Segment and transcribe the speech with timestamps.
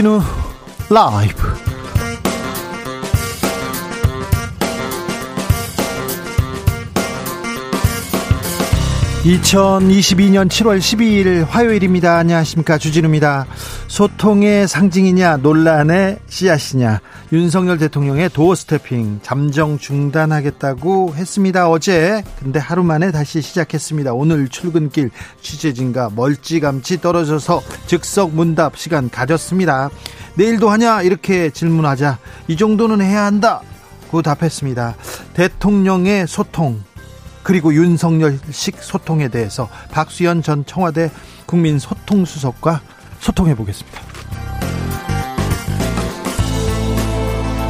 [0.00, 0.20] 주진우
[0.88, 1.54] 라이브.
[9.24, 12.16] (2022년 7월 12일) 화요일입니다.
[12.16, 12.78] 안녕하십니까.
[12.78, 13.44] 주진우입니다.
[13.88, 17.00] 소통의 상징이냐 논란의 씨앗이냐
[17.32, 21.70] 윤석열 대통령의 도어 스태핑 잠정 중단하겠다고 했습니다.
[21.70, 24.14] 어제 근데 하루 만에 다시 시작했습니다.
[24.14, 29.90] 오늘 출근길 취재진과 멀찌감치 떨어져서 즉석 문답 시간 가졌습니다.
[30.34, 34.96] 내일도 하냐 이렇게 질문하자 이 정도는 해야 한다고 답했습니다.
[35.34, 36.82] 대통령의 소통
[37.44, 41.12] 그리고 윤석열식 소통에 대해서 박수현 전 청와대
[41.46, 42.80] 국민소통수석과
[43.20, 44.09] 소통해 보겠습니다.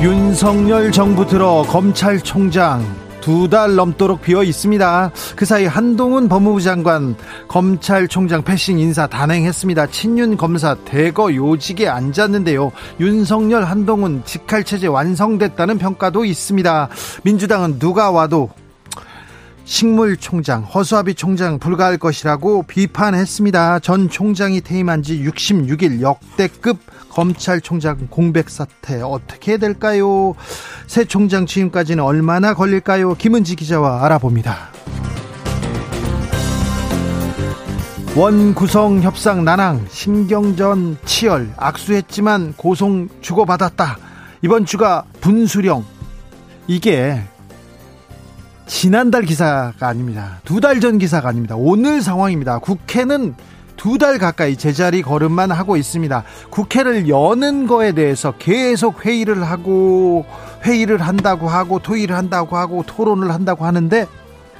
[0.02, 2.82] 윤석열 정부 들어 검찰총장
[3.20, 5.10] 두 달 넘도록 비어 있습니다.
[5.36, 7.14] 그 사이 한동훈 법무부 장관
[7.48, 9.88] 검찰총장 패싱 인사 단행했습니다.
[9.88, 12.72] 친윤 검사 대거 요직에 앉았는데요.
[12.98, 16.88] 윤석열 한동훈 직할 체제 완성됐다는 평가도 있습니다.
[17.22, 18.48] 민주당은 누가 와도
[19.64, 23.78] 식물 총장, 허수아비 총장 불가할 것이라고 비판했습니다.
[23.80, 26.78] 전 총장이 퇴임한 지 66일 역대급
[27.10, 30.34] 검찰총장 공백 사태 어떻게 될까요?
[30.86, 33.14] 새 총장 취임까지는 얼마나 걸릴까요?
[33.14, 34.70] 김은지 기자와 알아봅니다.
[38.16, 43.98] 원 구성 협상 난항, 신경전 치열, 악수했지만 고송 주고받았다.
[44.42, 45.84] 이번 주가 분수령.
[46.66, 47.22] 이게
[48.70, 50.40] 지난달 기사가 아닙니다.
[50.44, 51.56] 두 달 전 기사가 아닙니다.
[51.56, 52.60] 오늘 상황입니다.
[52.60, 53.34] 국회는
[53.76, 56.22] 두 달 가까이 제자리 걸음만 하고 있습니다.
[56.50, 60.24] 국회를 여는 거에 대해서 계속 회의를 하고
[60.64, 64.06] 회의를 한다고 하고 토의를 한다고 하고 토론을 한다고 하는데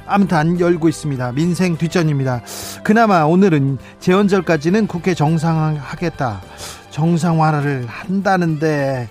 [0.06, 1.33] 아무튼 안 열고 있습니다.
[1.33, 2.41] 민생 뒷전입니다.
[2.83, 6.41] 그나마 오늘은 재헌절까지는 국회 정상화하겠다.
[6.91, 9.09] 정상화를 한다는데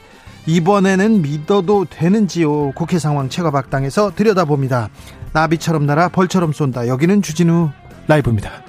[0.50, 2.72] 이번에는 믿어도 되는지요?
[2.72, 4.90] 국회 상황 최가박당에서 들여다봅니다.
[5.32, 6.88] 나비처럼 날아 벌처럼 쏜다.
[6.88, 7.70] 여기는 주진우
[8.08, 8.64] 라이브입니다.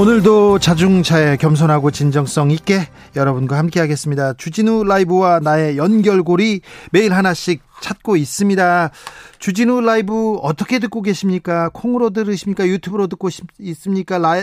[0.00, 4.32] 오늘도 자중차에 겸손하고 진정성 있게 여러분과 함께 하겠습니다.
[4.32, 8.92] 주진우 라이브와 나의 연결고리 매일 하나씩 찾고 있습니다.
[9.40, 11.68] 주진우 라이브 어떻게 듣고 계십니까?
[11.74, 12.66] 콩으로 들으십니까?
[12.66, 13.28] 유튜브로 듣고
[13.58, 14.16] 있습니까?
[14.16, 14.36] 라,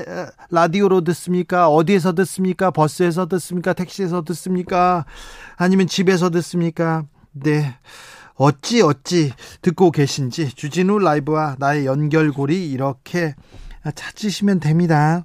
[0.51, 1.69] 라디오로 듣습니까?
[1.69, 2.69] 어디에서 듣습니까?
[2.69, 3.73] 버스에서 듣습니까?
[3.73, 5.06] 택시에서 듣습니까?
[5.56, 7.06] 아니면 집에서 듣습니까?
[7.31, 7.73] 네.
[8.35, 13.34] 어찌 어찌 듣고 계신지 주진우 라이브와 나의 연결고리 이렇게
[13.91, 15.23] 찾으시면 됩니다.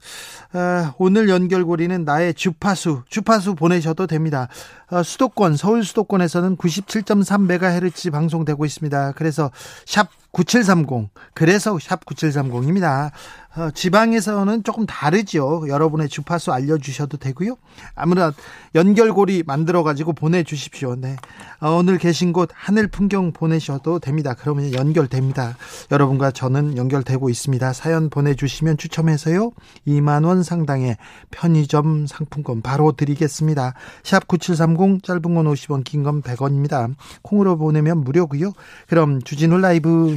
[0.53, 4.49] 어, 오늘 연결고리는 나의 주파수, 주파수 보내셔도 됩니다.
[4.91, 9.13] 어, 수도권, 서울 수도권에서는 97.3MHz 방송되고 있습니다.
[9.13, 9.51] 그래서
[9.87, 11.11] 샵 9730.
[11.35, 13.11] 그래서 샵 9730입니다.
[13.55, 15.67] 어, 지방에서는 조금 다르죠.
[15.69, 17.57] 여러분의 주파수 알려주셔도 되고요.
[17.95, 18.33] 아무나
[18.75, 20.97] 연결고리 만들어 가지고 보내주십시오.
[20.97, 21.17] 네.
[21.61, 24.35] 어, 오늘 계신 곳 하늘 풍경 보내셔도 됩니다.
[24.39, 25.59] 그러면 연결됩니다.
[25.91, 27.75] 여러분과 저는 연결되고 있습니다.
[27.75, 29.51] 사연 보내주시면 추첨해서요.
[29.87, 30.97] 2만 원 상당의
[31.31, 33.75] 편의점 상품권 바로 드리겠습니다.
[34.03, 36.95] 샵 9730 짧은 건 50원, 긴 건 100원입니다.
[37.21, 38.53] 콩으로 보내면 무료고요.
[38.89, 40.17] 그럼 주진우 라이브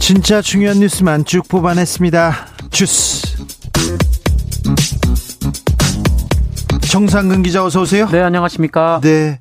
[0.00, 2.32] 진짜 중요한 뉴스만 쭉 뽑아냈습니다.
[2.70, 3.44] 주스.
[6.90, 8.08] 정상근 기자 어서 오세요.
[8.08, 9.00] 네, 안녕하십니까?
[9.04, 9.38] 네.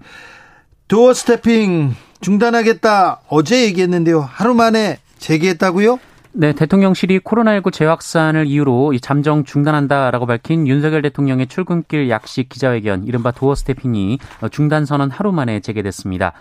[0.87, 3.21] 도어 스태핑 중단하겠다.
[3.29, 4.21] 어제 얘기했는데요.
[4.21, 5.99] 하루 만에 재개했다고요?
[6.33, 13.55] 네, 대통령실이 코로나19 재확산을 이유로 잠정 중단한다라고 밝힌 윤석열 대통령의 출근길 약식 기자회견, 이른바 도어
[13.55, 14.19] 스태핑이
[14.51, 16.33] 중단 선언 하루 만에 재개됐습니다.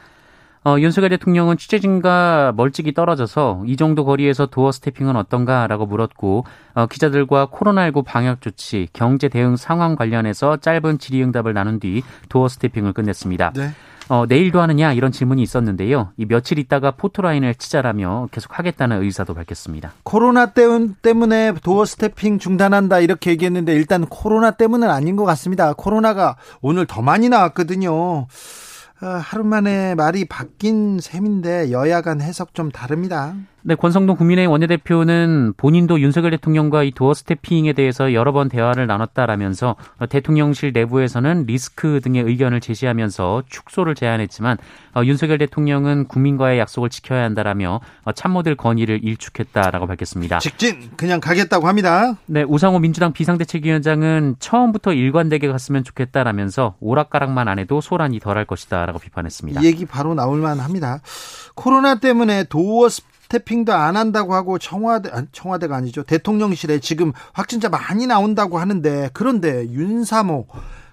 [0.69, 6.45] 어, 윤석열 대통령은 취재진과 멀찍이 떨어져서 이 정도 거리에서 doorstepping은 어떤가라고 물었고
[6.75, 13.53] 어, 기자들과 코로나19 방역 조치, 경제 대응 상황 관련해서 짧은 질의응답을 나눈 뒤 doorstepping을 끝냈습니다.
[13.57, 13.71] 네.
[14.11, 16.13] 어, 내일도 하느냐 이런 질문이 있었는데요.
[16.19, 19.93] 이 며칠 있다가 포토라인을 치자라며 계속 하겠다는 의사도 밝혔습니다.
[20.03, 25.73] 코로나 때문에 doorstepping 중단한다 이렇게 얘기했는데 일단 코로나 때문은 아닌 것 같습니다.
[25.73, 28.27] 코로나가 오늘 더 많이 나왔거든요.
[29.01, 33.35] 어, 하루 만에 말이 바뀐 셈인데 여야 간 해석 좀 다릅니다.
[33.63, 39.77] 네, 권성동 국민의힘 원내대표는 본인도 윤석열 대통령과 이 도어 스태핑에 대해서 여러 번 대화를 나눴다라면서
[40.09, 44.59] 대통령실 내부에서는 리스크 등의 의견을 제시하면서 축소를 제안했지만
[44.95, 50.39] 어, 윤석열 대통령은 국민과의 약속을 지켜야 한다라며 어, 참모들 건의를 일축했다라고 밝혔습니다.
[50.39, 52.17] 직진 그냥 가겠다고 합니다.
[52.27, 59.61] 네, 우상호 민주당 비상대책위원장은 처음부터 일관되게 갔으면 좋겠다라면서 오락가락만 안 해도 소란이 덜할 것이다라고 비판했습니다.
[59.61, 61.01] 이 얘기 바로 나올 만합니다.
[61.55, 68.07] 코로나 때문에 도어 스태핑 도 안 한다고 하고 청와대 청와대가 아니죠 대통령실에 지금 확진자 많이
[68.07, 70.47] 나온다고 하는데 그런데 윤사모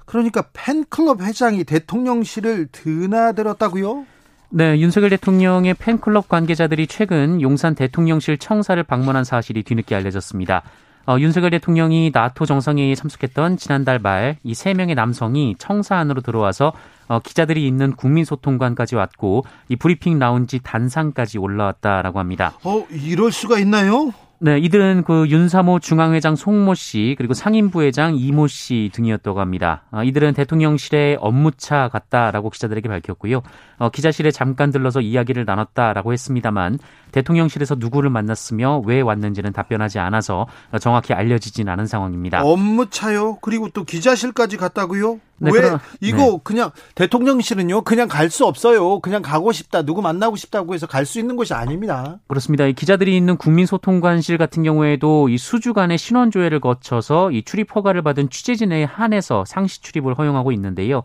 [0.05, 4.05] 그러니까 팬클럽 회장이 대통령실을 드나들었다고요?
[4.49, 10.63] 네, 윤석열 대통령의 팬클럽 관계자들이 최근 용산 대통령실 청사를 방문한 사실이 뒤늦게 알려졌습니다.
[11.07, 16.73] 어, 윤석열 대통령이 나토 정상회의에 참석했던 지난달 말 이 세 명의 남성이 청사 안으로 들어와서
[17.07, 22.53] 어, 기자들이 있는 국민소통관까지 왔고 이 브리핑 라운지 단상까지 올라왔다라고 합니다.
[22.63, 24.11] 어, 이럴 수가 있나요?
[24.39, 29.83] 네, 이들은 그 윤사모 중앙회장 송모 씨 그리고 상임부회장 이모 씨 등이었다고 합니다.
[29.91, 33.41] 어, 이들은 대통령실에 업무차 갔다라고 기자들에게 밝혔고요.
[33.77, 36.79] 어, 기자실에 잠깐 들러서 이야기를 나눴다라고 했습니다만
[37.11, 40.47] 대통령실에서 누구를 만났으며 왜 왔는지는 답변하지 않아서
[40.81, 42.43] 정확히 알려지진 않은 상황입니다.
[42.43, 43.37] 업무차요?
[43.41, 45.19] 그리고 또 기자실까지 갔다고요?
[45.37, 46.39] 네, 왜 그럼, 이거 네.
[46.43, 48.99] 그냥 대통령실은요 그냥 갈 수 없어요.
[48.99, 49.81] 그냥 가고 싶다.
[49.83, 52.19] 누구 만나고 싶다고 해서 갈 수 있는 곳이 아닙니다.
[52.27, 52.69] 그렇습니다.
[52.71, 58.29] 기자들이 있는 국민소통관실 같은 경우에도 이 수주 간의 신원 조회를 거쳐서 이 출입 허가를 받은
[58.29, 60.97] 취재진에 한해서 상시 출입을 허용하고 있는데요.
[60.99, 61.01] 어,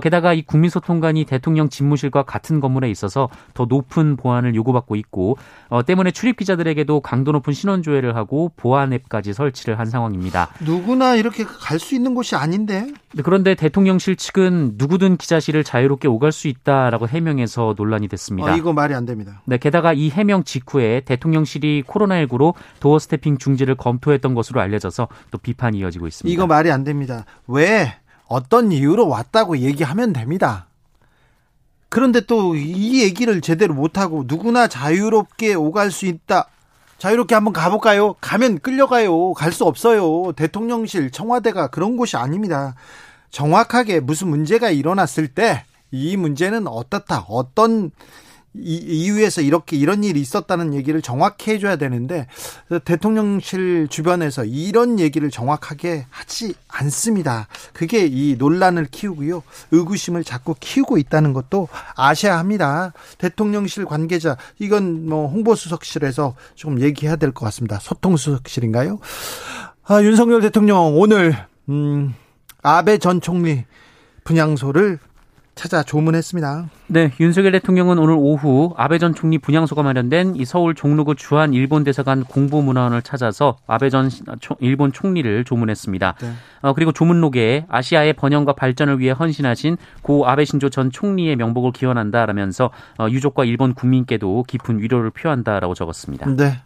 [0.00, 5.38] 게다가 이 국민소통관이 대통령 집무실과 같은 건물에 있어서 더 높은 보안을 요구받고 있고
[5.68, 10.48] 어, 때문에 출입 기자들에게도 강도 높은 신원 조회를 하고 보안 앱까지 설치를 한 상황입니다.
[10.60, 12.86] 누구나 이렇게 갈 수 있는 곳이 아닌데.
[13.12, 18.52] 네, 그런데 대통령실 측은 누구든 기자실을 자유롭게 오갈 수 있다라고 해명해서 논란이 됐습니다.
[18.52, 19.42] 어, 이거 말이 안 됩니다.
[19.44, 25.78] 네, 게다가 이 해명 직후에 대통령실이 코로나19로 도어 스태핑 중지를 검토했던 것으로 알려져서 또 비판이
[25.78, 26.32] 이어지고 있습니다.
[26.32, 27.24] 이거 말이 안 됩니다.
[27.46, 27.94] 왜
[28.26, 30.66] 어떤 이유로 왔다고 얘기하면 됩니다.
[31.88, 36.48] 그런데 또 이 얘기를 제대로 못하고 누구나 자유롭게 오갈 수 있다.
[36.98, 38.14] 자유롭게 한번 가볼까요?
[38.20, 39.32] 가면 끌려가요.
[39.34, 40.32] 갈 수 없어요.
[40.32, 42.74] 대통령실, 청와대가 그런 곳이 아닙니다.
[43.30, 47.24] 정확하게 무슨 문제가 일어났을 때 이 문제는 어떻다.
[47.28, 47.92] 어떤
[48.56, 52.26] 이 이유에서 이렇게 이런 일이 있었다는 얘기를 정확히 해줘야 되는데
[52.84, 57.48] 대통령실 주변에서 이런 얘기를 정확하게 하지 않습니다.
[57.72, 59.42] 그게 이 논란을 키우고요.
[59.72, 62.92] 의구심을 자꾸 키우고 있다는 것도 아셔야 합니다.
[63.18, 67.78] 대통령실 관계자 이건 뭐 홍보수석실에서 좀 얘기해야 될 것 같습니다.
[67.80, 69.00] 소통수석실인가요?
[69.86, 71.36] 아, 윤석열 대통령 오늘
[71.68, 72.14] 음,
[72.62, 73.64] 아베 전 총리
[74.22, 74.98] 분향소를
[75.54, 76.68] 찾아 조문했습니다.
[76.88, 81.84] 네, 윤석열 대통령은 오늘 오후 아베 전 총리 분향소가 마련된 이 서울 종로구 주한 일본
[81.84, 84.10] 대사관 공보문화원을 찾아서 아베 전
[84.60, 86.14] 일본 총리를 조문했습니다.
[86.20, 86.32] 네.
[86.62, 92.70] 어, 그리고 조문록에 아시아의 번영과 발전을 위해 헌신하신 고 아베 신조 전 총리의 명복을 기원한다라면서
[92.98, 96.34] 어, 유족과 일본 국민께도 깊은 위로를 표한다라고 적었습니다.
[96.36, 96.60] 네.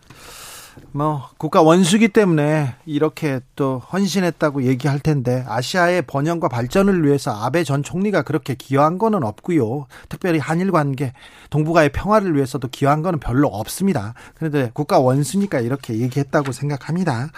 [0.93, 7.83] 뭐 국가 원수기 때문에 이렇게 또 헌신했다고 얘기할 텐데 아시아의 번영과 발전을 위해서 아베 전
[7.83, 9.87] 총리가 그렇게 기여한 거는 없고요.
[10.09, 11.13] 특별히 한일 관계,
[11.51, 14.15] 동북아의 평화를 위해서도 기여한 거는 별로 없습니다.
[14.35, 17.31] 그런데 국가 원수니까 이렇게 얘기했다고 생각합니다.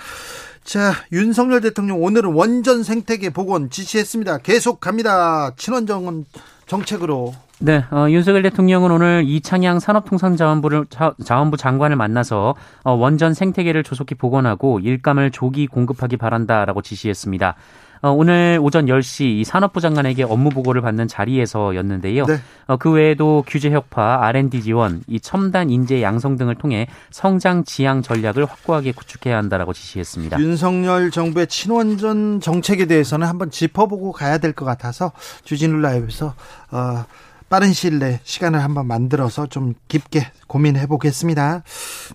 [0.65, 4.39] 자, 윤석열 대통령 오늘은 원전 생태계 복원 지시했습니다.
[4.39, 5.53] 계속 갑니다.
[5.57, 6.25] 친원정
[6.67, 10.87] 정책으로 네, 어, 윤석열 대통령은 오늘 이창양 산업통상자원부를
[11.23, 17.57] 자원부 장관을 만나서 어, 원전 생태계를 조속히 복원하고 일감을 조기 공급하기 바란다라고 지시했습니다.
[18.03, 22.25] 어, 오늘 오전 10시 이 산업부 장관에게 업무 보고를 받는 자리에서였는데요.
[22.25, 22.39] 네.
[22.67, 28.01] 어, 그 외에도 규제 혁파, R&D 지원, 이 첨단 인재 양성 등을 통해 성장 지향
[28.01, 30.41] 전략을 확고하게 구축해야 한다라고 지시했습니다.
[30.41, 35.13] 윤석열 정부의 친원전 정책에 대해서는 한번 짚어보고 가야 될 것 같아서
[35.45, 36.33] 주진우 라이브에서
[36.71, 37.05] 어,
[37.51, 41.65] 빠른 시일 내 시간을 한번 만들어서 좀 깊게 고민해 보겠습니다.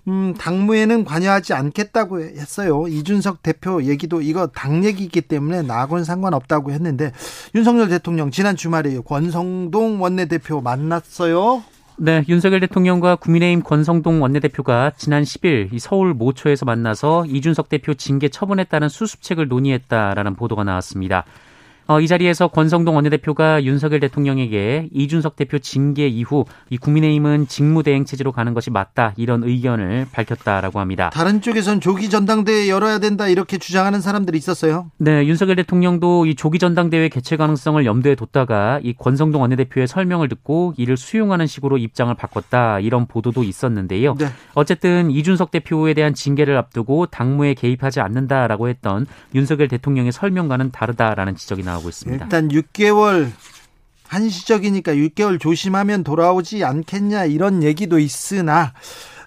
[0.07, 2.87] 음, 당무에는 관여하지 않겠다고 했어요.
[2.87, 7.11] 이준석 대표 얘기도 이거 당 얘기이기 때문에 나하고는 상관없다고 했는데
[7.53, 11.63] 윤석열 대통령 지난 주말에 권성동 원내대표 만났어요.
[11.97, 18.29] 네, 윤석열 대통령과 국민의힘 권성동 원내대표가 지난 10일 서울 모초에서 만나서 이준석 대표 징계
[18.65, 21.25] 따른 수습책을 논의했다라는 보도가 나왔습니다.
[21.87, 28.31] 어, 이 자리에서 권성동 원내대표가 윤석열 대통령에게 이준석 대표 징계 이후 이 국민의힘은 직무대행 체제로
[28.31, 31.11] 가는 것이 맞다 이런 의견을 밝혔다라고 합니다.
[31.13, 34.89] 다른 쪽에선 조기 전당대회 열어야 된다 이렇게 주장하는 사람들이 있었어요.
[34.97, 40.73] 네, 윤석열 대통령도 이 조기 전당대회 개최 가능성을 염두에 뒀다가 이 권성동 원내대표의 설명을 듣고
[40.77, 44.15] 이를 수용하는 식으로 입장을 바꿨다 이런 보도도 있었는데요.
[44.15, 44.25] 네.
[44.55, 51.61] 어쨌든 이준석 대표에 대한 징계를 앞두고 당무에 개입하지 않는다라고 했던 윤석열 대통령의 설명과는 다르다라는 지적이
[51.61, 51.74] 나왔습니다.
[51.75, 52.25] 나오고 있습니다.
[52.25, 53.31] 일단 6개월
[54.07, 58.73] 한시적이니까 6개월 조심하면 돌아오지 않겠냐 이런 얘기도 있으나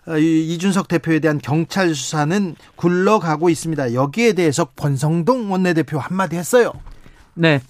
[0.07, 3.93] 어, 이준석 대표에 대한 경찰 수사는 굴러가고 있습니다.
[3.93, 6.73] 여기에 대해서 권성동 원내대표 한마디 했어요.
[7.35, 7.61] 네.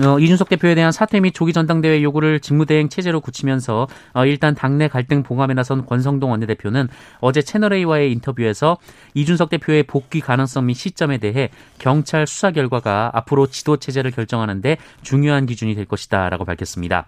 [0.00, 4.88] 어, 이준석 대표에 대한 사퇴 및 조기 전당대회 요구를 직무대행 체제로 굳히면서 어, 일단 당내
[4.88, 6.88] 갈등 봉합에 나선 권성동 원내대표는
[7.20, 8.78] 어제 채널A와의 인터뷰에서
[9.14, 15.44] 이준석 대표의 복귀 가능성 및 시점에 대해 경찰 수사 결과가 앞으로 지도 체제를 결정하는데 중요한
[15.44, 17.06] 기준이 될 것이다라고 밝혔습니다.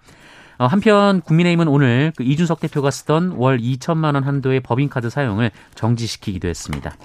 [0.59, 6.47] 어, 한편 국민의힘은 오늘 그 이준석 대표가 쓰던 월 2천만 원 한도의 법인카드 사용을 정지시키기도
[6.47, 6.95] 했습니다.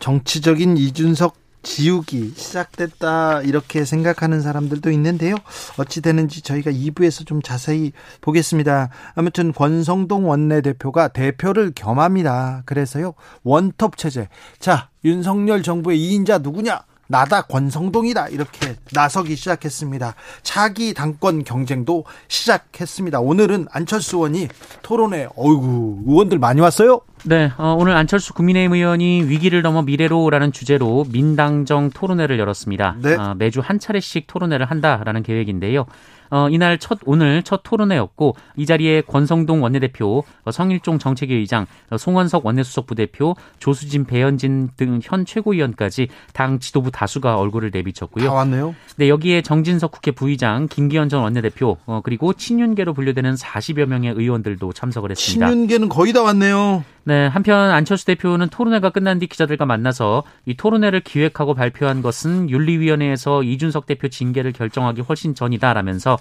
[0.00, 5.34] 정치적인 이준석 지우기 시작됐다 이렇게 생각하는 사람들도 있는데요.
[5.76, 8.90] 어찌 되는지 저희가 2부에서 좀 자세히 보겠습니다.
[9.16, 12.62] 아무튼 권성동 원내대표가 대표를 겸합니다.
[12.66, 13.14] 그래서요.
[13.42, 14.28] 원톱 체제.
[14.60, 16.82] 자, 윤석열 정부의 2인자 누구냐?
[17.14, 20.16] 나다 권성동이다 이렇게 나서기 시작했습니다.
[20.42, 23.20] 차기 당권 경쟁도 시작했습니다.
[23.20, 24.48] 오늘은 안철수 의원이
[24.82, 27.02] 토론회 어이구 의원들 많이 왔어요?
[27.22, 32.96] 네, 어, 오늘 안철수 국민의힘 의원이 위기를 넘어 미래로라는 주제로 민당정 토론회를 열었습니다.
[33.00, 33.14] 네.
[33.14, 35.86] 어, 매주 한 차례씩 토론회를 한다라는 계획인데요.
[36.34, 41.96] 어, 이날 첫 오늘 첫 토론회였고 이 자리에 권성동 원내대표, 어, 성일종 정책위 의장, 어,
[41.96, 48.26] 송원석 원내수석 부대표, 조수진, 배현진 등 현 최고위원까지 당 지도부 다수가 얼굴을 내비쳤고요.
[48.26, 48.74] 다 왔네요.
[48.96, 54.72] 네, 여기에 정진석 국회 부의장, 김기현 전 원내대표, 어, 그리고 친윤계로 분류되는 40여 명의 의원들도
[54.72, 55.46] 참석을 했습니다.
[55.48, 56.84] 친윤계는 거의 다 왔네요.
[57.06, 63.42] 네, 한편 안철수 대표는 토론회가 끝난 뒤 기자들과 만나서 이 토론회를 기획하고 발표한 것은 윤리위원회에서
[63.42, 66.16] 이준석 대표 징계를 결정하기 훨씬 전이다라면서 어,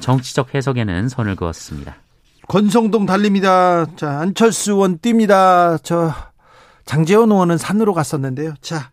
[0.00, 1.96] 정치적 해석에는 선을 그었습니다.
[2.48, 3.86] 권성동 달립니다.
[3.96, 5.78] 자, 안철수 의원 뜁니다.
[5.82, 6.12] 저
[6.84, 8.54] 장재원 의원은 산으로 갔었는데요.
[8.60, 8.90] 자,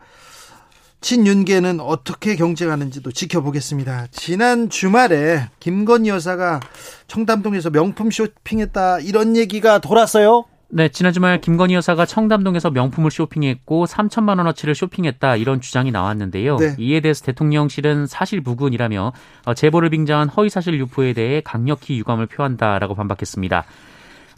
[1.01, 4.07] 친윤계는 어떻게 경쟁하는지도 지켜보겠습니다.
[4.11, 6.59] 지난 주말에 김건희 여사가
[7.07, 10.45] 청담동에서 명품 쇼핑했다 이런 얘기가 돌았어요.
[10.71, 16.57] 네, 지난 주말 김건희 여사가 청담동에서 명품을 쇼핑했고 3천만 원어치를 쇼핑했다 이런 주장이 나왔는데요.
[16.57, 16.75] 네.
[16.77, 19.11] 이에 대해서 대통령실은 사실 무근이라며
[19.45, 23.65] 어, 제보를 빙자한 허위 사실 유포에 대해 강력히 유감을 표한다라고 반박했습니다.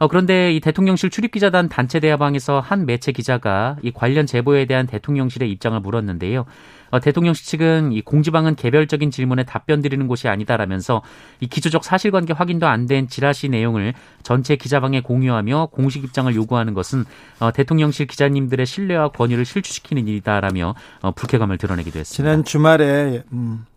[0.01, 5.51] 어, 그런데 이 대통령실 출입기자단 단체 대화방에서 한 매체 기자가 이 관련 제보에 대한 대통령실의
[5.51, 6.45] 입장을 물었는데요.
[6.89, 11.03] 어, 대통령실 측은 이 공지방은 개별적인 질문에 답변 드리는 곳이 아니다라면서
[11.39, 13.93] 이 기초적 사실관계 확인도 안 된 지라시 내용을
[14.23, 17.05] 전체 기자방에 공유하며 공식 입장을 요구하는 것은
[17.39, 22.23] 어, 대통령실 기자님들의 신뢰와 권위를 실추시키는 일이다라며 어, 불쾌감을 드러내기도 했습니다.
[22.23, 23.67] 지난 주말에 음,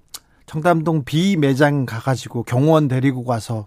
[0.46, 3.66] 청담동 B 매장 가가지고 경호원 데리고 가서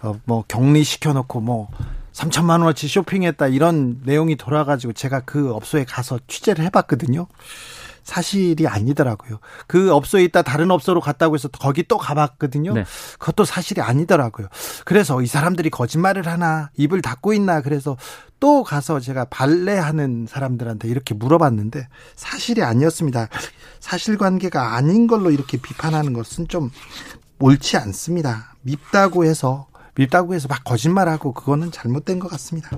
[0.00, 1.68] 어, 뭐 격리 시켜놓고 뭐
[2.12, 7.26] 3천만 원어치 쇼핑했다 이런 내용이 돌아가지고 제가 그 업소에 가서 취재를 해봤거든요.
[8.04, 9.38] 사실이 아니더라고요.
[9.66, 12.74] 그 업소에 있다 다른 업소로 갔다고 해서 거기 또 가봤거든요.
[12.74, 12.84] 네.
[13.18, 14.48] 그것도 사실이 아니더라고요.
[14.84, 17.96] 그래서 이 사람들이 거짓말을 하나 입을 닫고 있나 그래서
[18.40, 23.28] 또 가서 제가 발레하는 사람들한테 이렇게 물어봤는데 사실이 아니었습니다.
[23.80, 26.70] 사실관계가 아닌 걸로 이렇게 비판하는 것은 좀
[27.38, 28.56] 옳지 않습니다.
[28.62, 32.70] 밉다고 해서 밉다고 해서 막 거짓말하고 그거는 잘못된 것 같습니다.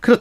[0.00, 0.18] 그렇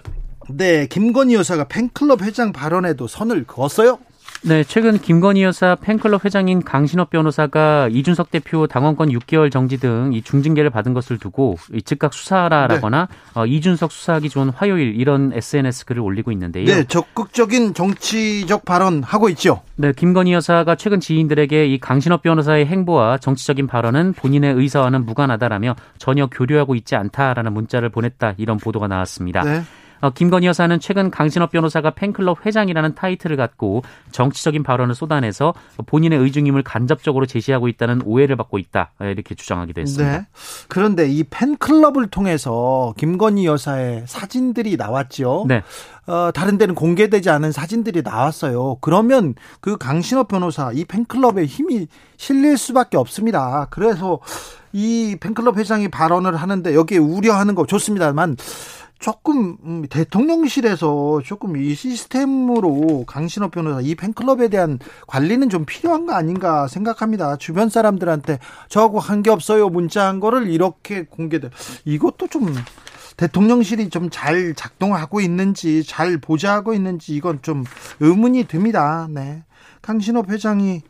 [0.50, 4.00] 네, 김건희 여사가 팬클럽 회장 발언에도 선을 그었어요?
[4.46, 10.22] 네, 최근 김건희 여사 팬클럽 회장인 강신업 변호사가 이준석 대표 당원권 6개월 정지 등 이
[10.22, 13.40] 중징계를 받은 것을 두고 즉각 수사하라라거나 네.
[13.40, 16.66] 어, 이준석 수사하기 좋은 화요일 이런 SNS 글을 올리고 있는데요.
[16.66, 19.62] 네, 적극적인 정치적 발언 하고 있죠.
[19.76, 26.28] 네, 김건희 여사가 최근 지인들에게 이 강신업 변호사의 행보와 정치적인 발언은 본인의 의사와는 무관하다라며 전혀
[26.28, 29.44] 교류하고 있지 않다라는 문자를 보냈다 이런 보도가 나왔습니다.
[29.44, 29.64] 네.
[30.04, 35.54] 어, 김건희 여사는 최근 강신업 변호사가 팬클럽 회장이라는 타이틀을 갖고 정치적인 발언을 쏟아내서
[35.86, 40.18] 본인의 의중임을 간접적으로 제시하고 있다는 오해를 받고 있다 이렇게 주장하기도 했습니다.
[40.18, 40.28] 네.
[40.68, 45.46] 그런데 이 팬클럽을 통해서 김건희 여사의 사진들이 나왔죠.
[45.48, 45.64] 네.
[46.06, 48.80] 어, 다른 데는 공개되지 않은 사진들이 나왔어요.
[48.82, 53.68] 그러면 그 강신업 변호사 이 팬클럽의 힘이 실릴 수밖에 없습니다.
[53.70, 54.20] 그래서
[54.74, 58.36] 이 팬클럽 회장이 발언을 하는데 여기에 우려하는 거 좋습니다만
[59.04, 66.14] 조금 음, 대통령실에서 조금 이 시스템으로 강신업 변호사 이 팬클럽에 대한 관리는 좀 필요한 거
[66.14, 67.36] 아닌가 생각합니다.
[67.36, 71.50] 주변 사람들한테 저하고 한 게 없어요 문자 한 거를 이렇게 공개돼
[71.84, 72.56] 이것도 좀
[73.18, 77.66] 대통령실이 좀 잘 작동하고 있는지 잘 보좌하고 있는지 이건 좀
[78.00, 79.10] 의문이 듭니다.
[79.10, 79.44] 네.
[79.82, 80.82] 강신업 회장이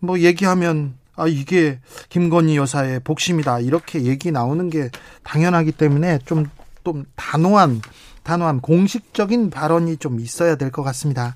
[0.00, 4.90] 뭐 얘기하면 아 이게 김건희 여사의 복심이다 이렇게 얘기 나오는 게
[5.22, 6.44] 당연하기 때문에 좀
[6.84, 7.80] 좀 단호한
[8.22, 11.34] 단호한 공식적인 발언이 좀 있어야 될 것 같습니다.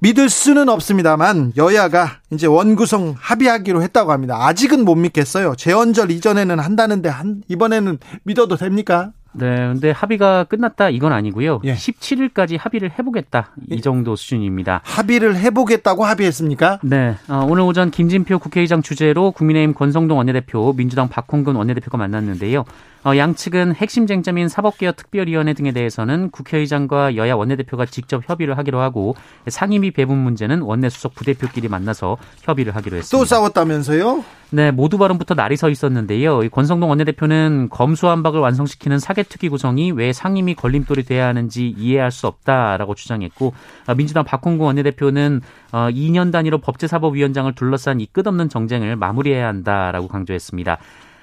[0.00, 4.46] 믿을 수는 없습니다만 여야가 이제 원구성 합의하기로 했다고 합니다.
[4.46, 5.54] 아직은 못 믿겠어요.
[5.56, 9.12] 재헌절 이전에는 한다는데 한 이번에는 믿어도 됩니까?
[9.32, 11.60] 네, 근데 합의가 끝났다 이건 아니고요.
[11.64, 11.74] 예.
[11.74, 13.80] 17일까지 합의를 해보겠다 이 예.
[13.82, 14.80] 정도 수준입니다.
[14.84, 16.80] 합의를 해보겠다고 합의했습니까?
[16.84, 22.64] 네, 어, 오늘 오전 김진표 국회의장 주재로 국민의힘 권성동 원내대표, 민주당 박홍근 원내대표가 만났는데요.
[23.06, 29.14] 어, 양측은 핵심 쟁점인 사법개혁 특별위원회 등에 대해서는 국회의장과 여야 원내대표가 직접 협의를 하기로 하고
[29.46, 33.16] 상임위 배분 문제는 원내수석 부대표끼리 만나서 협의를 하기로 했습니다.
[33.16, 34.24] 또 싸웠다면서요?
[34.50, 36.48] 네, 모두 발언부터 날이 서 있었는데요.
[36.50, 43.54] 권성동 원내대표는 검수완박을 완성시키는 사개특위 구성이 왜 상임위 걸림돌이 돼야 하는지 이해할 수 없다라고 주장했고
[43.86, 50.78] 어, 민주당 박홍구 원내대표는 2년 어, 단위로 법제사법위원장을 둘러싼 이 끝없는 정쟁을 마무리해야 한다라고 강조했습니다.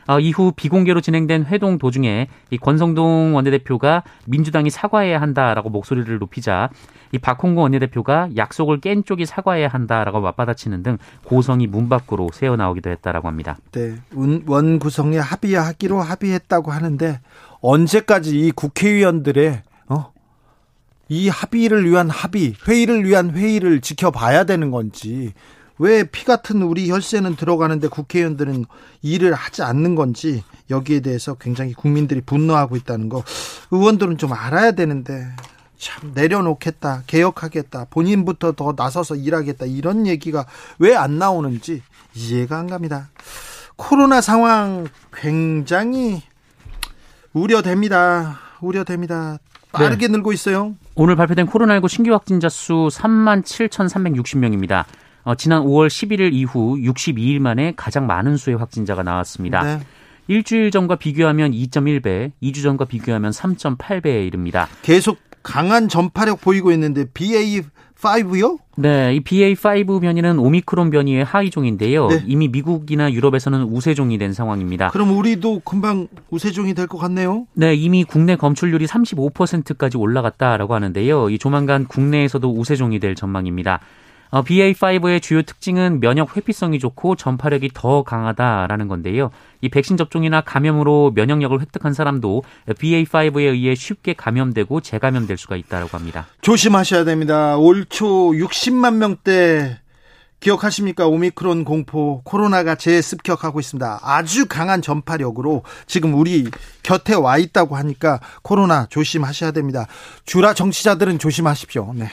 [0.08, 6.70] 어, 이후 비공개로 진행된 회동 도중에 이 권성동 원내대표가 민주당이 사과해야 한다라고 목소리를 높이자
[7.12, 12.90] 이 박홍구 원내대표가 약속을 깬 쪽이 사과해야 한다라고 맞받아치는 등 고성이 문 밖으로 새어 나오기도
[12.90, 13.58] 했다라고 합니다.
[13.72, 13.96] 네,
[14.48, 17.22] 원 구성에 합의하기로 합의했다고 하는데
[17.62, 20.12] 언제까지 이 국회의원들의 어?
[21.10, 25.34] 이 합의를 위한 합의, 회의를 위한 회의를 지켜봐야 되는 건지
[25.80, 28.66] 왜 피 같은 우리 혈세는 들어가는데 국회의원들은
[29.02, 33.24] 일을 하지 않는 건지 여기에 대해서 굉장히 국민들이 분노하고 있다는 거
[33.72, 35.28] 의원들은 좀 알아야 되는데
[35.78, 40.46] 참 내려놓겠다 개혁하겠다 본인부터 더 나서서 일하겠다 이런 얘기가
[40.80, 41.82] 왜 안 나오는지
[42.16, 43.10] 이해가 안 갑니다.
[43.76, 46.22] 코로나 상황 굉장히
[47.34, 48.38] 우려됩니다.
[48.62, 49.40] 우려됩니다.
[49.72, 50.12] 빠르게 네.
[50.14, 50.76] 늘고 있어요.
[50.96, 54.86] 오늘 발표된 코로나19 신규 확진자 수 3만 7,360명입니다.
[55.24, 59.64] 어, 지난 5월 11일 이후 62일 만에 가장 많은 수의 확진자가 나왔습니다.
[59.64, 59.80] 네.
[60.28, 64.68] 일주일 전과 비교하면 2.1배, 2주 전과 비교하면 3.8배에 이릅니다.
[64.82, 68.58] 계속 강한 전파력 보이고 있는데 BA5요?
[68.78, 72.08] 네, 이 BA5 변이는 오미크론 변이의 하위종인데요.
[72.08, 72.24] 네.
[72.26, 74.90] 이미 미국이나 유럽에서는 우세종이 된 상황입니다.
[74.90, 77.46] 그럼 우리도 금방 우세종이 될 것 같네요.
[77.54, 81.30] 네, 이미 국내 검출률이 35%까지 올라갔다라고 하는데요.
[81.30, 83.80] 이 조만간 국내에서도 우세종이 될 전망입니다.
[84.34, 89.30] 어, BA5의 주요 특징은 면역 회피성이 좋고 전파력이 더 강하다라는 건데요.
[89.62, 96.26] 이 백신 접종이나 감염으로 면역력을 획득한 사람도 BA5에 의해 쉽게 감염되고 재감염될 수가 있다고 합니다.
[96.42, 97.58] 조심하셔야 됩니다.
[97.58, 99.80] 올 초 60만 명대
[100.40, 101.06] 기억하십니까?
[101.06, 104.00] 오미크론 공포, 코로나가 재습격하고 있습니다.
[104.02, 106.50] 아주 강한 전파력으로 지금 우리
[106.82, 109.86] 곁에 와 있다고 하니까 코로나 조심하셔야 됩니다.
[110.26, 111.94] 주라 정치자들은 조심하십시오.
[111.94, 112.10] 네.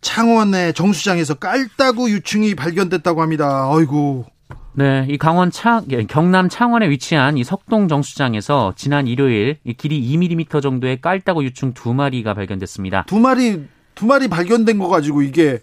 [0.00, 3.68] 창원의 정수장에서 깔따구 유충이 발견됐다고 합니다.
[3.72, 4.26] 아이고.
[4.74, 10.00] 네, 이 강원 창 예, 경남 창원에 위치한 이 석동 정수장에서 지난 일요일 이 길이
[10.00, 13.04] 2mm 정도의 깔따구 유충 두 마리가 발견됐습니다.
[13.08, 15.58] 두 마리 두 마리 발견된 거 가지고 이게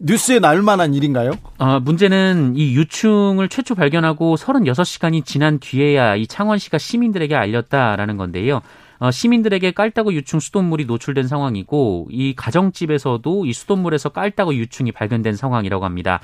[0.00, 1.32] 뉴스에 나올 만한 일인가요?
[1.58, 8.62] 어, 문제는 이 유충을 최초 발견하고 36시간이 지난 뒤에야 이 창원시가 시민들에게 알렸다라는 건데요.
[8.98, 15.84] 어, 시민들에게 깔따구 유충 수돗물이 노출된 상황이고 이 가정집에서도 이 수돗물에서 깔따구 유충이 발견된 상황이라고
[15.84, 16.20] 합니다.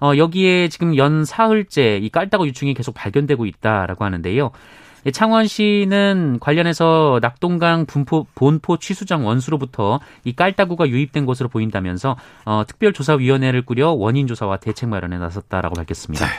[0.00, 4.50] 어, 여기에 지금 연 사흘째 이 깔따구 유충이 계속 발견되고 있다라고 하는데요.
[5.12, 13.90] 창원시는 관련해서 낙동강 분포, 본포 취수장 원수로부터 이 깔따구가 유입된 것으로 보인다면서 어, 특별조사위원회를 꾸려
[13.92, 16.26] 원인 조사와 대책 마련에 나섰다라고 밝혔습니다.
[16.26, 16.32] 네.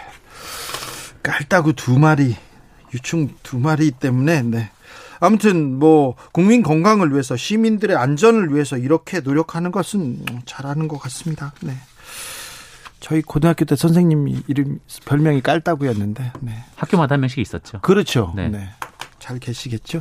[1.23, 2.35] 깔따구 두 마리,
[2.93, 4.69] 유충 두 마리 때문에 네.
[5.19, 11.53] 아무튼 뭐 국민 건강을 위해서 시민들의 안전을 위해서 이렇게 노력하는 것은 잘하는 것 같습니다.
[11.61, 11.73] 네.
[12.99, 16.63] 저희 고등학교 때 선생님 이름 별명이 깔따구였는데 네.
[16.75, 17.79] 학교마다 한 명씩 있었죠.
[17.81, 18.33] 그렇죠.
[18.35, 18.49] 네.
[18.49, 18.69] 네.
[19.19, 19.99] 잘 계시겠죠.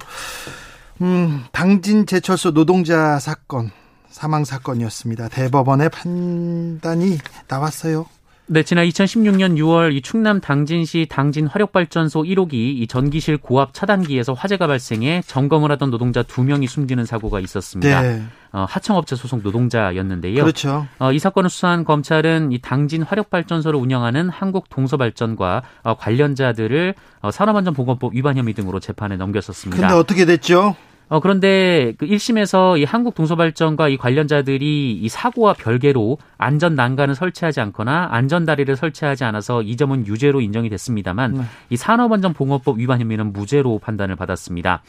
[1.00, 3.70] 음, 당진 제철소 노동자 사건
[4.10, 5.28] 사망 사건이었습니다.
[5.28, 8.06] 대법원의 판단이 나왔어요.
[8.50, 14.66] 네, 지난 2016년 6월 이 충남 당진시 당진 화력발전소 1호기 이 전기실 고압 차단기에서 화재가
[14.66, 18.00] 발생해 점검을 하던 노동자 2명이 숨지는 사고가 있었습니다.
[18.00, 18.22] 네.
[18.52, 20.42] 어, 하청업체 소속 노동자였는데요.
[20.42, 20.86] 그렇죠.
[20.98, 28.38] 어, 이 사건을 수사한 검찰은 이 당진 화력발전소를 운영하는 한국동서발전과 어, 관련자들을 어, 산업안전보건법 위반
[28.38, 29.78] 혐의 등으로 재판에 넘겼었습니다.
[29.78, 30.74] 근데 어떻게 됐죠?
[31.08, 37.60] 어, 그런데 그 1심에서 이 한국 동서발전과 이 관련자들이 이 사고와 별개로 안전 난간을 설치하지
[37.60, 41.42] 않거나 안전 다리를 설치하지 않아서 이 점은 유죄로 인정이 됐습니다만 네.
[41.70, 44.82] 이 산업안전보건법 위반 혐의는 무죄로 판단을 받았습니다.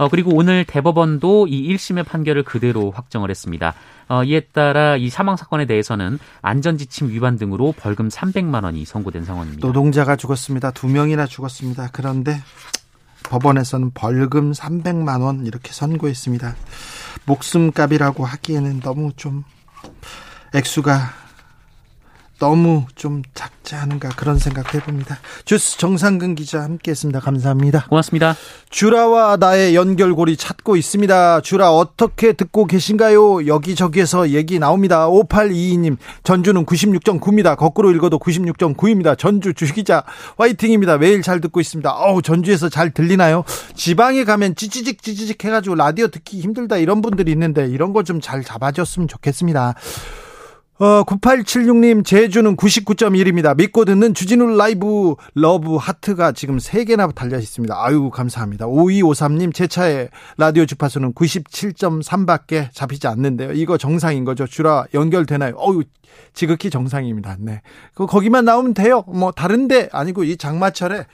[0.00, 3.74] 어, 그리고 오늘 대법원도 이 1심의 판결을 그대로 확정을 했습니다.
[4.08, 9.66] 어, 이에 따라 이 사망 사건에 대해서는 안전지침 위반 등으로 벌금 300만 원이 선고된 상황입니다.
[9.66, 10.70] 노동자가 죽었습니다.
[10.70, 11.90] 두 명이나 죽었습니다.
[11.92, 12.40] 그런데
[13.30, 16.56] 법원에서는 벌금 300만 원 이렇게 선고했습니다.
[17.24, 19.44] 목숨값이라고 하기에는 너무 좀
[20.52, 21.19] 액수가
[22.40, 25.18] 너무 좀 작지 않은가 그런 생각 해봅니다.
[25.44, 27.20] 주스 정상근 기자 함께했습니다.
[27.20, 27.86] 감사합니다.
[27.88, 28.34] 고맙습니다.
[28.70, 31.42] 주라와 나의 연결고리 찾고 있습니다.
[31.42, 33.46] 주라 어떻게 듣고 계신가요?
[33.46, 35.06] 여기저기에서 얘기 나옵니다.
[35.08, 37.56] 5822님 전주는 96.9입니다.
[37.56, 39.16] 거꾸로 읽어도 96.9입니다.
[39.18, 40.02] 전주 주기자
[40.38, 40.96] 화이팅입니다.
[40.98, 41.90] 매일 잘 듣고 있습니다.
[41.92, 43.44] 어우 전주에서 잘 들리나요?
[43.74, 48.42] 지방에 가면 찌찌직 찌찌직 해가지고 라디오 듣기 힘들다 이런 분들이 있는데 이런 거 좀 잘
[48.42, 49.74] 잡아줬으면 좋겠습니다.
[50.80, 53.54] 어, 9876님, 제주는 99.1입니다.
[53.54, 57.74] 믿고 듣는 주진우 라이브 러브 하트가 지금 3개나 달려 있습니다.
[57.76, 58.66] 아유, 감사합니다.
[58.66, 63.52] 5253님, 제 차에 라디오 주파수는 97.3밖에 잡히지 않는데요.
[63.52, 64.46] 이거 정상인 거죠?
[64.46, 65.54] 주라 연결되나요?
[65.58, 65.82] 어유
[66.32, 67.36] 지극히 정상입니다.
[67.40, 67.60] 네.
[67.92, 69.04] 그 거기만 나오면 돼요.
[69.06, 71.04] 뭐, 다른데 아니고 이 장마철에 그,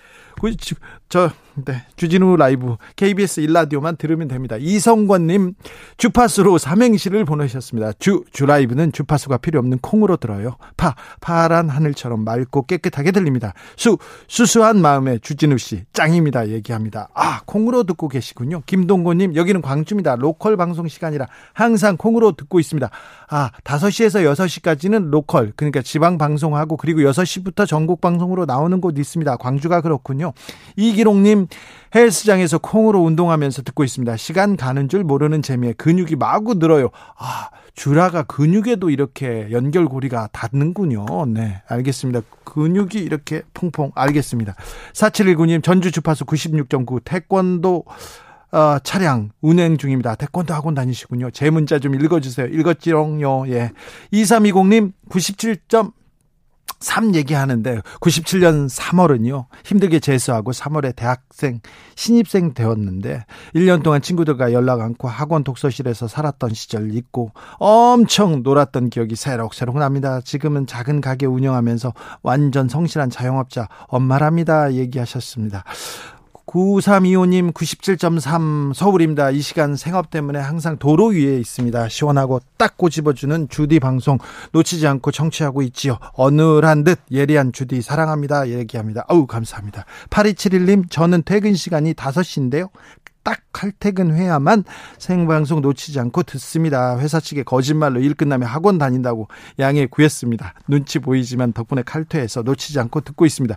[1.08, 1.30] 저,
[1.64, 1.82] 네.
[1.96, 4.56] 주진우 라이브 KBS 일라디오만 들으면 됩니다.
[4.58, 5.54] 이성권님
[5.96, 7.92] 주파수로 삼행시를 보내셨습니다.
[7.98, 10.56] 주, 주라이브는 주파수가 필요 없는 콩으로 들어요.
[10.76, 13.54] 파, 파란 하늘처럼 맑고 깨끗하게 들립니다.
[13.76, 13.96] 수,
[14.28, 16.48] 수수한 마음에 주진우 씨 짱입니다.
[16.48, 17.08] 얘기합니다.
[17.14, 18.62] 아, 콩으로 듣고 계시군요.
[18.66, 20.16] 김동곤님 여기는 광주입니다.
[20.16, 22.90] 로컬 방송 시간이라 항상 콩으로 듣고 있습니다.
[23.28, 29.36] 아, 5시에서 6시까지는 로컬, 그러니까 지방 방송하고 그리고 6시부터 전국 방송으로 나오는 곳 있습니다.
[29.36, 30.32] 광주가 그렇군요.
[30.76, 31.48] 이기롱님,
[31.94, 34.16] 헬스장에서 콩으로 운동하면서 듣고 있습니다.
[34.16, 36.90] 시간 가는 줄 모르는 재미에 근육이 마구 늘어요.
[37.18, 41.04] 아, 주라가 근육에도 이렇게 연결고리가 닿는군요.
[41.26, 42.22] 네, 알겠습니다.
[42.44, 44.54] 근육이 이렇게 퐁퐁 알겠습니다.
[44.94, 47.84] 4719님 전주 주파수 96.9 태권도
[48.56, 50.14] 어, 차량 운행 중입니다.
[50.14, 51.30] 태권도 학원 다니시군요.
[51.30, 52.46] 제 문자 좀 읽어주세요.
[52.46, 53.48] 읽었지롱요.
[53.48, 53.70] 예.
[54.14, 55.92] 2320님 97점
[56.80, 59.44] 3 얘기하는데 97년 3월은요.
[59.62, 61.60] 힘들게 재수하고 3월에 대학생
[61.96, 69.16] 신입생 되었는데 1년 동안 친구들과 연락 않고 학원 독서실에서 살았던 시절 잊고 엄청 놀았던 기억이
[69.16, 70.22] 새록새록 납니다.
[70.22, 71.92] 지금은 작은 가게 운영하면서
[72.22, 74.72] 완전 성실한 자영업자 엄마랍니다.
[74.72, 75.62] 얘기하셨습니다.
[76.46, 79.30] 9325님 97.3 서울입니다.
[79.30, 81.88] 이 시간 생업 때문에 항상 도로 위에 있습니다.
[81.88, 84.18] 시원하고 딱 꼬집어주는 주디 방송
[84.52, 85.98] 놓치지 않고 청취하고 있지요.
[86.12, 88.48] 어느한 듯 예리한 주디 사랑합니다.
[88.48, 89.04] 얘기합니다.
[89.08, 89.84] 아우 감사합니다.
[90.10, 92.68] 8271님 저는 퇴근 시간이 5시인데요.
[93.26, 94.62] 딱 칼퇴근해야만
[94.98, 96.96] 생방송 놓치지 않고 듣습니다.
[97.00, 99.26] 회사 측에 거짓말로 일 끝나면 학원 다닌다고
[99.58, 100.54] 양해 구했습니다.
[100.68, 103.56] 눈치 보이지만 덕분에 칼퇴해서 놓치지 않고 듣고 있습니다.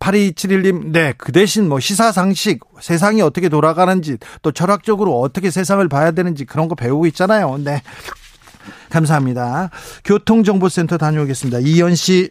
[0.00, 6.46] 8271님, 네, 그 대신 뭐 시사상식, 세상이 어떻게 돌아가는지, 또 철학적으로 어떻게 세상을 봐야 되는지
[6.46, 7.58] 그런 거 배우고 있잖아요.
[7.58, 7.82] 네.
[8.88, 9.68] 감사합니다.
[10.06, 11.58] 교통정보센터 다녀오겠습니다.
[11.58, 12.30] 이현 씨.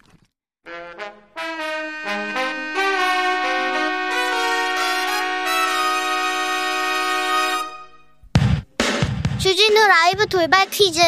[9.91, 11.01] 라이브 돌발 퀴즈.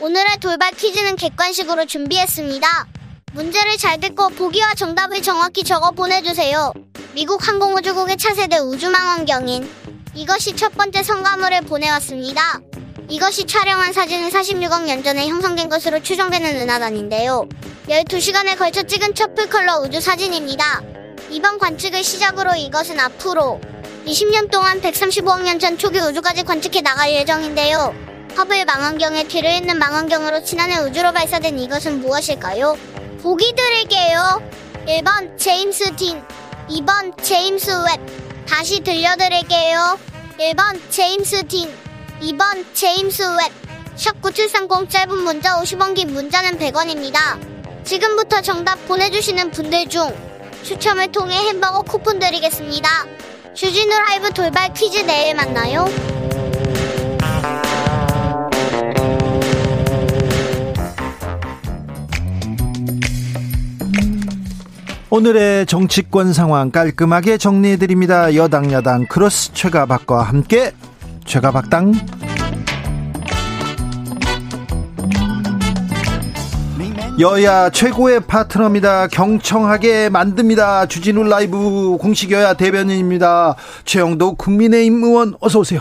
[0.00, 2.86] 오늘의 돌발 퀴즈는 객관식으로 준비했습니다.
[3.32, 6.74] 문제를 잘 듣고 보기와 정답을 정확히 적어 보내주세요.
[7.14, 9.66] 미국 항공우주국의 차세대 우주망원경인
[10.14, 12.60] 이것이 첫 번째 성과물을 보내왔습니다.
[13.08, 17.48] 이것이 촬영한 사진은 46억 년 전에 형성된 것으로 추정되는 은하단인데요.
[17.88, 20.82] 12시간에 걸쳐 찍은 첫 full color 우주 사진입니다.
[21.30, 23.58] 이번 관측을 시작으로 이것은 앞으로
[24.04, 27.94] 20년 동안 135억 년 전 초기 우주까지 관측해 나갈 예정인데요.
[28.38, 32.78] 허블 망원경에 뒤를 잇는 망원경으로 지난해 우주로 발사된 이것은 무엇일까요?
[33.20, 34.40] 보기 드릴게요.
[34.86, 36.22] 1번 제임스 딘,
[36.70, 38.46] 2번 제임스 웹.
[38.46, 39.98] 다시 들려드릴게요.
[40.38, 41.68] 1번 제임스 딘,
[42.20, 43.96] 2번 제임스 웹.
[43.96, 47.84] 샵9730 짧은 문자 50원 긴 문자는 100원입니다.
[47.84, 50.16] 지금부터 정답 보내주시는 분들 중
[50.62, 52.88] 추첨을 통해 햄버거 쿠폰 드리겠습니다.
[53.54, 56.17] 주진우 라이브 돌발 퀴즈 내일 만나요.
[65.10, 68.34] 오늘의 정치권 상황 깔끔하게 정리해드립니다.
[68.34, 70.72] 여당 야당 크로스 최가박과 함께
[71.24, 71.94] 최가박당
[77.20, 79.08] 여야 최고의 파트너입니다.
[79.08, 80.86] 경청하게 만듭니다.
[80.86, 83.56] 주진우 라이브 공식 여야 대변인입니다.
[83.84, 85.80] 최영도 국민의힘 의원 어서 오세요.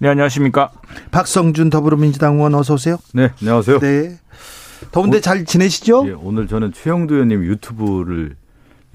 [0.00, 0.72] 네, 안녕하십니까.
[1.10, 2.98] 박성준 더불어민주당 의원 어서 오세요.
[3.14, 3.78] 네, 안녕하세요.
[3.78, 4.18] 네.
[4.90, 6.04] 더운데 잘 지내시죠?
[6.08, 8.36] 예, 오늘 저는 최영두 의원님 유튜브를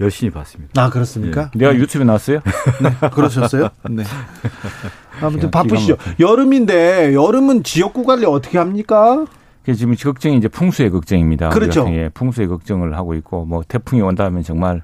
[0.00, 0.82] 열심히 봤습니다.
[0.82, 1.50] 아, 그렇습니까?
[1.54, 1.58] 예.
[1.58, 2.40] 내가 유튜브에 나왔어요?
[2.82, 3.68] 네, 그러셨어요?
[3.90, 4.02] 네.
[5.20, 5.96] 아무튼 바쁘시죠.
[6.18, 9.26] 여름인데 여름은 지역구 관리 어떻게 합니까?
[9.64, 11.50] 그 지금 걱정이 이제 풍수의 걱정입니다.
[11.50, 11.86] 그렇죠.
[11.90, 14.80] 예, 풍수의 걱정을 하고 있고 뭐 태풍이 온다면 정말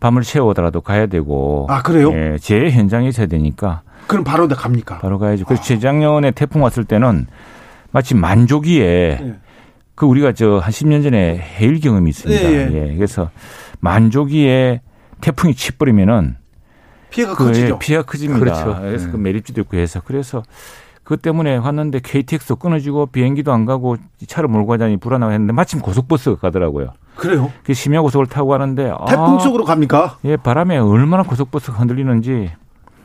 [0.00, 2.12] 밤을 새워오더라도 가야 되고 아, 그래요?
[2.12, 4.98] 예, 재해 현장에 있어야 되니까 그럼 바로 갑니까?
[4.98, 5.44] 바로 가야죠.
[5.44, 7.26] 그래서 재작년에 태풍 왔을 때는
[7.92, 9.34] 마치 만조기에 네.
[9.94, 12.42] 그 우리가 저 한 10년 전에 해일 경험이 있습니다.
[12.42, 12.90] 예, 예.
[12.90, 13.30] 예, 그래서
[13.80, 14.82] 만조기에
[15.20, 16.36] 태풍이 치버리면은
[17.10, 17.74] 피해가 그 커지죠.
[17.74, 18.40] 예, 피해가 크집니다.
[18.40, 18.80] 그렇죠.
[18.80, 19.12] 그래서 네.
[19.12, 20.42] 그 매립지도 있고 해서 그래서
[21.02, 26.36] 그것 때문에 왔는데 KTX도 끊어지고 비행기도 안 가고 차를 몰고 가자니 불안하고 했는데 마침 고속버스가
[26.36, 26.92] 가더라고요.
[27.16, 27.50] 그래요?
[27.64, 30.18] 그 심야 고속을 타고 가는데 태풍 아, 속으로 갑니까?
[30.24, 32.52] 예, 바람에 얼마나 고속버스가 흔들리는지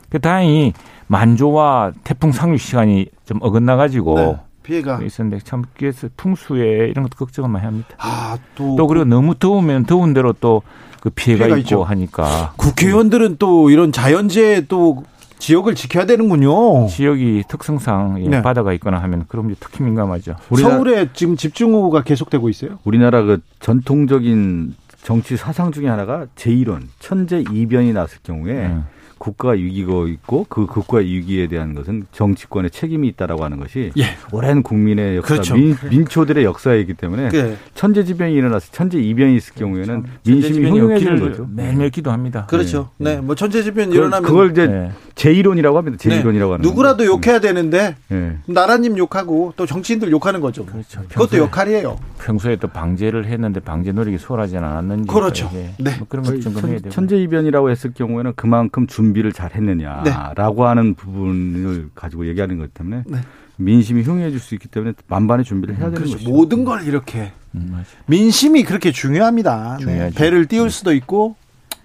[0.10, 0.74] 그 다행히
[1.08, 4.38] 만조와 태풍 상륙 시간이 좀 어긋나 가지고 네.
[4.64, 5.02] 피해가.
[5.04, 7.90] 있었는데 참 그래서 풍수에 이런 것도 걱정을 많이 합니다.
[8.00, 8.76] 아, 또.
[8.76, 10.62] 또 그리고 너무 더우면 더운 대로 또
[11.04, 11.84] 그 피해가, 피해가 있고 있죠.
[11.84, 15.04] 하니까 국회의원들은 또 이런 자연재해 또
[15.38, 16.88] 지역을 지켜야 되는군요.
[16.88, 18.42] 지역이 특성상 예, 네.
[18.42, 20.38] 바다가 있거나 하면 그런 게 특히 민감하죠.
[20.50, 22.80] 우리나라, 서울에 지금 집중호우가 계속되고 있어요.
[22.86, 28.78] 우리나라 그 전통적인 정치 사상 중에 하나가 제1원, 천재 이변이 났을 경우에 네.
[29.24, 34.04] 국가가 이기고 있고 그 국가 위기에 대한 것은 정치권의 책임이 있다라고 하는 것이 예.
[34.34, 35.56] 오랜 국민의 역사, 그렇죠.
[35.56, 37.58] 민, 민초들의 역사이기 때문에 네.
[37.74, 41.50] 천재지변이 일어나서 천재이변이 있을 경우에는 민심이 천재지변이 흉흉해지는 없기를 거죠.
[41.54, 42.48] 매일매일 기도합니다.
[42.48, 42.90] 그렇죠.
[42.98, 43.22] 네.
[43.22, 44.92] 뭐 천재지변 그걸, 일어나면 그걸 이제 네.
[45.16, 45.98] 제1원이라고 합니다.
[45.98, 47.06] 제1원이라고 하는 누구라도.
[47.06, 48.38] 욕해야 되는데 예.
[48.48, 50.66] 나라님 욕하고 또 정치인들 욕하는 거죠.
[50.66, 51.02] 그렇죠.
[51.10, 51.98] 그것도 평소에- 역할이에요.
[52.20, 55.50] 평소에 또 방제를 했는데 방제 노력이 수월하지 않았는지 그렇죠.
[55.54, 55.74] 예.
[55.80, 55.96] 네.
[55.98, 56.90] 뭐 그런 것좀 해야 되고.
[56.90, 59.56] 천재이변이라고 했을 경우에는 그만큼 준비를 잘 네.
[59.58, 63.18] 했느냐라고 하는 부분을 가지고 얘기하는 것 때문에 네.
[63.58, 66.14] 민심이 흉해질 수 있기 때문에 만반의 준비를 해야 되는 그렇죠.
[66.14, 66.30] 것이죠.
[66.32, 67.84] 모든 걸 이렇게 음.
[68.08, 69.78] 민심이 그렇게 중요합니다.
[69.86, 70.10] 네.
[70.16, 71.36] 배를 띄울 수도 있고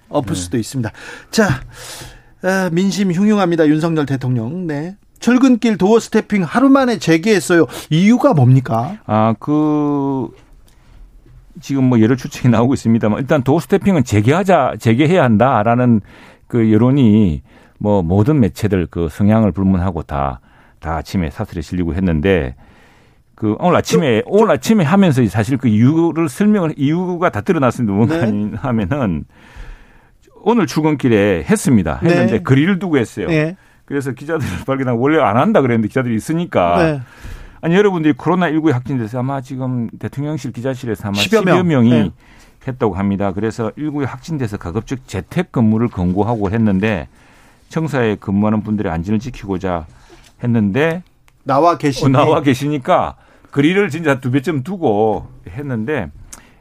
[0.09, 0.91] 엎을 수도 있습니다.
[1.31, 1.61] 자,
[2.43, 3.67] 아, 민심 흉흉합니다.
[3.67, 4.67] 윤석열 대통령.
[4.67, 4.97] 네.
[5.19, 7.67] 출근길 도어 스태핑 하루 만에 재개했어요.
[7.91, 8.99] 이유가 뭡니까?
[9.07, 10.29] 아, 그
[11.61, 16.01] 지금 뭐 여러 추측이 나오고 있습니다만 일단 도어 스태핑은 재개하자, 재개해야 한다라는
[16.47, 17.43] 그 여론이
[17.79, 20.41] 뭐 모든 매체들 그 성향을 불문하고 다,
[20.79, 22.55] 다 아침에 사설에 실리고 했는데
[23.35, 27.93] 그 오늘 아침에 오늘 아침에 하면서 사실 그 이유를 설명을 이유가 다 드러났습니다.
[27.93, 28.51] 뭔가 네.
[28.57, 29.25] 하면은
[30.51, 32.01] 오늘 출근길에 했습니다.
[32.03, 32.43] 했는데 네.
[32.43, 33.27] 거리를 두고 했어요.
[33.27, 33.55] 네.
[33.85, 37.01] 그래서 기자들을 발견하고 원래 안 한다 그랬는데 기자들이 있으니까 네.
[37.61, 41.69] 아니 여러분들이 코로나19에 확진돼서 아마 지금 대통령실 기자실에서 아마 10여 10여, 명.
[41.69, 42.11] 명이 네.
[42.67, 43.33] 했다고 합니다.
[43.33, 47.09] 그래서 19에 확진돼서 가급적 재택 근무를 권고하고 했는데
[47.69, 49.87] 청사에 근무하는 분들의 안전을 지키고자
[50.43, 51.03] 했는데
[51.45, 53.17] 나와 계시 어, 나와 계시니까
[53.51, 56.11] 거리를 진짜 두 배쯤 두고 했는데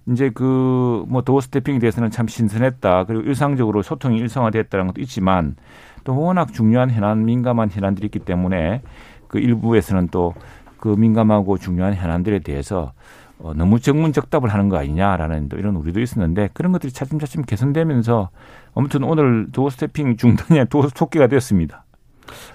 [0.08, 3.06] 이제 그 뭐 도어 스태핑에 대해서는 참 신선했다.
[3.06, 5.56] 그리고 일상적으로 소통이 일상화됐다는 것도 있지만
[6.04, 8.82] 또 워낙 중요한 현안, 민감한 현안들이 있기 때문에
[9.28, 10.34] 그 일부에서는 또
[10.80, 12.94] 그 민감하고 중요한 현안들에 대해서
[13.40, 18.30] 어, 너무 정문적답을 하는 거 아니냐라는 또 이런 우려도 있었는데 그런 것들이 차츰차츰 개선되면서
[18.74, 21.84] 아무튼 오늘 도어 스태핑 중단이 도어 속기가 되었습니다.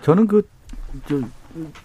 [0.02, 0.48] 저는 그
[1.06, 1.20] 저,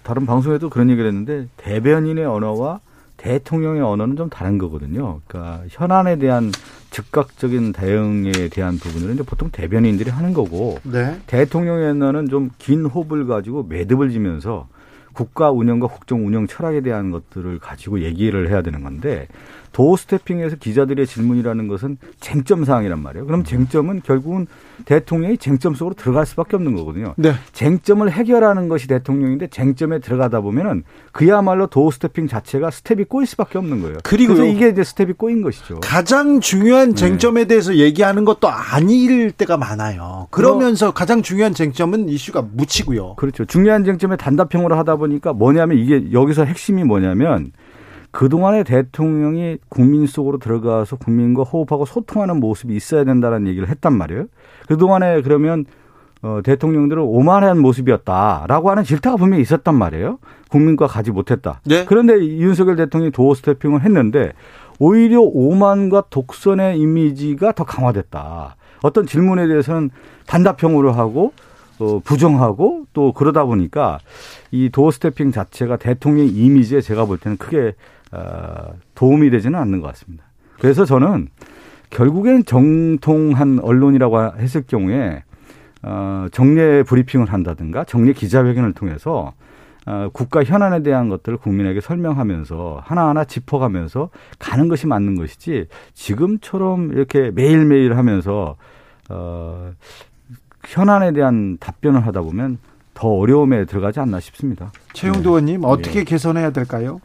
[0.04, 2.80] 다른 방송에도 그런 얘기를 했는데 대변인의 언어와
[3.18, 5.22] 대통령의 언어는 좀 다른 거거든요.
[5.28, 6.52] 그러니까 현안에 대한
[6.92, 11.20] 즉각적인 대응에 대한 부분들은 이제 보통 대변인들이 하는 거고 네.
[11.28, 14.68] 대통령의 언어는 좀 긴 호흡을 가지고 매듭을 지면서
[15.14, 19.28] 국가 운영과 국정 운영 철학에 대한 것들을 가지고 얘기를 해야 되는 건데
[19.78, 23.28] 도어 스태핑에서 기자들의 질문이라는 것은 쟁점 사항이란 말이에요.
[23.28, 24.48] 그럼 쟁점은 결국은
[24.86, 27.14] 대통령이 쟁점 속으로 들어갈 수밖에 없는 거거든요.
[27.16, 27.34] 네.
[27.54, 33.98] 쟁점을 해결하는 것이 대통령인데 쟁점에 들어가다 보면은 그야말로 doorstepping 자체가 스텝이 꼬일 수밖에 없는 거예요.
[34.02, 35.80] 그래서 이게 이제 스텝이 꼬인 것이죠.
[35.82, 40.26] 가장 중요한 쟁점에 대해서 얘기하는 것도 아닐 때가 많아요.
[40.32, 43.14] 그러면서 가장 중요한 쟁점은 이슈가 묻히고요.
[43.18, 43.46] 그렇죠.
[43.46, 47.52] 중요한 쟁점에 단답형으로 하다 보니까 뭐냐면 이게 여기서 핵심이 뭐냐면
[48.12, 54.26] 그동안의 대통령이 국민 속으로 들어가서 국민과 호흡하고 소통하는 모습이 있어야 된다는 얘기를 했단 말이에요.
[54.68, 55.66] 그동안에 그러면
[56.22, 60.18] 어, 대통령들은 오만한 모습이었다라고 하는 질타가 분명히 있었단 말이에요.
[60.50, 61.62] 국민과 가지 못했다.
[61.66, 61.86] 네.
[61.86, 64.34] 그런데 윤석열 대통령이 도어 스태핑을 했는데
[64.80, 68.56] 오히려 오만과 독선의 이미지가 더 강화됐다.
[68.82, 69.90] 어떤 질문에 대해서는
[70.26, 71.34] 단답형으로 하고
[71.80, 74.00] 어, 부정하고 또 그러다 보니까
[74.52, 77.74] 이 도어 스태핑 자체가 대통령 이미지에 제가 볼 때는 크게 어,
[78.96, 80.24] 도움이 되지는 않는 것 같습니다.
[80.60, 81.28] 그래서 저는
[81.90, 85.24] 결국엔 정통한 언론이라고 했을 경우에
[85.84, 89.34] 어, 정례 브리핑을 한다든가 정례 기자회견을 통해서
[89.86, 97.32] 어, 국가 현안에 대한 것들을 국민에게 설명하면서 하나하나 짚어가면서 가는 것이 맞는 것이지 지금처럼 이렇게
[97.32, 98.58] 매일매일 하면서
[99.10, 99.72] 어,
[100.66, 102.58] 현안에 대한 답변을 하다 보면
[102.94, 104.72] 더 어려움에 들어가지 않나 싶습니다.
[104.92, 107.00] 최영도 의원님 어떻게 개선해야 될까요?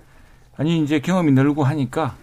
[0.57, 2.15] 아니 이제 경험이 늘고 하니까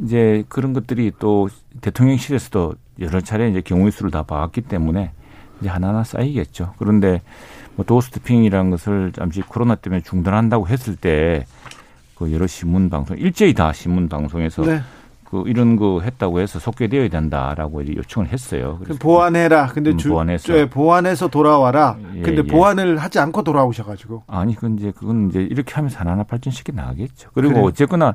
[0.00, 1.48] 이제 그런 것들이 또
[1.80, 5.12] 대통령실에서도 여러 차례 이제 경우의 수를 다 봐왔기 때문에
[5.60, 6.74] 이제 하나하나 쌓이겠죠.
[6.78, 7.22] 그런데
[7.76, 11.46] 뭐 도어스태핑이라는 것을 잠시 코로나 때문에 중단한다고 했을 때
[12.14, 14.80] 그 여러 신문 방송 일제히 다 신문 방송에서 네.
[15.34, 18.78] 그 이런 거 했다고 해서 속개되어야 된다라고 이제 요청을 했어요.
[18.84, 19.66] 그 보완해라.
[19.66, 20.46] 근데 음, 주, 보완해서.
[20.46, 21.96] 저, 보완해서 돌아와라.
[22.14, 22.46] 예, 근데 예.
[22.46, 24.22] 보완을 하지 않고 돌아오셔가지고.
[24.28, 27.30] 아니 그건 이제 그건 이제 이렇게 하면서 하나하나 발전시켜 나가겠죠.
[27.34, 27.66] 그리고 그래요.
[27.66, 28.14] 어쨌거나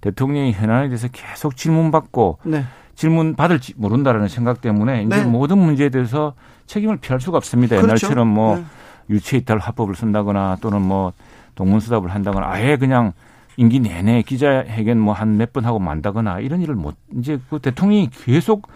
[0.00, 2.62] 대통령이 현안에 대해서 계속 질문받고 네.
[2.94, 5.24] 질문 받을지 모른다라는 생각 때문에 이제 네.
[5.24, 6.34] 모든 문제에 대해서
[6.66, 7.74] 책임을 피할 수가 없습니다.
[7.74, 7.88] 그렇죠.
[7.88, 8.64] 옛날처럼 뭐 네.
[9.10, 11.12] 유체 이탈 화법을 쓴다거나 또는 뭐
[11.56, 13.12] 동문수답을 한다거나 아예 그냥
[13.56, 18.10] 임기 내내 기자회견 뭐 한 몇 번 하고 만다거나 이런 일을 못 이제 그 대통령이
[18.10, 18.68] 계속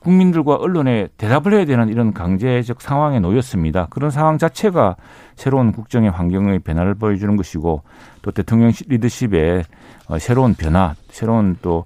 [0.00, 3.86] 국민들과 언론에 대답을 해야 되는 이런 강제적 상황에 놓였습니다.
[3.90, 4.96] 그런 상황 자체가
[5.36, 7.82] 새로운 국정의 환경의 변화를 보여주는 것이고
[8.22, 9.62] 또 대통령 리더십의
[10.08, 11.84] 어, 새로운 변화, 새로운 또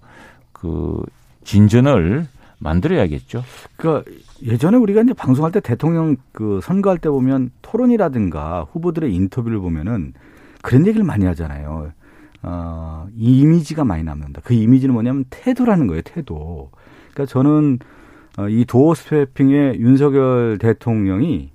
[0.53, 1.03] 그
[1.45, 2.27] 진전을
[2.59, 3.45] 만들어야겠죠.
[3.77, 4.11] 그러니까
[4.43, 10.15] 예전에 우리가 이제 방송할 때 대통령 그 선거할 때 보면 토론이라든가 후보들의 인터뷰를 보면은
[10.63, 11.93] 그런 얘기를 많이 하잖아요.
[12.43, 14.41] 어, 이 이미지가 많이 남는다.
[14.45, 16.71] 그 이미지는 뭐냐면 태도라는 거예요, 태도.
[17.13, 17.79] 그러니까 저는
[18.39, 21.51] 어, 이 도어 스태핑의 윤석열 대통령이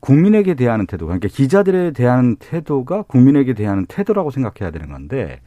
[0.00, 5.40] 국민에게 대하는 태도, 그러니까 기자들에 대한 태도가 국민에게 대하는 태도라고 생각해야 되는 건데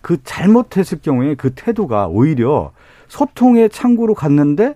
[0.00, 2.72] 그 잘못했을 경우에 그 태도가 오히려
[3.06, 4.74] 소통의 창구로 갔는데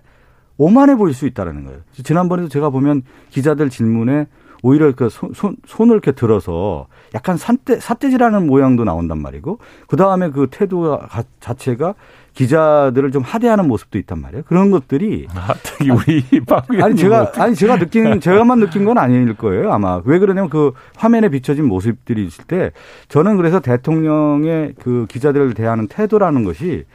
[0.57, 1.79] 오만해 보일 수 있다라는 거예요.
[1.91, 4.27] 지난번에도 제가 보면 기자들 질문에
[4.63, 10.29] 오히려 그 손, 손, 손을 이렇게 들어서 약간 산대, 사태질하는 모양도 나온단 말이고 그 다음에
[10.29, 11.95] 그 태도가 가- 자체가
[12.35, 14.43] 기자들을 좀 하대하는 모습도 있단 말이에요.
[14.45, 18.85] 그런 것들이 아, 특히 우리 박 아니 의원님 제가 뭐 아니 제가 느낀 제가만 느낀
[18.85, 22.71] 건 아닐 거예요 아마 왜 그러냐면 그 화면에 비춰진 모습들이 있을 때
[23.09, 26.85] 저는 그래서 대통령의 그 기자들을 대하는 태도라는 것이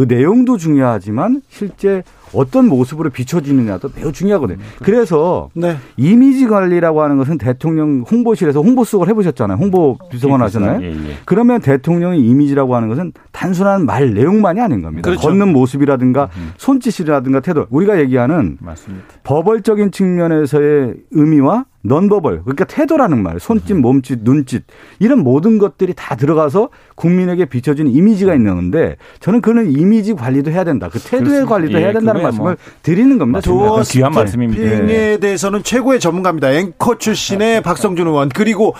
[0.00, 4.58] 그 내용도 중요하지만 실제 어떤 모습으로 비춰지느냐도 매우 중요하거든요.
[4.82, 5.76] 그래서 네.
[5.98, 9.58] 이미지 관리라고 하는 것은 대통령 홍보실에서 홍보 수석을 해보셨잖아요.
[9.58, 10.80] 홍보 비서관 하셨나요?
[10.80, 11.16] 예, 예.
[11.26, 15.10] 그러면 대통령의 이미지라고 하는 것은 단순한 말 내용만이 아닌 겁니다.
[15.10, 15.28] 그렇죠.
[15.28, 17.66] 걷는 모습이라든가 손짓이라든가 태도.
[17.68, 19.04] 우리가 얘기하는 맞습니다.
[19.24, 24.64] 버벌적인 측면에서의 의미와 넌버벌 그러니까 태도라는 말, 손짓, 몸짓, 눈짓
[24.98, 30.64] 이런 모든 것들이 다 들어가서 국민에게 비춰지는 이미지가 있는 건데 저는 그는 이미지 관리도 해야
[30.64, 30.88] 된다.
[30.90, 31.48] 그 태도의 그렇습니다.
[31.48, 32.56] 관리도 예, 해야 된다는 말씀을 뭐.
[32.82, 33.40] 드리는 겁니다.
[33.40, 34.62] 그건 귀한 말씀입니다.
[34.62, 36.52] 핑에 대해서는 최고의 전문가입니다.
[36.52, 38.74] 앵커 출신의 박성준 의원 그리고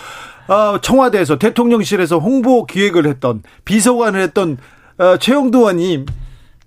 [0.48, 4.58] 어, 청와대에서 대통령실에서 홍보 기획을 했던 비서관을 했던
[4.98, 6.06] 어, 최영도 의원님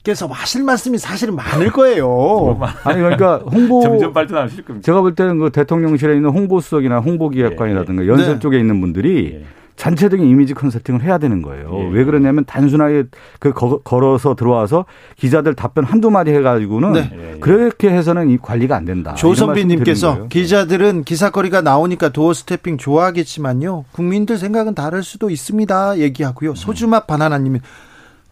[0.03, 2.59] 께서 하실 말씀이 사실은 많을 거예요.
[2.83, 4.85] 아니 그러니까 홍보 점점 발전하실 겁니다.
[4.85, 8.39] 제가 볼 때는 그 대통령실에 있는 홍보수석이나 홍보기획관이라든가 연설 네.
[8.39, 9.45] 쪽에 있는 분들이 예.
[9.77, 11.69] 전체적인 이미지 컨설팅을 해야 되는 거예요.
[11.73, 11.89] 예.
[11.93, 13.05] 왜 그러냐면 단순하게
[13.39, 14.85] 그 거- 걸어서 들어와서
[15.15, 17.09] 기자들 답변 한두 마디 해가지고는 네.
[17.13, 17.39] 예, 예.
[17.39, 19.13] 그렇게 해서는 이 관리가 안 된다.
[19.15, 20.27] 조선비님께서.
[20.27, 23.85] 기자들은 기사거리가 나오니까 doorstepping 좋아하겠지만요.
[23.93, 25.97] 국민들 생각은 다를 수도 있습니다.
[25.99, 26.55] 얘기하고요.
[26.55, 27.61] 소주맛 바나나님은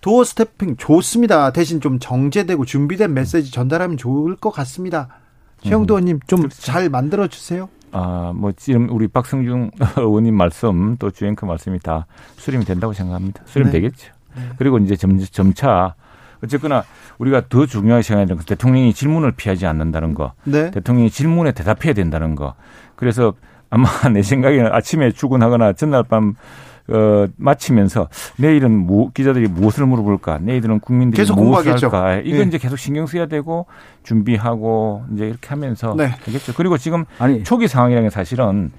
[0.02, 1.52] doorstepping 좋습니다.
[1.52, 5.08] 대신 좀 정제되고 준비된 메시지 전달하면 좋을 것 같습니다.
[5.62, 7.70] 최영도 의원님 좀 잘 만들어 주세요.
[7.92, 13.44] 아, 뭐 지금 우리 박성중 의원님 말씀 또 주앵커 말씀이 다 수렴이 된다고 생각합니다.
[13.46, 13.74] 수렴 네.
[13.74, 14.12] 되겠죠.
[14.58, 15.94] 그리고 이제 점, 점차
[16.44, 16.84] 어쨌거나
[17.20, 20.72] 우리가 더 중요한 시간이 는 대통령이 질문을 피하지 않는다는 거, 네.
[20.72, 22.56] 대통령이 질문에 대답해야 된다는 거.
[22.96, 23.34] 그래서
[23.70, 26.34] 아마 내 생각에는 아침에 출근하거나 전날 밤
[26.92, 30.40] 어, 마치면서 내일은 무, 기자들이 무엇을 물어볼까?
[30.42, 31.90] 내일은 국민들이 계속 무엇을 공부하겠죠.
[31.90, 32.22] 할까?
[32.24, 32.44] 이건 예.
[32.44, 33.66] 이제 계속 신경 써야 되고
[34.04, 36.16] 준비하고 이제 이렇게 하면서 네.
[36.26, 36.54] 되겠죠.
[36.56, 38.72] 그리고 지금 아니 초기 상황이라는 게 사실은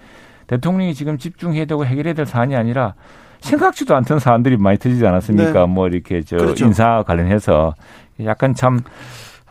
[0.46, 2.94] 대통령이 지금 집중해야 되고 해결해야 될 사안이 아니라
[3.40, 5.52] 생각지도 않던 사안들이 많이 터지지 않았습니까?
[5.52, 5.66] 네.
[5.66, 6.66] 뭐 이렇게 저 그렇죠.
[6.66, 7.74] 인사 관련해서
[8.24, 8.80] 약간 참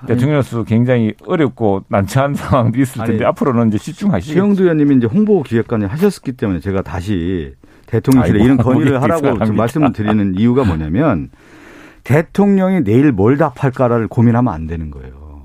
[0.08, 4.34] 대통령으로서 굉장히 어렵고 난처한 상황도 있을 텐데 아니, 앞으로는 이제 집중하시겠죠.
[4.34, 7.54] 최영두 의원님이 이제 홍보 기획관을 하셨기 때문에 제가 다시
[7.92, 9.46] 대통령실에 아이고, 이런 건의를 모르겠- 하라고.
[9.46, 11.30] 지금 말씀을 드리는 이유가 뭐냐면
[12.04, 15.42] 대통령이 내일 뭘 답할까를 고민하면 안 되는 거예요.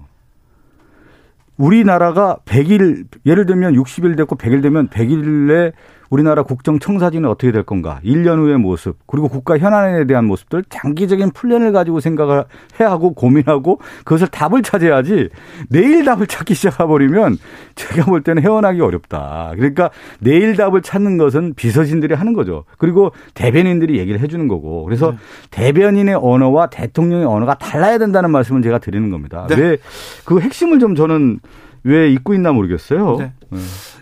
[1.56, 5.72] 우리나라가 100일 예를 들면 60일 됐고 100일 되면 100일에
[6.10, 8.00] 우리나라 국정 청사진은 어떻게 될 건가?
[8.04, 12.44] 1년 후의 모습, 그리고 국가 현안에 대한 모습들 장기적인 플랜을 가지고 생각을
[12.80, 15.28] 해야 하고 고민하고 그것을 답을 찾아야지
[15.68, 17.38] 내일 답을 찾기 시작해버리면
[17.74, 19.52] 제가 볼 때는 헤어나기 어렵다.
[19.54, 19.90] 그러니까
[20.20, 22.64] 내일 답을 찾는 것은 비서진들이 하는 거죠.
[22.78, 24.84] 그리고 대변인들이 얘기를 해주는 거고.
[24.84, 25.16] 그래서 네.
[25.50, 29.46] 대변인의 언어와 대통령의 언어가 달라야 된다는 말씀을 제가 드리는 겁니다.
[29.48, 29.56] 네.
[29.56, 31.40] 왜그 핵심을 좀 저는
[31.86, 33.16] 왜 잊고 있나 모르겠어요.
[33.16, 33.32] 네.
[33.50, 33.58] 네.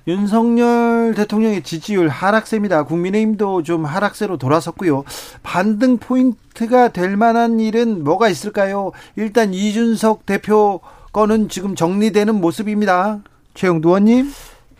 [0.08, 2.84] 윤석열 대통령의 지지율 하락세입니다.
[2.84, 5.04] 국민의힘도 좀 하락세로 돌아섰고요.
[5.42, 8.92] 반등 포인트가 될 만한 일은 뭐가 있을까요?
[9.16, 10.80] 일단 이준석 대표
[11.12, 13.20] 거는 지금 정리되는 모습입니다.
[13.52, 14.32] 최영두 의원님.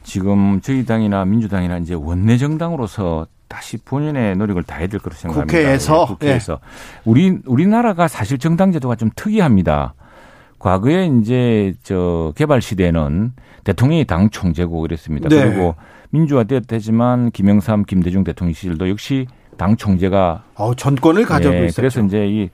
[0.03, 5.59] 지금 저희 당이나 민주당이나 이제 원내 정당으로서 다시 본연의 노력을 다해야 될 거로 생각합니다.
[5.59, 6.59] 국회에서 네, 국회에서 네.
[7.05, 9.95] 우리 우리나라가 사실 정당 제도가 좀 특이합니다.
[10.65, 13.33] 과거에 이제 저 개발 시대에는
[13.65, 15.29] 대통령이 당 총재고 그랬습니다.
[15.29, 15.45] 네.
[15.45, 15.75] 그리고
[16.09, 19.27] 민주화되었지만 김영삼, 김대중 대통령 시절도 역시
[19.59, 21.77] 당 총재가 어, 전권을 가져고 네, 있었죠.
[21.83, 22.49] 그래서 이제 이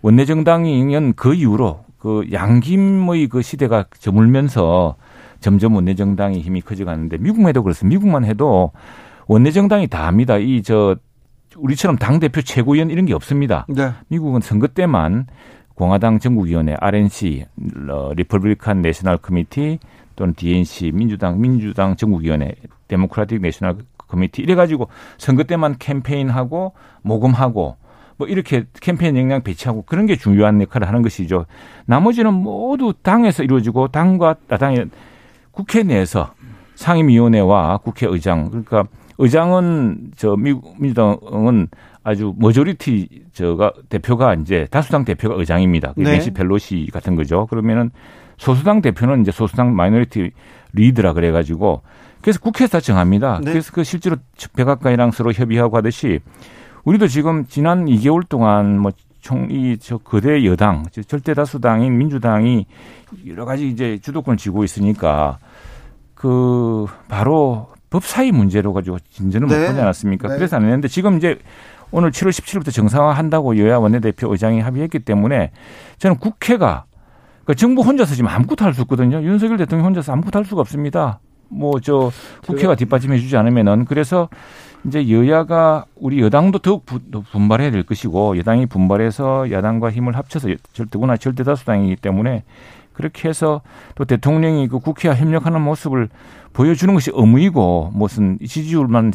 [0.00, 4.96] 원내 정당이면 그 이후로 그 양김의 그 시대가 저물면서
[5.38, 7.94] 점점 원내 정당의 힘이 커져가는데 미국만 해도 그렇습니다.
[7.96, 8.72] 미국만 해도
[9.28, 10.36] 원내 정당이 다 합니다.
[10.36, 10.96] 이 저
[11.56, 13.66] 우리처럼 당 대표 최고위원 이런 게 없습니다.
[13.68, 13.92] 네.
[14.08, 15.26] 미국은 선거 때만
[15.74, 17.46] 공화당 전국위원회 RNC,
[17.90, 19.78] 어, Republican National Committee
[20.16, 22.54] 또는 DNC, 민주당, 민주당 전국위원회,
[22.88, 23.78] Democratic National
[24.08, 27.76] Committee 이래 가지고 선거 때만 캠페인하고 모금하고
[28.18, 31.46] 뭐 이렇게 캠페인 역량 배치하고 그런 게 중요한 역할을 하는 것이죠.
[31.86, 34.90] 나머지는 모두 당에서 이루어지고 당과 아, 당의
[35.50, 36.32] 국회 내에서
[36.74, 38.84] 상임위원회와 국회의장 그러니까
[39.18, 41.68] 의장은 저 미국 민주당은
[42.04, 45.94] 아주 majority 저가 대표가 이제 다수당 대표가 의장입니다.
[45.96, 46.12] 네.
[46.12, 47.46] 낸시 펠로시 같은 거죠.
[47.46, 47.90] 그러면은
[48.38, 50.30] 소수당 대표는 이제 소수당 minority
[50.72, 51.82] leader라 그래가지고
[52.20, 53.40] 그래서 국회에서 정합니다.
[53.44, 53.52] 네.
[53.52, 54.16] 그래서 그 실제로
[54.56, 56.20] 백악관이랑 서로 협의하고 하듯이
[56.84, 58.92] 우리도 지금 지난 2개월 동안 뭐
[59.22, 62.66] 총 이 저 거대 여당 절대 다수당인 민주당이
[63.28, 65.38] 여러 가지 이제 주도권을 쥐고 있으니까
[66.14, 69.60] 그 바로 법사위 문제로 가지고 진전을 네.
[69.60, 70.28] 못 하지 않았습니까?
[70.28, 70.36] 네.
[70.36, 71.38] 그래서 안 했는데 지금 이제
[71.92, 75.50] 오늘 7월 17일부터 정상화한다고 여야 원내대표 의장이 합의했기 때문에
[75.98, 76.84] 저는 국회가
[77.44, 79.22] 그러니까 정부 혼자서 지금 아무것도 할 수 없거든요.
[79.22, 81.20] 윤석열 대통령 혼자서 아무것도 할 수가 없습니다.
[81.48, 82.10] 뭐 저
[82.46, 84.28] 국회가 뒷받침해 주지 않으면은 그래서
[84.86, 86.86] 이제 여야가 우리 여당도 더욱
[87.30, 92.42] 분발해야 될 것이고 여당이 분발해서 야당과 힘을 합쳐서 절대구나 절대다수당이기 때문에
[92.92, 93.60] 그렇게 해서
[93.94, 96.08] 또 대통령이 그 국회와 협력하는 모습을
[96.52, 99.12] 보여주는 것이 의무이고 무슨 지지율만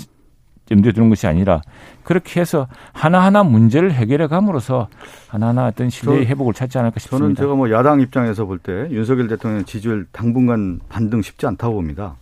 [0.72, 1.61] 염두에 두는 것이 아니라
[2.03, 4.88] 그렇게 해서 하나하나 문제를 해결해 감으로써
[5.28, 7.24] 하나하나 어떤 신뢰의 회복을 찾지 않을까 싶습니다.
[7.24, 12.15] 저는 제가 뭐 야당 입장에서 볼 때 윤석열 대통령 지지율 당분간 반등 쉽지 않다고 봅니다.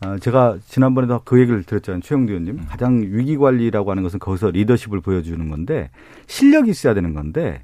[0.00, 2.00] 아, 제가 지난번에도 그 얘기를 드렸잖아요.
[2.02, 2.54] 최영두 의원님.
[2.58, 2.66] 음.
[2.68, 5.90] 가장 위기 관리라고 하는 것은 거기서 리더십을 보여주는 건데
[6.26, 7.62] 실력이 있어야 되는 건데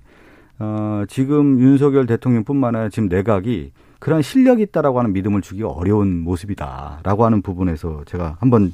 [0.59, 7.25] 어, 지금 윤석열 대통령뿐만 아니라 지금 내각이 그런 실력이 있다라고 하는 믿음을 주기 어려운 모습이다라고
[7.25, 8.72] 하는 부분에서 제가 한번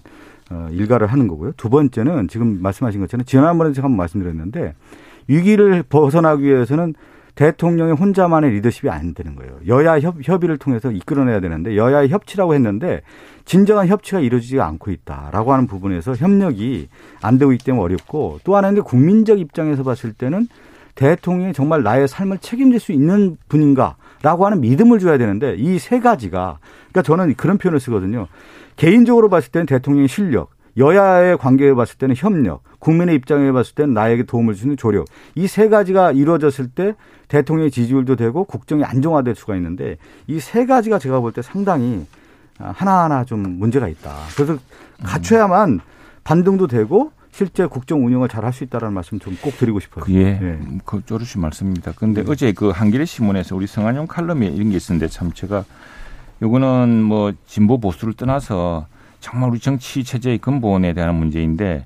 [0.50, 1.52] 어, 일가를 하는 거고요.
[1.56, 4.74] 두 번째는 지금 말씀하신 것처럼 지난번에 제가 한번 말씀드렸는데
[5.28, 6.94] 위기를 벗어나기 위해서는
[7.36, 9.52] 대통령의 혼자만의 리더십이 안 되는 거예요.
[9.68, 13.02] 여야 협, 협의를 통해서 이끌어내야 되는데 여야의 협치라고 했는데
[13.44, 16.88] 진정한 협치가 이루어지지 않고 있다라고 하는 부분에서 협력이
[17.22, 20.48] 안 되고 있기 때문에 어렵고 또 하나는 국민적 입장에서 봤을 때는
[20.96, 26.58] 대통령이 정말 나의 삶을 책임질 수 있는 분인가라고 하는 믿음을 줘야 되는데 이 세 가지가
[26.90, 28.26] 그러니까 저는 그런 표현을 쓰거든요.
[28.80, 34.22] 개인적으로 봤을 때는 대통령의 실력, 여야의 관계에 봤을 때는 협력, 국민의 입장에 봤을 때는 나에게
[34.22, 35.04] 도움을 주는 조력.
[35.34, 36.94] 이 세 가지가 이루어졌을 때
[37.28, 42.06] 대통령의 지지율도 되고 국정이 안정화될 수가 있는데 이 세 가지가 제가 볼 때 상당히
[42.58, 44.14] 하나하나 좀 문제가 있다.
[44.34, 44.56] 그래서
[45.04, 45.80] 갖춰야만
[46.24, 50.06] 반등도 되고 실제 국정 운영을 잘 할 수 있다라는 말씀 좀 꼭 드리고 싶어요.
[50.08, 50.58] 예, 네.
[50.86, 51.92] 그 쪼르신 말씀입니다.
[51.96, 52.30] 그런데 네.
[52.32, 55.64] 어제 그 한겨레 신문에서 우리 성한용 칼럼에 이런 게 있었는데 참 제가
[56.42, 58.86] 요거는 뭐 진보 보수를 떠나서
[59.20, 61.84] 정말 우리 정치 체제의 근본에 대한 문제인데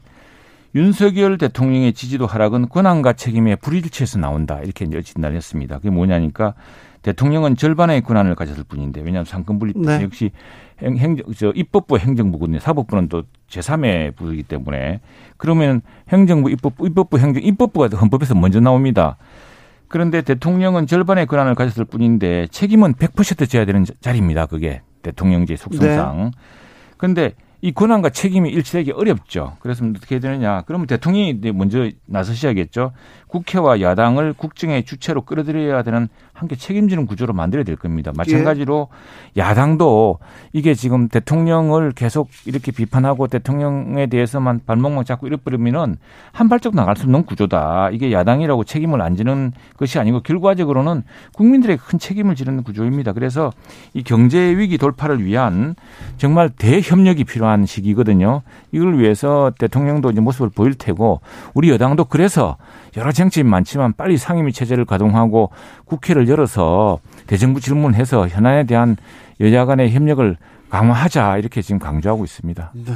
[0.74, 5.76] 윤석열 대통령의 지지도 하락은 권한과 책임의 불일치에서 나온다 이렇게 이제 진단을 했습니다.
[5.76, 6.54] 그게 뭐냐니까
[7.02, 10.02] 대통령은 절반의 권한을 가졌을 뿐인데 왜냐하면 삼권 분립 네.
[10.02, 10.32] 역시
[10.80, 12.58] 행정 저 입법부 행정부거든요.
[12.58, 15.00] 사법부는 또 제3의 부이기 때문에
[15.36, 19.16] 그러면 행정부 입법부 입법부 행정 입법부가 헌법에서 먼저 나옵니다.
[19.94, 24.46] 그런데 대통령은 절반의 권한을 가졌을 뿐인데 책임은 100% 져야 되는 자리입니다.
[24.46, 26.16] 그게 대통령제 속성상.
[26.18, 26.30] 네.
[26.96, 29.56] 그런데 이 권한과 책임이 일치되기 어렵죠.
[29.60, 30.62] 그래서 어떻게 해야 되느냐.
[30.62, 32.90] 그러면 대통령이 먼저 나서셔야겠죠.
[33.28, 36.08] 국회와 야당을 국정의 주체로 끌어들여야 되는
[36.44, 38.12] 함께 책임지는 구조로 만들어야 될 겁니다.
[38.16, 38.88] 마찬가지로
[39.36, 39.40] 예.
[39.40, 40.18] 야당도
[40.52, 45.96] 이게 지금 대통령을 계속 이렇게 비판하고 대통령에 대해서만 발목만 잡고 이래버리면은
[46.32, 47.90] 한 발짝 나갈 수 없는 구조다.
[47.92, 53.12] 이게 야당이라고 책임을 안 지는 것이 아니고 결과적으로는 국민들에게 큰 책임을 지는 구조입니다.
[53.12, 53.50] 그래서
[53.94, 55.74] 이 경제 위기 돌파를 위한
[56.18, 58.42] 정말 대협력이 필요한 시기거든요.
[58.72, 61.20] 이걸 위해서 대통령도 이제 모습을 보일 테고
[61.54, 62.56] 우리 여당도 그래서
[62.96, 65.50] 여러 쟁점이 많지만 빨리 상임위 체제를 가동하고
[65.94, 68.96] 국회를 열어서 대정부 질문해서 현안에 대한
[69.40, 70.36] 여야 간의 협력을
[70.70, 72.72] 강화하자 이렇게 지금 강조하고 있습니다.
[72.74, 72.92] 네.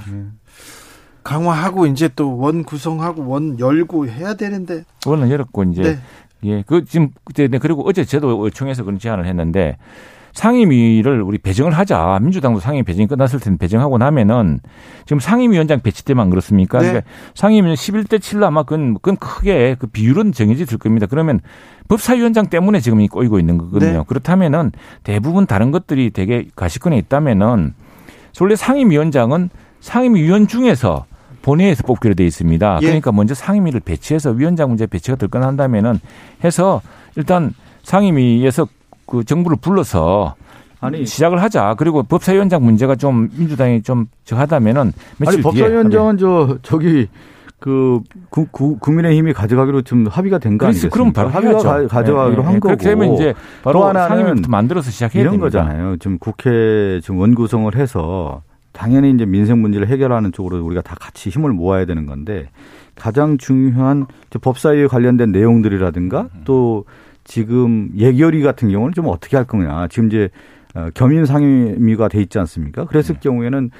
[1.22, 5.99] 강화하고 이제 또 원 구성하고 원 열고 해야 되는데 원은 열었고 이제 네.
[6.44, 9.76] 예, 그 지금 그때 네, 그리고 어제 저도 의총에서 그런 제안을 했는데
[10.34, 12.18] 상임위를 우리 배정을 하자.
[12.22, 14.61] 민주당도 상임위 배정이 끝났을 텐데 배정하고 나면은
[15.05, 16.78] 지금 상임위원장 배치 때만 그렇습니까?
[16.78, 16.86] 네.
[16.88, 21.07] 그러니까 상임위는 11대 7로 아마 그건, 그건 크게 그 비율은 정해질 겁니다.
[21.07, 21.40] 그러면
[21.89, 23.99] 법사위원장 때문에 지금 이 꼬이고 있는 거거든요.
[23.99, 24.05] 네.
[24.07, 24.72] 그렇다면은
[25.03, 27.74] 대부분 다른 것들이 되게 가시권에 있다면은
[28.41, 31.07] 원래 상임위원장은 상임위원 중에서
[31.43, 32.78] 본회의에서 뽑기로 돼 있습니다.
[32.82, 32.86] 예.
[32.86, 35.99] 그러니까 먼저 상임위를 배치해서 위원장 문제 배치가 될 거한다면은
[36.45, 36.82] 해서
[37.16, 38.68] 일단 상임위에서
[39.07, 40.34] 그 정부를 불러서
[40.80, 41.74] 아니 시작을 하자.
[41.78, 47.09] 그리고 법사위원장 문제가 좀 민주당이 좀 저하다면은 며칠 아니 법사위원장은 저 저기
[47.61, 48.01] 그
[48.31, 50.95] 구, 구, 국민의힘이 가져가기로 좀 합의가 된 거 아니겠습니까?
[50.95, 52.61] 그럼 바로 합의가 가, 가져가기로 네, 한 네.
[52.61, 52.69] 거고.
[52.77, 53.35] 그렇게 되면 이제
[53.65, 55.61] 바로 상임위 만들어서 시작해야 이런 됩니다.
[55.63, 55.97] 거잖아요.
[55.99, 58.43] 지금 국회 지금 원구성을 해서
[58.73, 62.49] 당연히 이제 민생 문제를 해결하는 쪽으로 우리가 다 같이 힘을 모아야 되는 건데
[62.95, 64.07] 가장 중요한
[64.41, 66.85] 법사위에 관련된 내용들이라든가 또
[67.25, 69.89] 지금 예결위 같은 경우는 좀 어떻게 할 거냐.
[69.89, 70.31] 지금 이제
[70.75, 72.85] 어, 겸임 상임위가 돼 있지 않습니까?
[72.85, 73.21] 그랬을 네.
[73.21, 73.71] 경우에는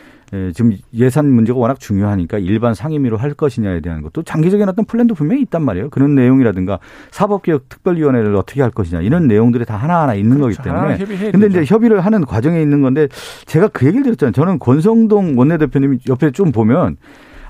[0.55, 5.43] 지금 예산 문제가 워낙 중요하니까 일반 상임위로 할 것이냐에 대한 것도 장기적인 어떤 플랜도 분명히
[5.43, 5.91] 있단 말이에요.
[5.91, 6.79] 그런 내용이라든가
[7.11, 10.63] 사법개혁 특별위원회를 어떻게 할 것이냐 이런 내용들이 다 하나하나 있는 그렇죠.
[10.63, 11.31] 거기 때문에.
[11.31, 13.09] 근데 이제 협의를 하는 과정에 있는 건데
[13.47, 14.33] 제가 그 얘기를 드렸잖아요.
[14.33, 16.97] 저는 권성동 원내대표님이 옆에 좀 보면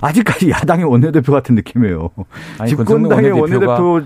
[0.00, 2.10] 아직까지 야당의 원내대표 같은 느낌이에요.
[2.58, 4.02] 아니, 집권당의 원내대표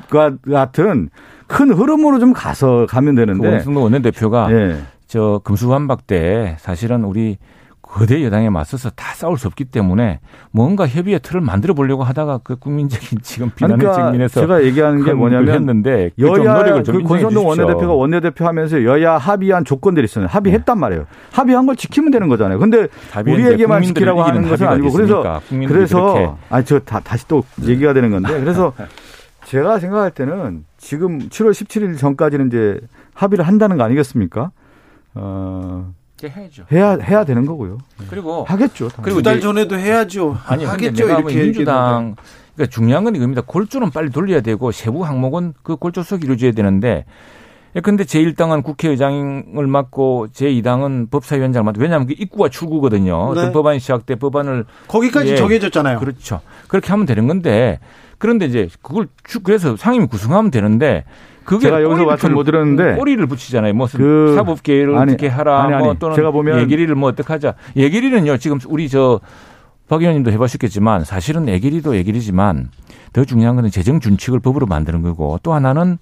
[0.50, 1.10] 같은
[1.46, 3.62] 큰 흐름으로 좀 가서 가면 되는데.
[3.64, 4.78] 그 원내대표가 네.
[5.06, 7.36] 저 금수환박 때 사실은 우리
[7.92, 10.20] 거대 여당에 맞서서 다 싸울 수 없기 때문에
[10.50, 15.12] 뭔가 협의의 틀을 만들어 보려고 하다가 그 국민적인 지금 비난의 그러니까 측면에서 제가 얘기하는 게
[15.12, 20.26] 뭐냐면 했는데 여야 그 권선동 원내대표가 원내대표 하면서 여야 합의한 조건들이 있어요.
[20.26, 20.80] 합의했단 네.
[20.80, 21.06] 말이에요.
[21.32, 22.58] 합의한 걸 지키면 되는 거잖아요.
[22.58, 22.88] 근데
[23.26, 28.40] 우리에게만 지키라고 하는 것은 아니고 그래서 그래서 아니 저 다, 다시 또 얘기가 되는 건데
[28.40, 28.72] 그래서
[29.44, 32.80] 제가 생각할 때는 지금 7월 17일 전까지는 이제
[33.12, 34.50] 합의를 한다는 거 아니겠습니까?
[35.14, 35.92] 어.
[36.28, 36.64] 해야죠.
[36.72, 37.78] 해야 해야 되는 거고요.
[38.10, 38.88] 그리고 하겠죠.
[39.02, 40.36] 그리고 두 달 전에도 해야죠.
[40.46, 41.06] 아니 하겠죠.
[41.06, 42.16] 이렇게 민주당
[42.54, 43.42] 그러니까 중요한 건 이겁니다.
[43.46, 47.04] 골조는 빨리 돌려야 되고 세부 항목은 그 골조 속 이루어져야 되는데
[47.82, 53.32] 근데 제1당은 국회의장을 맡고 제2당은 법사위원장을 맡고 왜냐하면 그 입구와 출구거든요.
[53.34, 53.50] 네.
[53.52, 55.98] 법안이 시작 때 법안을 거기까지 예, 정해졌잖아요.
[55.98, 56.40] 그렇죠.
[56.68, 57.78] 그렇게 하면 되는 건데
[58.18, 59.08] 그런데 이제 그걸
[59.42, 61.04] 그래서 상임위 구성하면 되는데
[61.44, 63.74] 그게 제가 여기서 말씀 못 들었는데 꼬리를 붙이잖아요.
[63.74, 67.32] 무슨 그 사법계를 아니, 어떻게 하라 아니, 아니, 뭐 또는 제가 보면 예결위를 뭐 어떻게
[67.32, 67.54] 하자.
[67.76, 68.36] 예결위는요.
[68.38, 69.20] 지금 우리 저
[69.88, 72.70] 박 의원님도 해보셨겠지만 사실은 예결위도 예결위지만
[73.12, 75.98] 더 중요한 거는 재정 준칙을 법으로 만드는 거고 또 하나는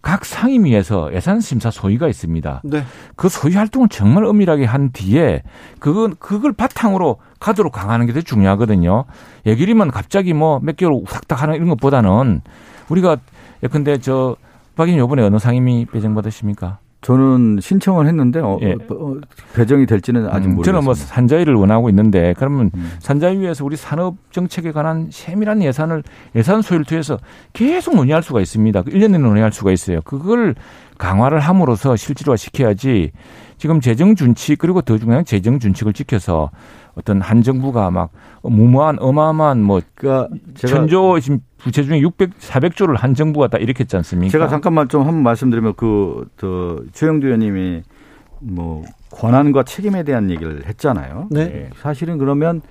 [0.00, 2.62] 각 상임위에서 예산심사 소위가 있습니다.
[2.64, 2.84] 네.
[3.16, 5.42] 그 소위 활동을 정말 엄밀하게 한 뒤에
[5.78, 9.04] 그건 그걸 바탕으로 가도록 강하는 게 더 중요하거든요.
[9.44, 12.40] 예결이면 갑자기 뭐 몇 개월 우삭닥 하는 이런 것보다는
[12.88, 13.18] 우리가
[13.62, 14.36] 예컨대 저
[14.74, 16.78] 박인 요번에 어느 상임위 배정 받으십니까?
[17.06, 18.72] 저는 신청을 했는데 어, 예.
[18.72, 19.14] 어,
[19.54, 20.60] 배정이 될지는 아직 모르겠습니다.
[20.60, 22.92] 음, 저는 뭐 산자위를 원하고 있는데 그러면 음.
[22.98, 26.02] 산자위에서 우리 산업 정책에 관한 세밀한 예산을
[26.34, 27.18] 예산 소요를 통해서
[27.52, 28.82] 계속 논의할 수가 있습니다.
[28.82, 30.00] 1년 내내 논의할 수가 있어요.
[30.02, 30.56] 그걸
[30.98, 33.12] 강화를 함으로써 실질화 시켜야지
[33.56, 36.50] 지금 재정 준칙 그리고 더 중요한 재정 준칙을 지켜서
[36.96, 38.10] 어떤 한 정부가 막
[38.42, 44.32] 무모한 어마어마한 뭐 그러니까 천조 지금 부채 중에 600, 400조를 한 정부가 다 일으켰지 않습니까?
[44.32, 47.82] 제가 잠깐만 좀한번 말씀드리면 그, 저, 최영두 의원님이
[48.40, 51.28] 뭐 권한과 책임에 대한 얘기를 했잖아요.
[51.30, 51.44] 네.
[51.44, 51.70] 네.
[51.76, 52.62] 사실은 그러면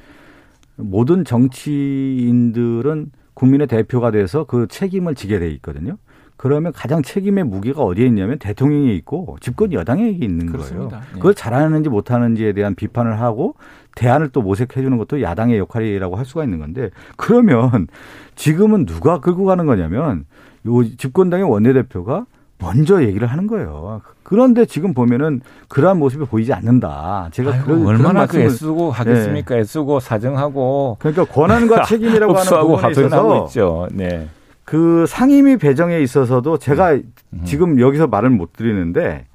[0.75, 5.97] 모든 정치인들은 국민의 대표가 돼서 그 책임을 지게 돼 있거든요.
[6.37, 10.89] 그러면 가장 책임의 무게가 어디에 있냐면 대통령에 있고 집권 여당에게 있는 그렇습니다.
[10.89, 11.03] 거예요.
[11.13, 11.13] 네.
[11.13, 13.55] 그걸 잘하는지 못하는지에 대한 비판을 하고
[13.95, 17.87] 대안을 또 모색해 주는 것도 야당의 역할이라고 할 수가 있는 건데 그러면
[18.35, 20.25] 지금은 누가 끌고 가는 거냐면
[20.67, 22.25] 요 집권당의 원내대표가
[22.57, 24.01] 먼저 얘기를 하는 거예요.
[24.23, 27.29] 그런데 지금 보면은 그러한 모습이 보이지 않는다.
[27.31, 29.55] 제가 아유, 그런, 얼마나 그런 그 애쓰고 하겠습니까?
[29.55, 29.61] 네.
[29.61, 33.87] 애쓰고 사정하고 그러니까 권한과 책임이라고 하는 부분에 있어서 있죠.
[33.91, 34.27] 네.
[34.65, 37.41] 그 상임위 배정에 있어서도 제가 음.
[37.45, 39.27] 지금 여기서 말을 못 드리는데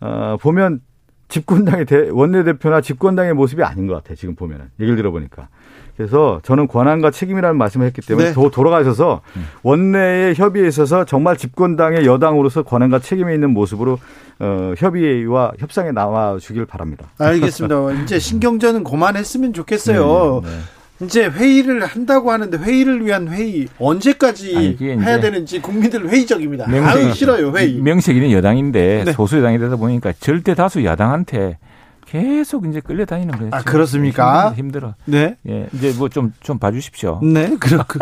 [0.00, 0.80] 어, 보면
[1.28, 4.14] 집권당의 대, 원내대표나 집권당의 모습이 아닌 것 같아요.
[4.14, 5.48] 지금 보면은 얘기를 들어보니까.
[5.96, 8.32] 그래서 저는 권한과 책임이라는 말씀을 했기 때문에 네.
[8.34, 9.22] 도, 돌아가셔서
[9.62, 13.98] 원내의 협의에 있어서 정말 집권당의 여당으로서 권한과 책임이 있는 모습으로
[14.38, 17.06] 어, 협의와 협상에 나와 주길 바랍니다.
[17.18, 17.92] 알겠습니다.
[18.02, 20.42] 이제 신경전은 그만했으면 좋겠어요.
[20.44, 20.56] 네, 네.
[21.02, 26.66] 이제 회의를 한다고 하는데 회의를 위한 회의 언제까지 아니, 해야 되는지 국민들 회의적입니다.
[26.66, 27.74] 명색이- 아유 싫어요 회의.
[27.80, 29.12] 명색이는 여당인데 네.
[29.12, 31.58] 소수 여당이 되다 보니까 절대 다수 야당한테
[32.06, 33.50] 계속 이제 끌려다니는 거예요.
[33.52, 33.62] 아.
[33.62, 34.52] 그렇습니까?
[34.56, 34.94] 힘들어.
[35.06, 35.36] 네.
[35.48, 37.20] 예, 이제 뭐 좀 좀 봐주십시오.
[37.22, 37.98] 네, 그렇고.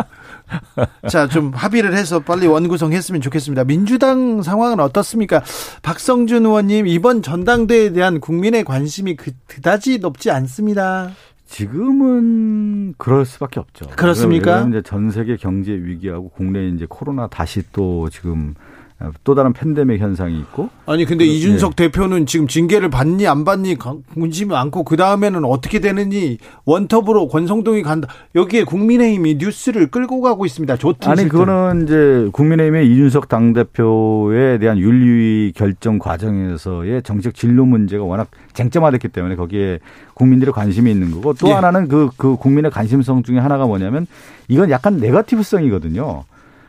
[1.11, 3.65] 자, 좀 합의를 해서 빨리 원구성했으면 좋겠습니다.
[3.65, 5.43] 민주당 상황은 어떻습니까?
[5.83, 11.11] 박성준 의원님, 이번 전당대회에 대한 국민의 관심이 그, 그다지 높지 않습니다.
[11.47, 13.87] 지금은 그럴 수밖에 없죠.
[13.97, 14.67] 그렇습니까?
[14.69, 18.55] 이제 전 세계 경제 위기하고 국내에 이제 코로나 다시 또 지금
[19.23, 23.77] 또 다른 팬데믹 현상이 있고 아니, 근데 그- 이준석 대표는 지금 징계를 받니, 안 받니,
[23.77, 28.09] 관심이 많고, 그 다음에는 어떻게 되느니, 원톱으로 권성동이 간다.
[28.35, 30.77] 여기에 국민의힘이 뉴스를 끌고 가고 있습니다.
[30.77, 31.39] 좋든 아니 싫든.
[31.39, 39.09] 그거는 이제 국민의힘의 이준석 당 대표에 대한 윤리 결정 과정에서의 정책 진로 문제가 워낙 쟁점화됐기
[39.09, 39.81] 때문에 거기에
[40.15, 41.53] 국민들의 관심이 있는 거고 또 예.
[41.53, 44.07] 하나는 그, 그 국민의 관심성 중에 하나가 뭐냐면
[44.49, 46.25] 이건 약간 네거티브성이거든요.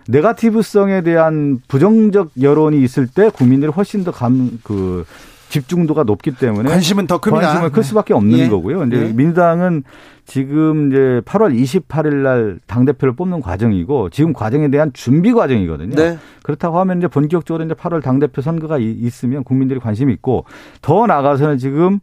[0.08, 5.06] 네거티브성에 대한 부정적 여론이 있을 때 국민들이 훨씬 더 감, 그,
[5.50, 7.48] 집중도가 높기 때문에 관심은 더 큽니다.
[7.48, 8.50] 관심은 클 수밖에 없는 예.
[8.50, 8.80] 거고요.
[8.80, 9.14] 근데 예.
[9.14, 9.84] 민주당은
[10.26, 15.96] 지금 이제 8월 28일 날 당 대표를 뽑는 과정이고 지금 과정에 대한 준비 과정이거든요.
[15.96, 16.18] 네.
[16.44, 20.46] 그렇다고 하면 이제 본격적으로 이제 8월 당 대표 선거가 이- 있으면 국민들이 관심이 있고
[20.82, 22.00] 더 나아가서는 지금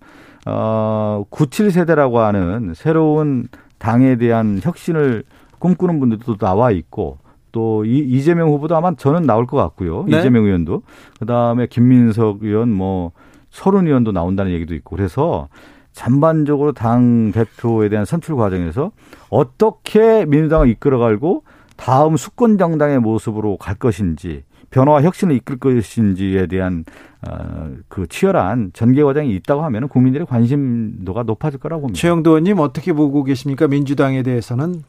[0.47, 3.49] 어 97세대라고 하는 새로운
[3.79, 5.25] 당에 대한 혁신을
[5.59, 7.19] 꿈꾸는 분들도 나와 있고
[7.53, 10.05] 또 이, 이재명 후보도 아마 저는 나올 것 같고요.
[10.09, 10.19] 네.
[10.19, 10.83] 이재명 의원도
[11.21, 13.13] 그다음에 김민석 의원 뭐
[13.51, 15.49] 서른 의원도 나온다는 얘기도 있고 그래서
[15.93, 18.93] 전반적으로 당 대표에 대한 선출 과정에서
[19.29, 21.45] 어떻게 민주당을 이끌어가고
[21.77, 26.85] 다음 수권 정당의 모습으로 갈 것인지 변화와 혁신을 이끌 것인지에 대한
[27.29, 32.01] 어, 그 치열한 전개 과정이 있다고 하면 국민들의 관심도가 높아질 거라고 봅니다.
[32.01, 33.69] 최영도 의원님 어떻게 보고 계십니까?
[33.69, 34.83] 민주당에 대해서는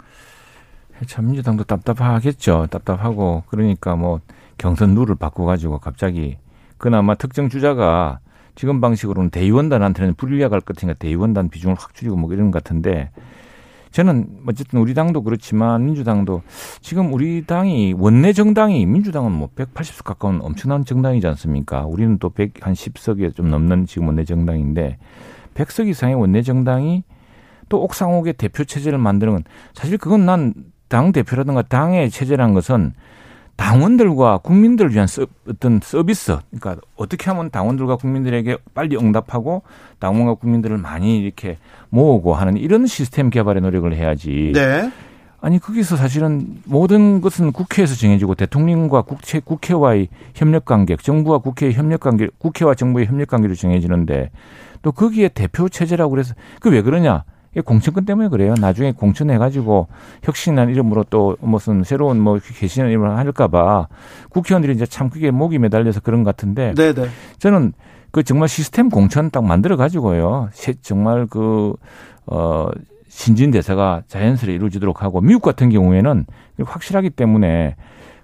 [1.07, 2.67] 참 민주당도 답답하겠죠.
[2.69, 4.19] 답답하고 그러니까 뭐
[4.57, 6.37] 경선 룰을 바꿔가지고 갑자기
[6.77, 8.19] 그나마 특정 주자가
[8.55, 13.09] 지금 방식으로는 대의원단한테는 불리하갈 것 같으니까 대의원단 비중을 확 줄이고 뭐 이런 것 같은데
[13.91, 16.41] 저는 어쨌든 우리 당도 그렇지만 민주당도
[16.81, 21.85] 지금 우리 당이 원내 정당이 민주당은 뭐 180석 가까운 엄청난 정당이지 않습니까?
[21.85, 24.97] 우리는 또 110석에 좀 넘는 지금 원내 정당인데
[25.53, 27.03] 100석 이상의 원내 정당이
[27.69, 30.53] 또 옥상옥의 대표 체제를 만드는 건 사실 그건 난
[30.93, 32.93] 당 대표라든가 당의 체제란 것은
[33.55, 39.63] 당원들과 국민들을 위한 서, 어떤 서비스, 그러니까 어떻게 하면 당원들과 국민들에게 빨리 응답하고
[39.97, 41.57] 당원과 국민들을 많이 이렇게
[41.89, 44.51] 모으고 하는 이런 시스템 개발에 노력을 해야지.
[44.53, 44.91] 네.
[45.41, 52.01] 아니 거기서 사실은 모든 것은 국회에서 정해지고 대통령과 국회 국회와의 협력 관계, 정부와 국회의 협력
[52.01, 54.29] 관계, 국회와 정부의 협력 관계로 정해지는데
[54.83, 57.23] 또 거기에 대표 체제라고 그래서 그 왜 그러냐?
[57.53, 58.55] 이게 공천권 때문에 그래요.
[58.59, 59.87] 나중에 공천해가지고
[60.23, 63.87] 혁신한 이름으로 또 무슨 새로운 뭐 개신한 이름을 할까봐
[64.29, 67.07] 국회의원들이 이제 참 그게 목이 매달려서 그런 것 같은데 네, 네.
[67.37, 67.73] 저는
[68.11, 70.49] 그 정말 시스템 공천 딱 만들어 가지고요.
[70.81, 71.73] 정말 그,
[72.27, 72.69] 어,
[73.07, 76.25] 신진 대사가 자연스레 이루어지도록 하고 미국 같은 경우에는
[76.63, 77.75] 확실하기 때문에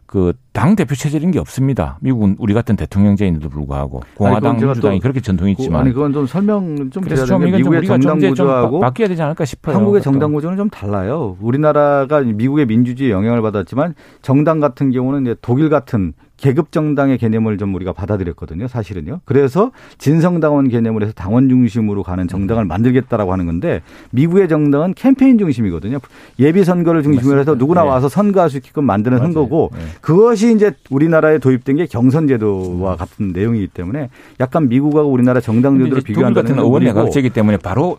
[0.10, 1.99] 그 당 대표 체제인 게 없습니다.
[2.01, 6.26] 미국은 우리 같은 대통령제인데도 불구하고 공화당 아니, 민주당이 또 그렇게 전통이 있지만 아니 그건 좀
[6.26, 9.76] 설명 좀 그래서 좀 이건 좀 미국의 좀 정당 구조하고 바- 바뀌어야 되지 않을까 싶어요.
[9.76, 10.12] 한국의 그것도.
[10.12, 11.38] 정당 구조는 좀 달라요.
[11.39, 13.93] 우리나라가 미국의 민주주의에 영향을 받았지만
[14.24, 18.67] 정당 같은 경우는 이제 독일 같은 계급 정당의 개념을 좀 우리가 받아들였거든요.
[18.67, 19.19] 사실은요.
[19.25, 23.81] 그래서 진성당원 개념을 해서 당원 중심으로 가는 정당을 만들겠다라고 하는 건데
[24.11, 25.99] 미국의 정당은 캠페인 중심이거든요.
[26.39, 27.89] 예비 선거를 중심으로 해서 누구나 네.
[27.89, 29.33] 와서 선거할 수 있게끔 만드는 맞아요.
[29.33, 29.79] 선거고 네.
[30.01, 34.09] 그것이 이제 우리나라에 도입된 게 경선 제도와 같은 내용이기 때문에
[34.39, 37.97] 약간 미국하고 우리나라 정당 제도를 비교한다는 같은 건 의원 우리고 내각제이기 때문에 바로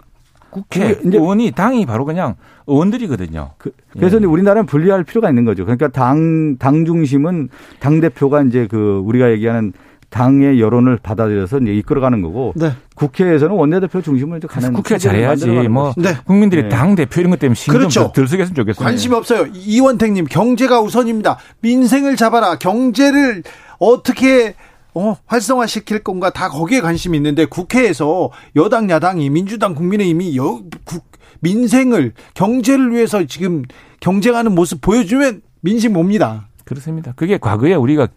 [0.50, 2.34] 국회 의원이 당이 바로 그냥
[2.66, 3.52] 의원들이거든요.
[3.58, 4.18] 그, 래서 예.
[4.18, 5.64] 이제 우리나라는 분리할 필요가 있는 거죠.
[5.64, 7.48] 그러니까 당, 당 중심은
[7.78, 9.72] 당 대표가 이제 그 우리가 얘기하는
[10.10, 12.72] 당의 여론을 받아들여서 이제 이끌어가는 거고 네.
[12.96, 15.68] 국회에서는 원내대표 중심으로 이제 가는 국회가 체제를 잘해야지.
[15.68, 15.94] 뭐.
[15.96, 16.16] 네.
[16.24, 16.68] 국민들이 네.
[16.68, 18.02] 당 대표 이런 것 때문에 신경 그렇죠.
[18.02, 18.84] 좀 들쓰겠으면 좋겠어요.
[18.84, 19.46] 관심이 없어요.
[19.52, 21.38] 이원택님, 경제가 우선입니다.
[21.60, 22.58] 민생을 잡아라.
[22.58, 23.44] 경제를
[23.78, 24.56] 어떻게
[24.94, 31.04] 어, 활성화시킬 건가 다 거기에 관심이 있는데 국회에서 여당 야당이 민주당 국민의힘이 여, 국,
[31.40, 33.62] 민생을 경제를 위해서 지금
[34.00, 36.48] 경쟁하는 모습 보여주면 민심 옵니다.
[36.64, 37.12] 그렇습니다.
[37.16, 38.08] 그게 과거에 우리가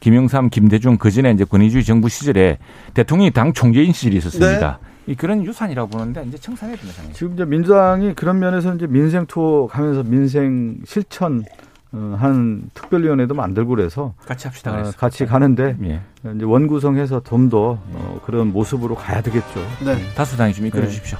[0.00, 2.58] 김영삼, 김대중 그 전에 이제 권위주의 정부 시절에
[2.94, 4.78] 대통령이 당 총재인 시절이 있었습니다.
[5.06, 5.14] 네.
[5.14, 7.02] 그런 유산이라고 보는데 이제 청산해야 된다.
[7.14, 13.70] 지금 이제 민주당이 그런 면에서 이제 민생 투어 가면서 민생 실천 어, 한 특별위원회도 만들고
[13.70, 14.72] 그래서 같이 합시다.
[14.72, 16.00] 어, 같이 가는데 예.
[16.34, 19.60] 이제 원구성해서 좀더 어, 그런 모습으로 가야 되겠죠.
[19.84, 19.96] 네.
[20.14, 21.18] 다수당이 좀 이끌어 주십시오.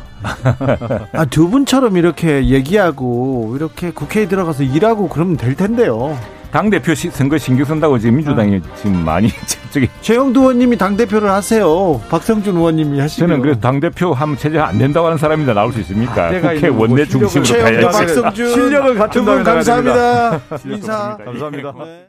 [0.61, 1.09] 네.
[1.12, 6.19] 아, 두 분처럼 이렇게 얘기하고 이렇게 국회에 들어가서 일하고 그러면 될 텐데요.
[6.51, 8.76] 당 대표 선거 신경 쓴다고 지금 민주당이 아.
[8.76, 9.28] 지금 많이
[9.70, 12.01] 저기 최영두 의원님이 당 대표를 하세요.
[12.09, 15.53] 박성준 의원님이 하시고 저는 그래서 당 대표 하면 체제 안 된다고 하는 사람입니다.
[15.55, 16.28] 나올 수 있습니까?
[16.28, 20.40] 아, 국회 원내 중심으로 최영두 박성준 실력을 갖춘 분 감사합니다.
[20.64, 21.72] 인사 감사합니다.
[21.84, 22.09] 네.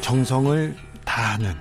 [0.00, 0.74] 정성을
[1.04, 1.54] 다하는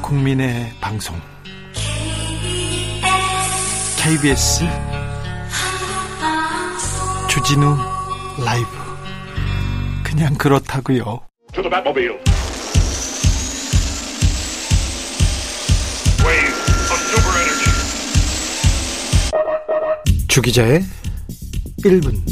[0.00, 1.16] 국민의 방송
[4.02, 4.60] KBS
[7.28, 7.76] 주진우
[8.42, 8.66] 라이브.
[10.02, 11.20] 그냥 그렇다고요.
[20.28, 20.82] 주 기자의
[21.84, 22.22] 1분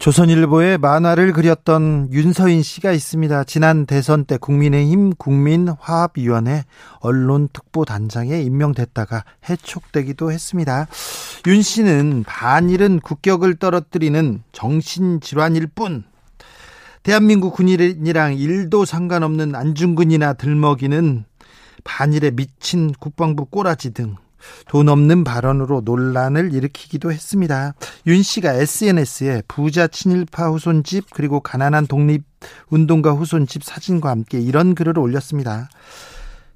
[0.00, 3.44] 조선일보에 만화를 그렸던 윤서인 씨가 있습니다.
[3.44, 6.64] 지난 대선 때 국민의힘 국민화합위원회
[7.00, 10.86] 언론특보단장에 임명됐다가 해촉되기도 했습니다.
[11.48, 16.04] 윤 씨는 반일은 국격을 떨어뜨리는 정신질환일 뿐
[17.02, 21.26] 대한민국 군인이랑 일도 상관없는 안중근이나 들먹이는
[21.84, 24.16] 반일에 미친 국방부 꼬라지 등
[24.68, 27.74] 돈 없는 발언으로 논란을 일으키기도 했습니다.
[28.06, 32.24] 윤 씨가 SNS에 부자 친일파 후손집 그리고 가난한 독립
[32.68, 35.68] 운동가 후손집 사진과 함께 이런 글을 올렸습니다.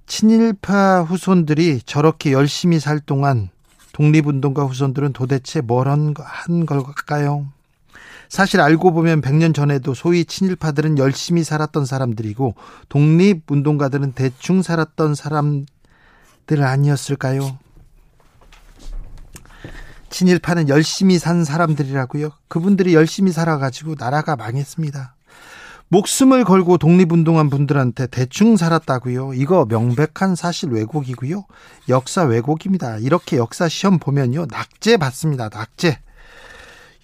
[0.06, 3.50] 친일파 후손들이 저렇게 열심히 살 동안
[3.92, 6.14] 독립운동가 후손들은 도대체 뭘 한
[6.66, 7.46] 걸까요?
[8.28, 12.54] 사실 알고 보면 100년 전에도 소위 친일파들은 열심히 살았던 사람들이고
[12.88, 15.66] 독립운동가들은 대충 살았던 사람들
[16.62, 17.58] 아니었을까요?
[20.14, 22.30] 친일파는 열심히 산 사람들이라고요.
[22.46, 25.16] 그분들이 열심히 살아가지고 나라가 망했습니다.
[25.88, 29.34] 목숨을 걸고 독립운동한 분들한테 대충 살았다고요.
[29.34, 31.44] 이거 명백한 사실 왜곡이고요.
[31.88, 32.98] 역사 왜곡입니다.
[32.98, 34.46] 이렇게 역사 시험 보면요.
[34.52, 35.48] 낙제 받습니다.
[35.48, 35.98] 낙제.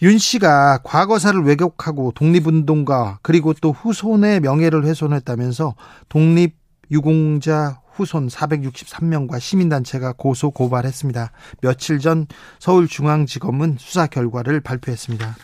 [0.03, 5.75] 윤 씨가 과거사를 왜곡하고 독립운동가 그리고 또 후손의 명예를 훼손했다면서
[6.09, 6.55] 독립
[6.93, 11.31] 유공자 후손 463명과 시민단체가 고소 고발했습니다.
[11.61, 12.27] 며칠 전
[12.59, 15.37] 서울중앙지검은 수사 결과를 발표했습니다.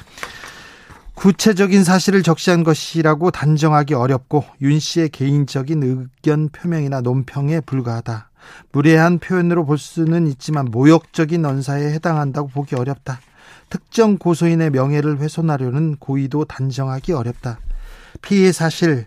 [1.14, 8.30] 구체적인 사실을 적시한 것이라고 단정하기 어렵고 윤 씨의 개인적인 의견 표명이나 논평에 불과하다.
[8.72, 13.20] 무례한 표현으로 볼 수는 있지만 모욕적인 언사에 해당한다고 보기 어렵다.
[13.68, 17.58] 특정 고소인의 명예를 훼손하려는 고의도 단정하기 어렵다.
[18.22, 19.06] 피해 사실을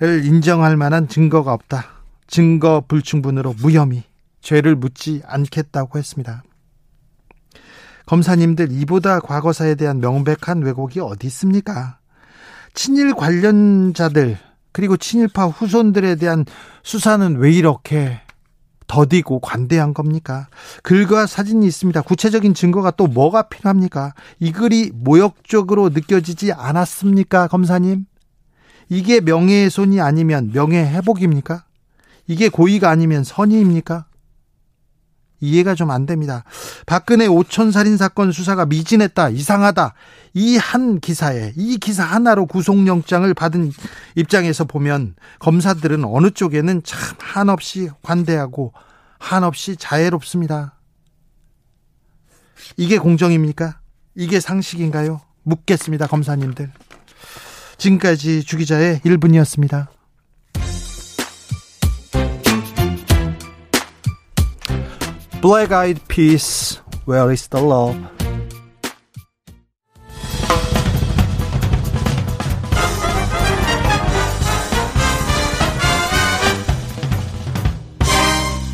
[0.00, 1.97] 인정할 만한 증거가 없다.
[2.28, 4.04] 증거 불충분으로 무혐의,
[4.40, 6.44] 죄를 묻지 않겠다고 했습니다.
[8.06, 11.98] 검사님들 이보다 과거사에 대한 명백한 왜곡이 어디 있습니까?
[12.74, 14.38] 친일 관련자들
[14.72, 16.44] 그리고 친일파 후손들에 대한
[16.84, 18.20] 수사는 왜 이렇게
[18.86, 20.48] 더디고 관대한 겁니까?
[20.82, 22.00] 글과 사진이 있습니다.
[22.02, 24.14] 구체적인 증거가 또 뭐가 필요합니까?
[24.38, 28.06] 이 글이 모욕적으로 느껴지지 않았습니까, 검사님?
[28.88, 31.64] 이게 명예훼손이 아니면 명예회복입니까?
[32.28, 34.04] 이게 고의가 아니면 선의입니까?
[35.40, 36.44] 이해가 좀 안 됩니다.
[36.84, 39.94] 박근혜 오천 살인 사건 수사가 미진했다, 이상하다.
[40.34, 43.72] 이 한 기사에 이 기사 하나로 구속영장을 받은
[44.16, 48.72] 입장에서 보면 검사들은 어느 쪽에는 참 한없이 관대하고
[49.18, 50.74] 한없이 자애롭습니다.
[52.76, 53.80] 이게 공정입니까?
[54.16, 55.20] 이게 상식인가요?
[55.44, 56.70] 묻겠습니다, 검사님들.
[57.78, 59.86] 지금까지 주기자의 1분이었습니다.
[65.40, 67.96] Black Eyed Peas, Where is the Love?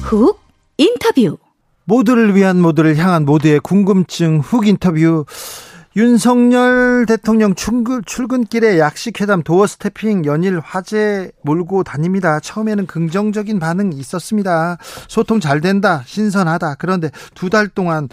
[0.03, 0.39] 훅
[0.79, 1.39] 인터뷰
[1.85, 5.27] 모두를 위한 모두를 향한 모두의 궁금증 훅 인터뷰
[5.97, 12.41] 윤석열 대통령 출근, 출근 길에 약식회담 도어 스태핑 연일 화제 몰고 다닙니다.
[12.41, 14.79] 처음에는 긍정적인 반응이 있었습니다.
[15.07, 16.77] 소통 잘 된다, 신선하다.
[16.81, 18.09] 그런데 두 달 동안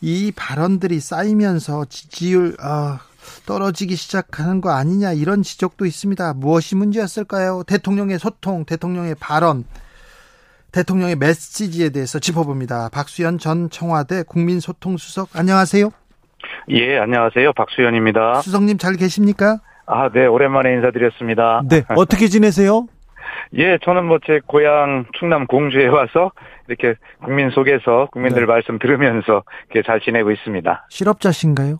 [0.00, 2.98] 이 발언들이 쌓이면서 지지율 어,
[3.44, 6.34] 떨어지기 시작하는 거 아니냐 이런 지적도 있습니다.
[6.34, 7.64] 무엇이 문제였을까요?
[7.66, 9.64] 대통령의 소통, 대통령의 발언
[10.70, 12.90] 대통령의 메시지에 대해서 짚어봅니다.
[12.90, 16.05] 박수현 전 청와대 국민소통수석 안녕하세요.
[16.70, 17.52] 예, 안녕하세요.
[17.52, 18.40] 박수현입니다.
[18.42, 19.58] 수석님 잘 계십니까?
[19.86, 21.62] 아, 네, 오랜만에 인사드렸습니다.
[21.68, 22.86] 네, 어떻게 지내세요?
[23.56, 26.32] 예, 저는 뭐 제 고향 충남 공주에 와서
[26.68, 26.94] 이렇게
[27.24, 28.46] 국민 속에서 국민들 네.
[28.46, 30.86] 말씀 들으면서 이렇게 잘 지내고 있습니다.
[30.90, 31.78] 실업자신가요?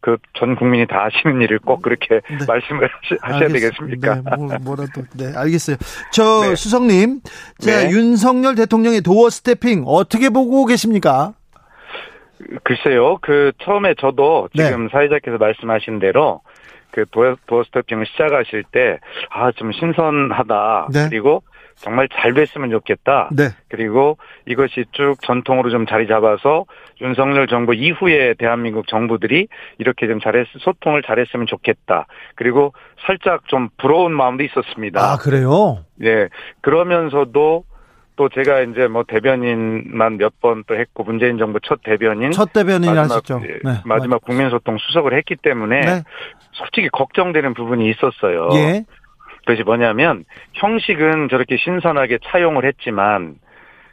[0.00, 2.38] 그 전 국민이 다 하시는 일을 꼭 그렇게 네.
[2.48, 2.88] 말씀을
[3.20, 4.14] 하셔야 알겠- 되겠습니까?
[4.16, 5.02] 네, 뭐, 뭐라도.
[5.16, 5.76] 네, 알겠어요.
[6.10, 6.56] 저 네.
[6.56, 7.20] 수석님,
[7.60, 7.90] 자, 네.
[7.90, 11.34] 윤석열 대통령의 도어 스태핑 어떻게 보고 계십니까?
[12.64, 14.66] 글쎄요, 그 처음에 저도 네.
[14.66, 16.40] 지금 사회자께서 말씀하신 대로
[16.90, 18.98] 그 도어, 도어 스태핑을 시작하실 때,
[19.30, 20.88] 아, 좀 신선하다.
[20.92, 21.08] 네.
[21.08, 21.42] 그리고
[21.76, 23.30] 정말 잘 됐으면 좋겠다.
[23.32, 26.66] 네, 그리고 이것이 쭉 전통으로 좀 자리 잡아서
[27.00, 32.06] 윤석열 정부 이후에 대한민국 정부들이 이렇게 좀 잘했, 소통을 잘했으면 좋겠다.
[32.36, 32.72] 그리고
[33.06, 35.00] 살짝 좀 부러운 마음도 있었습니다.
[35.00, 35.84] 아 그래요?
[36.02, 36.28] 예.
[36.60, 37.64] 그러면서도
[38.16, 42.96] 또 제가 이제 뭐 대변인만 몇 번 또 했고 문재인 정부 첫 대변인 첫 대변인
[42.96, 43.40] 하셨죠?
[43.44, 46.02] 예, 네, 마지막 국민소통 수석을 했기 때문에 네,
[46.52, 48.48] 솔직히 걱정되는 부분이 있었어요.
[48.54, 48.84] 예,
[49.40, 53.36] 그것이 뭐냐면 형식은 저렇게 신선하게 차용을 했지만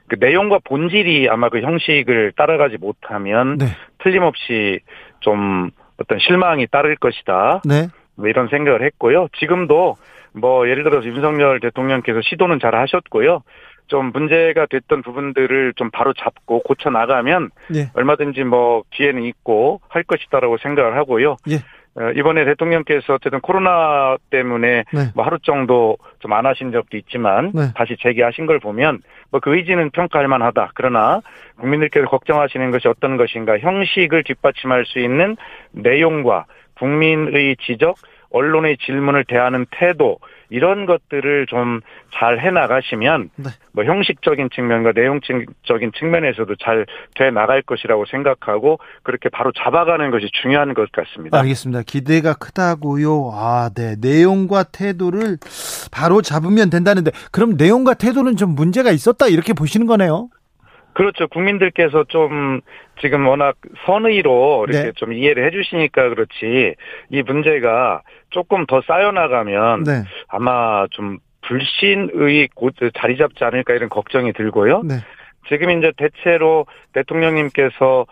[0.07, 3.67] 그 내용과 본질이 아마 그 형식을 따라가지 못하면 네,
[4.03, 4.79] 틀림없이
[5.21, 7.61] 좀 어떤 실망이 따를 것이다.
[7.65, 9.27] 네, 뭐 이런 생각을 했고요.
[9.37, 9.97] 지금도
[10.33, 13.41] 뭐 예를 들어서 윤석열 대통령께서 시도는 잘 하셨고요.
[13.89, 20.03] 좀 문제가 됐던 부분들을 좀 바로 잡고 고쳐 나가면 예, 얼마든지 뭐 기회는 있고 할
[20.03, 21.35] 것이다라고 생각을 하고요.
[21.49, 21.55] 예.
[21.95, 24.99] 어, 이번에 대통령께서 어쨌든 코로나 때문에 네.
[25.15, 27.73] 뭐 하루 정도 좀 안 하신 적도 있지만 네.
[27.75, 28.99] 다시 재개하신 걸 보면
[29.31, 30.71] 뭐 그 의지는 평가할 만하다.
[30.75, 31.21] 그러나
[31.59, 35.35] 국민들께서 걱정하시는 것이 어떤 것인가 형식을 뒷받침할 수 있는
[35.71, 36.45] 내용과
[36.77, 37.95] 국민의 지적,
[38.31, 40.19] 언론의 질문을 대하는 태도
[40.49, 41.81] 이런 것들을 좀
[42.13, 43.49] 잘 해나가시면 네.
[43.71, 46.85] 뭐 형식적인 측면과 내용적인 측면에서도 잘
[47.15, 51.37] 돼 나갈 것이라고 생각하고 그렇게 바로 잡아가는 것이 중요한 것 같습니다.
[51.39, 51.83] 알겠습니다.
[51.85, 53.31] 기대가 크다고요.
[53.33, 55.37] 아, 네, 내용과 태도를
[55.91, 60.29] 바로 잡으면 된다는데 그럼 내용과 태도는 좀 문제가 있었다 이렇게 보시는 거네요.
[60.93, 61.27] 그렇죠.
[61.27, 62.61] 국민들께서 좀
[62.99, 64.91] 지금 워낙 선의로 이렇게 네.
[64.95, 66.75] 좀 이해를 해주시니까 그렇지
[67.11, 74.33] 이 문제가 조금 더 쌓여나가면 네, 아마 좀 불신의 곧 자리 잡지 않을까 이런 걱정이
[74.33, 74.83] 들고요.
[74.83, 74.95] 네,
[75.47, 78.05] 지금 이제 대체로 대통령님께서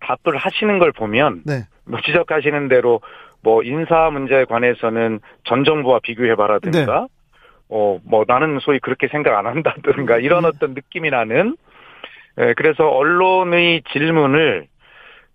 [0.00, 3.00] 답을 하시는 걸 보면 네, 뭐 지적하시는 대로
[3.42, 7.06] 뭐 인사 문제에 관해서는 전 정부와 비교해봐라든가 네.
[7.68, 11.56] 어뭐 나는 소위 그렇게 생각 안 한다든가 이런 어떤 느낌이 나는
[12.38, 14.66] 예, 그래서 언론의 질문을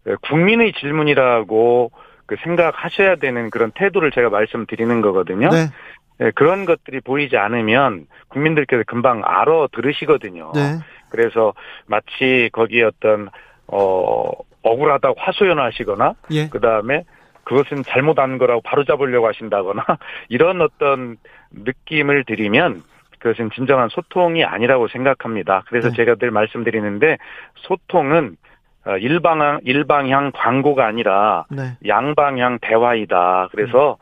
[0.08, 1.92] 예, 국민의 질문이라고
[2.28, 5.50] 그 생각하셔야 되는 그런 태도를 제가 말씀드리는 거거든요.
[5.50, 5.68] 네,
[6.20, 10.52] 예, 그런 것들이 보이지 않으면 국민들께서 금방 알아들으시거든요.
[10.54, 10.78] 네,
[11.10, 11.54] 그래서
[11.88, 13.30] 마치 거기에 어떤
[13.68, 14.30] 어
[14.62, 17.06] 억울하다고 화소연하시거나 예, 그 다음에
[17.46, 19.84] 그것은 잘못한 거라고 바로잡으려고 하신다거나
[20.28, 21.16] 이런 어떤
[21.52, 22.84] 느낌을 드리면
[23.20, 25.64] 그것은 진정한 소통이 아니라고 생각합니다.
[25.68, 25.96] 그래서 네.
[25.96, 27.18] 제가 늘 말씀드리는데
[27.56, 28.57] 소통은 어,
[28.96, 33.50] 일방향 일방향 광고가 아니라 네, 양방향 대화이다.
[33.52, 33.98] 그래서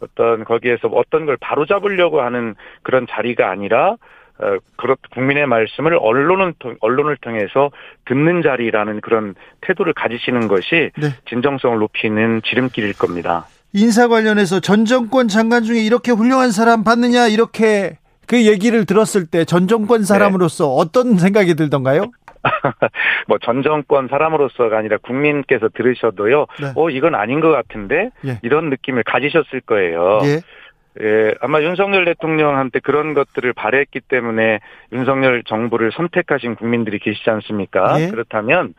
[0.00, 3.96] 어떤 거기에서 어떤 걸 바로잡으려고 하는 그런 자리가 아니라
[4.38, 7.70] 어, 그렇 국민의 말씀을 언론을 통 언론을 통해서
[8.06, 11.08] 듣는 자리라는 그런 태도를 가지시는 것이 네.
[11.28, 13.46] 진정성을 높이는 지름길일 겁니다.
[13.72, 17.98] 인사 관련해서 전 정권 장관 중에 이렇게 훌륭한 사람 봤느냐 이렇게
[18.30, 22.04] 그 얘기를 들었을 때 전 정권 사람으로서 어떤 생각이 들던가요?
[23.26, 26.46] 뭐전 정권 사람으로서가 아니라 국민께서 들으셔도요.
[26.60, 26.72] 네.
[26.76, 28.38] 어 이건 아닌 것 같은데 예.
[28.42, 30.20] 이런 느낌을 가지셨을 거예요.
[30.24, 30.40] 예,
[31.02, 34.60] 예, 아마 윤석열 대통령한테 그런 것들을 바랬기 때문에
[34.92, 38.00] 윤석열 정부를 선택하신 국민들이 계시지 않습니까?
[38.00, 38.08] 예.
[38.08, 38.74] 그렇다면,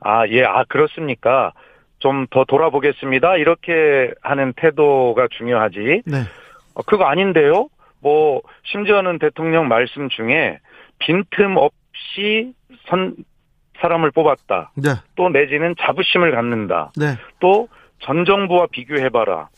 [0.00, 1.52] 아, 예, 아, 그렇습니까?
[1.98, 3.36] 좀 더 돌아보겠습니다.
[3.36, 6.02] 이렇게 하는 태도가 중요하지.
[6.04, 6.16] 네,
[6.74, 7.68] 어, 그거 아닌데요?
[8.02, 10.58] 뭐, 심지어는 대통령 말씀 중에
[10.98, 12.52] 빈틈 없이
[12.86, 13.14] 선,
[13.80, 14.72] 사람을 뽑았다.
[14.76, 16.92] 네, 또 내지는 자부심을 갖는다.
[16.96, 19.48] 네, 또전 정부와 비교해봐라.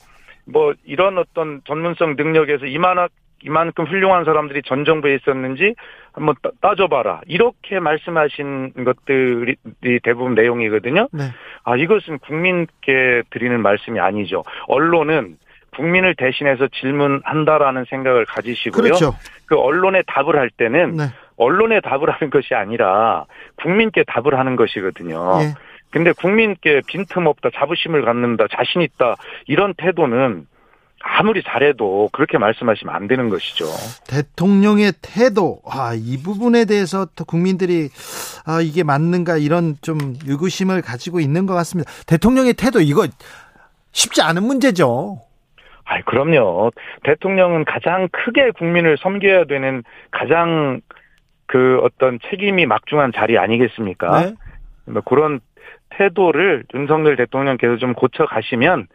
[0.47, 3.09] 뭐 이런 어떤 전문성 능력에서 이만한
[3.43, 5.75] 이만큼 훌륭한 사람들이 전 정부에 있었는지
[6.13, 7.21] 한번 따- 따져봐라.
[7.27, 9.57] 이렇게 말씀하신 것들이
[10.03, 11.09] 대부분 내용이거든요.
[11.13, 11.25] 네,
[11.65, 14.45] 아 이것은 국민께 드리는 말씀이 아니죠.
[14.69, 15.37] 언론은
[15.77, 18.83] 국민을 대신해서 질문한다라는 생각을 가지시고요.
[18.83, 19.17] 그렇죠.
[19.47, 21.05] 그 언론에 답을 할 때는 네,
[21.37, 25.39] 언론에 답을 하는 것이 아니라 국민께 답을 하는 것이거든요.
[25.43, 25.55] 예,
[25.91, 29.17] 근데 국민께 빈틈없다, 자부심을 갖는다, 자신 있다
[29.47, 30.47] 이런 태도는
[31.07, 33.67] 아무리 잘해도 그렇게 말씀하시면 안 되는 것이죠.
[34.09, 37.91] 대통령의 태도, 아, 이 부분에 대해서 또 국민들이
[38.47, 41.91] 아, 이게 맞는가 이런 좀 의구심을 가지고 있는 것 같습니다.
[42.07, 43.07] 대통령의 태도 이거
[43.93, 45.21] 쉽지 않은 문제죠.
[45.85, 46.71] 아, 그럼요.
[47.03, 50.81] 대통령은 가장 크게 국민을 섬겨야 되는 가장
[51.47, 54.21] 그 어떤 책임이 막중한 자리 아니겠습니까?
[54.21, 54.33] 네.
[54.87, 55.41] 뭐 그런
[55.91, 58.87] 태도를 윤석열 대통령께서 좀 고쳐 가시면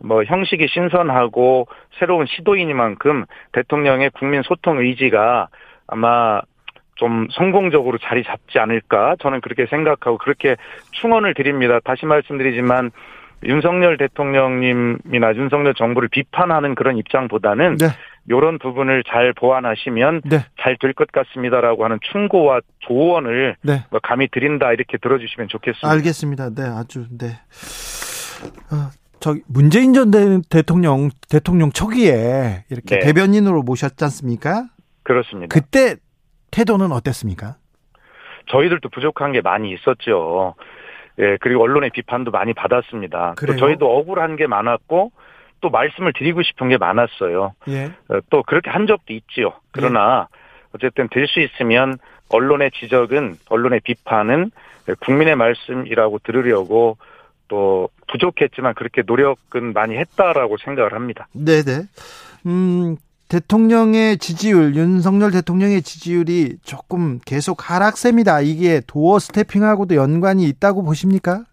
[0.00, 1.68] 뭐 형식이 신선하고
[1.98, 5.48] 새로운 시도이니만큼 대통령의 국민 소통 의지가
[5.86, 6.40] 아마
[6.94, 10.56] 좀 성공적으로 자리 잡지 않을까 저는 그렇게 생각하고 그렇게
[10.92, 11.78] 충원을 드립니다.
[11.84, 12.90] 다시 말씀드리지만
[13.44, 17.86] 윤석열 대통령님이나 윤석열 정부를 비판하는 그런 입장보다는 네.
[18.28, 20.44] 이런 부분을 잘 보완하시면 네.
[20.60, 23.84] 잘될 것 같습니다라고 하는 충고와 조언을 네.
[23.90, 25.88] 뭐 감히 드린다 이렇게 들어주시면 좋겠습니다.
[25.88, 26.50] 알겠습니다.
[26.50, 27.28] 네, 아주 네.
[28.70, 33.06] 어, 저기 문재인 전 대- 대통령 대통령 초기에 이렇게 네.
[33.06, 34.64] 대변인으로 모셨지 않습니까?
[35.04, 35.54] 그렇습니다.
[35.54, 35.96] 그때
[36.50, 37.56] 태도는 어땠습니까?
[38.50, 40.54] 저희들도 부족한 게 많이 있었죠.
[41.20, 43.34] 예, 그리고 언론의 비판도 많이 받았습니다.
[43.38, 43.56] 또 그래요?
[43.56, 45.10] 저희도 억울한 게 많았고
[45.60, 47.54] 또 말씀을 드리고 싶은 게 많았어요.
[47.68, 47.86] 예.
[48.08, 49.52] 어, 또 그렇게 한 적도 있지요.
[49.72, 50.28] 그러나
[50.74, 51.98] 어쨌든 될 수 있으면
[52.30, 54.50] 언론의 지적은 언론의 비판은
[55.00, 56.96] 국민의 말씀이라고 들으려고
[57.48, 61.26] 또 부족했지만 그렇게 노력은 많이 했다라고 생각을 합니다.
[61.32, 61.82] 네, 네.
[62.46, 62.96] 음,
[63.28, 68.40] 대통령의 지지율, 윤석열 대통령의 지지율이 조금 계속 하락세입니다.
[68.40, 71.44] 이게 도어 스태핑하고도 연관이 있다고 보십니까?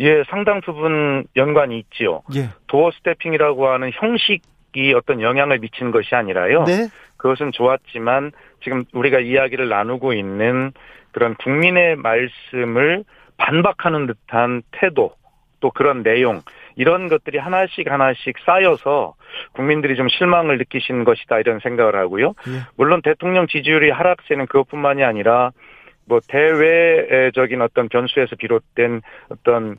[0.00, 2.22] 예, 상당 부분 연관이 있지요.
[2.34, 2.48] 예.
[2.66, 6.64] 도어 스태핑이라고 하는 형식이 어떤 영향을 미치는 것이 아니라요.
[6.64, 6.88] 네.
[7.18, 8.32] 그것은 좋았지만
[8.64, 10.72] 지금 우리가 이야기를 나누고 있는
[11.12, 13.04] 그런 국민의 말씀을
[13.36, 15.14] 반박하는 듯한 태도
[15.60, 16.40] 또 그런 내용
[16.76, 19.14] 이런 것들이 하나씩 하나씩 쌓여서
[19.52, 22.28] 국민들이 좀 실망을 느끼신 것이다 이런 생각을 하고요.
[22.48, 22.60] 예.
[22.76, 25.52] 물론 대통령 지지율이 하락세는 그것뿐만이 아니라
[26.04, 29.76] 뭐 대외적인 어떤 변수에서 비롯된 어떤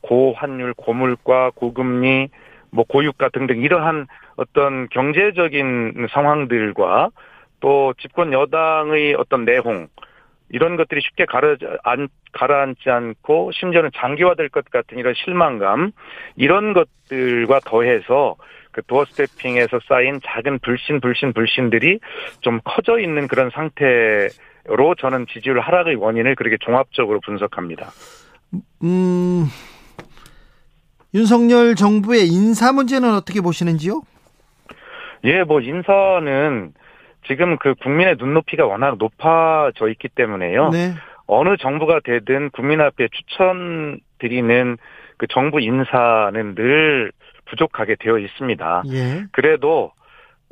[0.00, 2.28] 고환율, 고물가, 고금리,
[2.70, 7.10] 뭐 고유가 등등 이러한 어떤 경제적인 상황들과
[7.60, 9.88] 또 집권 여당의 어떤 내홍
[10.52, 15.92] 이런 것들이 쉽게 가라, 안, 가라앉지 않고 심지어는 장기화될 것 같은 이런 실망감
[16.36, 18.36] 이런 것들과 더해서
[18.70, 21.98] 그 도어 스태핑에서 쌓인 작은 불신 불신 불신들이
[22.40, 27.90] 좀 커져 있는 그런 상태로 저는 지지율 하락의 원인을 그렇게 종합적으로 분석합니다.
[28.82, 29.46] 음,
[31.14, 34.02] 윤석열 정부의 인사 문제는 어떻게 보시는지요?
[35.24, 36.72] 예, 뭐 인사는
[37.26, 40.70] 지금 그 국민의 눈높이가 워낙 높아져 있기 때문에요.
[40.70, 40.92] 네.
[41.26, 44.76] 어느 정부가 되든 국민 앞에 추천드리는
[45.16, 47.12] 그 정부 인사는 늘
[47.46, 48.82] 부족하게 되어 있습니다.
[48.92, 49.24] 예.
[49.32, 49.92] 그래도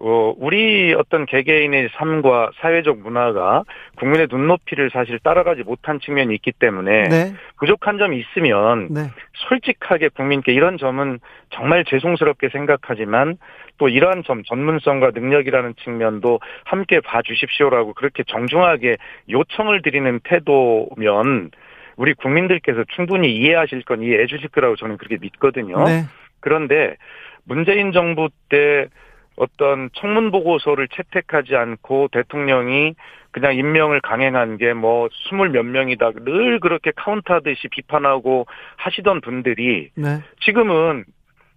[0.02, 3.64] 어, 우리 어떤 개개인의 삶과 사회적 문화가
[3.98, 7.34] 국민의 눈높이를 사실 따라가지 못한 측면이 있기 때문에 네.
[7.58, 9.10] 부족한 점이 있으면 네.
[9.48, 13.36] 솔직하게 국민께 이런 점은 정말 죄송스럽게 생각하지만
[13.80, 18.98] 또 이러한 점 전문성과 능력이라는 측면도 함께 봐주십시오라고 그렇게 정중하게
[19.30, 21.50] 요청을 드리는 태도면
[21.96, 25.82] 우리 국민들께서 충분히 이해하실 건 이해해 주실 거라고 저는 그렇게 믿거든요.
[25.84, 26.02] 네.
[26.40, 26.96] 그런데
[27.44, 28.86] 문재인 정부 때
[29.36, 32.94] 어떤 청문 보고서를 채택하지 않고 대통령이
[33.30, 40.18] 그냥 임명을 강행한 게 뭐 스물 몇 명이다 늘 그렇게 카운트하듯이 비판하고 하시던 분들이 네.
[40.42, 41.04] 지금은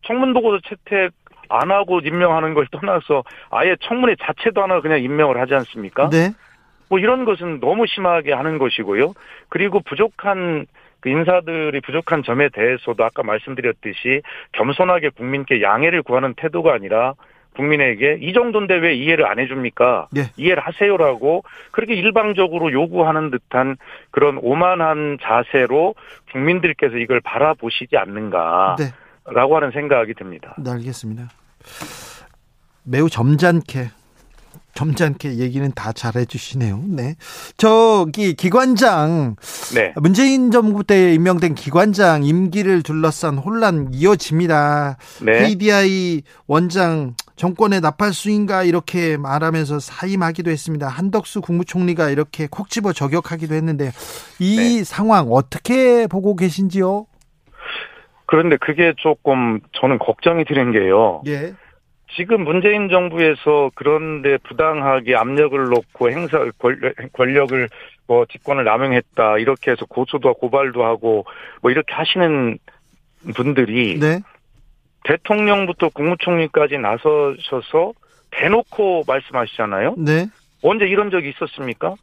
[0.05, 1.11] 청문 보고서 채택
[1.49, 6.09] 안 하고 임명하는 걸 떠나서 아예 청문회 자체도 하나 그냥 임명을 하지 않습니까?
[6.09, 6.31] 네.
[6.89, 9.13] 뭐 이런 것은 너무 심하게 하는 것이고요.
[9.49, 10.65] 그리고 부족한
[10.99, 14.21] 그 인사들이 부족한 점에 대해서도 아까 말씀드렸듯이
[14.53, 17.13] 겸손하게 국민께 양해를 구하는 태도가 아니라
[17.55, 20.07] 국민에게 이 정도인데 왜 이해를 안 해줍니까?
[20.17, 20.21] 예.
[20.37, 23.77] 이해를 하세요라고 그렇게 일방적으로 요구하는 듯한
[24.11, 25.95] 그런 오만한 자세로
[26.31, 28.75] 국민들께서 이걸 바라보시지 않는가
[29.25, 29.53] 라고 네.
[29.55, 30.55] 하는 생각이 듭니다.
[30.57, 31.29] 네, 알겠습니다.
[32.83, 33.89] 매우 점잖게
[34.75, 36.83] 점잖게 얘기는 다 잘해 주시네요.
[36.87, 37.15] 네.
[37.57, 39.35] 저기 기관장
[39.75, 39.93] 네.
[39.97, 44.97] 문재인 정부 때 임명된 기관장 임기를 둘러싼 혼란 이어집니다.
[45.21, 45.43] 네.
[45.43, 50.87] KDI 원장 정권의 나팔수인가 이렇게 말하면서 사임하기도 했습니다.
[50.87, 53.91] 한덕수 국무총리가 이렇게 콕 집어 저격하기도 했는데
[54.39, 54.83] 이 네.
[54.83, 57.05] 상황 어떻게 보고 계신지요?
[58.33, 61.21] 그런데 그게 조금 저는 걱정이 되는 게요.
[61.27, 61.53] 예.
[62.15, 66.79] 지금 문재인 정부에서 그런데 부당하게 압력을 놓고 행사 권-
[67.13, 67.69] 권력을
[68.07, 71.25] 뭐 직권을 남용했다 이렇게 해서 고소도 고발도 하고
[71.61, 72.57] 뭐 이렇게 하시는
[73.35, 74.19] 분들이 네.
[75.03, 77.93] 대통령부터 국무총리까지 나서셔서
[78.31, 79.93] 대놓고 말씀하시잖아요.
[79.99, 80.25] 네.
[80.63, 81.93] 언제 이런 적이 있었습니까?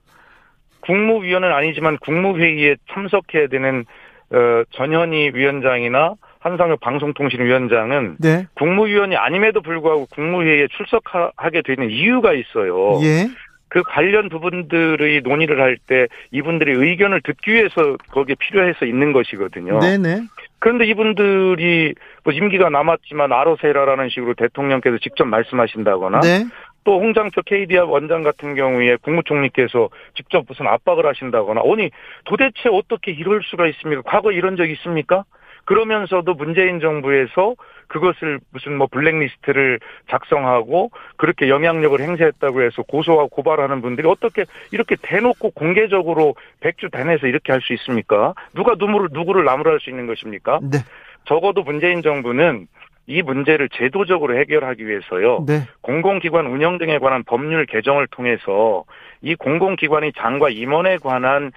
[0.82, 3.84] 국무위원은 아니지만 국무회의에 참석해야 되는
[4.32, 8.46] 어, 전현희 위원장이나 한상혁 방송통신위원장은 네.
[8.54, 12.98] 국무위원이 아님에도 불구하고 국무회의에 출석하게 되는 이유가 있어요.
[13.02, 13.28] 예.
[13.68, 19.78] 그 관련 부분들의 논의를 할 때 이분들의 의견을 듣기 위해서 거기에 필요해서 있는 것이거든요.
[19.78, 20.22] 네네.
[20.58, 26.46] 그런데 이분들이 뭐 임기가 남았지만 알아서 해라라는 식으로 대통령께서 직접 말씀하신다거나 네.
[26.90, 31.88] 또 홍장표 KDR 원장 같은 경우에 국무총리께서 직접 무슨 압박을 하신다거나 아니
[32.24, 34.02] 도대체 어떻게 이럴 수가 있습니까?
[34.04, 35.22] 과거 이런 적 있습니까?
[35.66, 37.54] 그러면서도 문재인 정부에서
[37.86, 39.78] 그것을 무슨 뭐 블랙리스트를
[40.10, 47.52] 작성하고 그렇게 영향력을 행사했다고 해서 고소하고 고발하는 분들이 어떻게 이렇게 대놓고 공개적으로 백주 단에서 이렇게
[47.52, 48.34] 할 수 있습니까?
[48.52, 50.58] 누가 누구를 누구를 나무랄 수 있는 것입니까?
[50.60, 50.78] 네.
[51.24, 52.66] 적어도 문재인 정부는
[53.10, 55.44] 이 문제를 제도적으로 해결하기 위해서요.
[55.46, 55.62] 네.
[55.80, 58.84] 공공기관 운영 등에 관한 법률 개정을 통해서
[59.20, 61.50] 이 공공기관의 장과 임원에 관한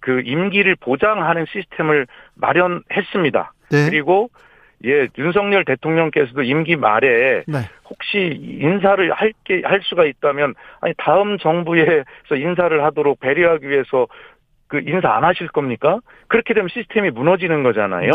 [0.00, 3.52] 그 임기를 보장하는 시스템을 마련했습니다.
[3.72, 3.90] 네.
[3.90, 4.30] 그리고
[4.84, 7.58] 예, 윤석열 대통령께서도 임기 말에 네.
[7.88, 14.06] 혹시 인사를 할게 할 수가 있다면 아니 다음 정부에서 인사를 하도록 배려하기 위해서
[14.68, 15.98] 그 인사 안 하실 겁니까?
[16.28, 18.10] 그렇게 되면 시스템이 무너지는 거잖아요.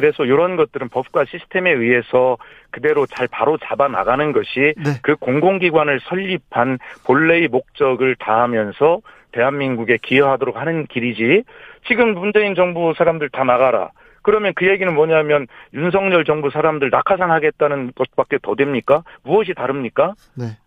[0.00, 0.06] 네.
[0.10, 2.38] 그래서 이런 것들은 법과 시스템에 의해서
[2.70, 4.92] 그대로 잘 바로 잡아 나가는 것이 네.
[5.02, 9.00] 그 공공기관을 설립한 본래의 목적을 다하면서
[9.32, 11.44] 대한민국에 기여하도록 하는 길이지
[11.86, 13.90] 지금 문재인 정부 사람들 다 나가라.
[14.22, 19.02] 그러면 그 얘기는 뭐냐면 윤석열 정부 사람들 낙하산 하겠다는 것밖에 더 됩니까?
[19.22, 20.14] 무엇이 다릅니까?
[20.34, 20.58] 네.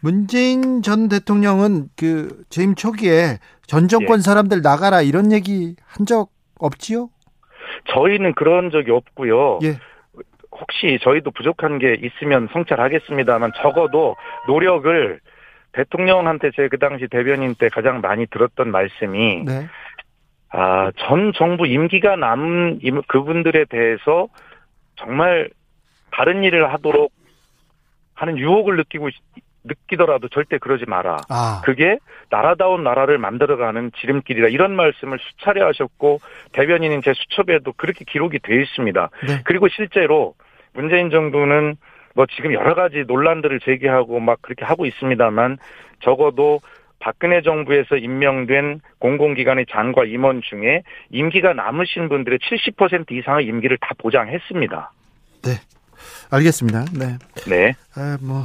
[0.00, 4.22] 문재인 전 대통령은 그 재임 초기에 전 정권 예.
[4.22, 7.08] 사람들 나가라 이런 얘기 한 적 없지요?
[7.88, 9.58] 저희는 그런 적이 없고요.
[9.62, 9.78] 예.
[10.50, 14.16] 혹시 저희도 부족한 게 있으면 성찰하겠습니다만 적어도
[14.46, 15.18] 노력을
[15.72, 19.66] 대통령한테 제 그 당시 대변인 때 가장 많이 들었던 말씀이 네.
[20.50, 24.28] 아, 전 정부 임기가 남은 임- 그분들에 대해서
[24.96, 25.48] 정말
[26.10, 27.10] 다른 일을 하도록
[28.14, 29.14] 하는 유혹을 느끼고 있-
[29.64, 31.18] 느끼더라도 절대 그러지 마라.
[31.28, 31.62] 아.
[31.64, 31.98] 그게
[32.30, 34.48] 나라다운 나라를 만들어가는 지름길이다.
[34.48, 36.20] 이런 말씀을 수차례 하셨고
[36.52, 39.10] 대변인인 제 수첩에도 그렇게 기록이 되어 있습니다.
[39.28, 39.40] 네.
[39.44, 40.34] 그리고 실제로
[40.72, 41.76] 문재인 정부는
[42.14, 45.58] 뭐 지금 여러 가지 논란들을 제기하고 막 그렇게 하고 있습니다만
[46.00, 46.60] 적어도
[46.98, 54.92] 박근혜 정부에서 임명된 공공기관의 장과 임원 중에 임기가 남으신 분들의 70% 이상의 임기를 다 보장했습니다.
[55.44, 55.50] 네.
[56.30, 56.84] 알겠습니다.
[56.96, 57.18] 네.
[57.48, 57.74] 네.
[57.96, 58.44] 아, 뭐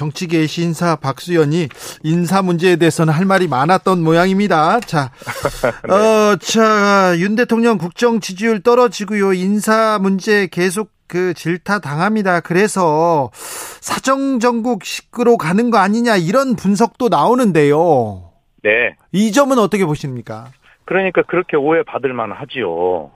[0.00, 1.68] 정치계 신사 박수연이
[2.04, 4.80] 인사 문제에 대해서는 할 말이 많았던 모양입니다.
[4.80, 5.10] 자,
[5.92, 9.34] 어, 자, 윤 대통령 국정 지지율 떨어지고요.
[9.34, 12.40] 인사 문제 계속 그 질타 당합니다.
[12.40, 18.30] 그래서 사정정국식으로 가는 거 아니냐 이런 분석도 나오는데요.
[18.62, 18.96] 네.
[19.12, 20.46] 이 점은 어떻게 보십니까?
[20.86, 23.10] 그러니까 그렇게 오해받을 만하지요.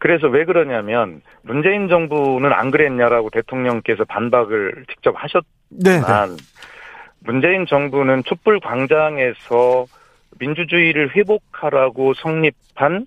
[0.00, 6.36] 그래서 왜 그러냐면 문재인 정부는 안 그랬냐라고 대통령께서 반박을 직접 하셨지만 네, 네.
[7.20, 9.86] 문재인 정부는 촛불 광장에서
[10.38, 13.06] 민주주의를 회복하라고 성립한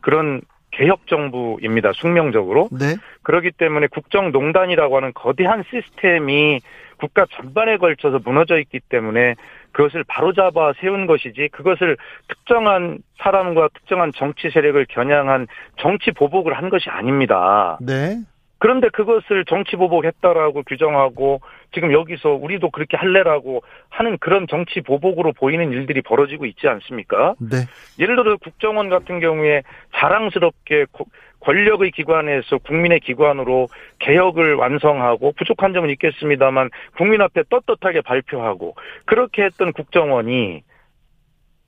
[0.00, 1.92] 그런 개혁 정부입니다.
[1.92, 2.68] 숙명적으로.
[2.70, 2.96] 네.
[3.22, 6.60] 그렇기 때문에 국정농단이라고 하는 거대한 시스템이
[6.98, 9.34] 국가 전반에 걸쳐서 무너져 있기 때문에
[9.72, 11.96] 그것을 바로잡아 세운 것이지 그것을
[12.28, 15.46] 특정한 사람과 특정한 정치 세력을 겨냥한
[15.78, 17.78] 정치 보복을 한 것이 아닙니다.
[17.80, 18.18] 네.
[18.62, 21.40] 그런데 그것을 정치 보복했다라고 규정하고
[21.74, 27.34] 지금 여기서 우리도 그렇게 할래라고 하는 그런 정치 보복으로 보이는 일들이 벌어지고 있지 않습니까?
[27.40, 27.56] 네.
[27.98, 29.64] 예를 들어 국정원 같은 경우에
[29.96, 31.06] 자랑스럽게 고-
[31.40, 33.66] 권력의 기관에서 국민의 기관으로
[33.98, 40.62] 개혁을 완성하고 부족한 점은 있겠습니다만 국민 앞에 떳떳하게 발표하고 그렇게 했던 국정원이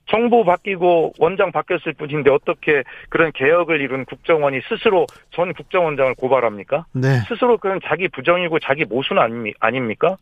[0.07, 6.85] 정부 바뀌고 원장 바뀌었을 뿐인데 어떻게 그런 개혁을 이룬 국정원이 스스로 전 국정원장을 고발합니까?
[6.93, 7.19] 네.
[7.27, 10.17] 스스로 그건 자기 부정이고 자기 모순 아닙니- 아닙니까?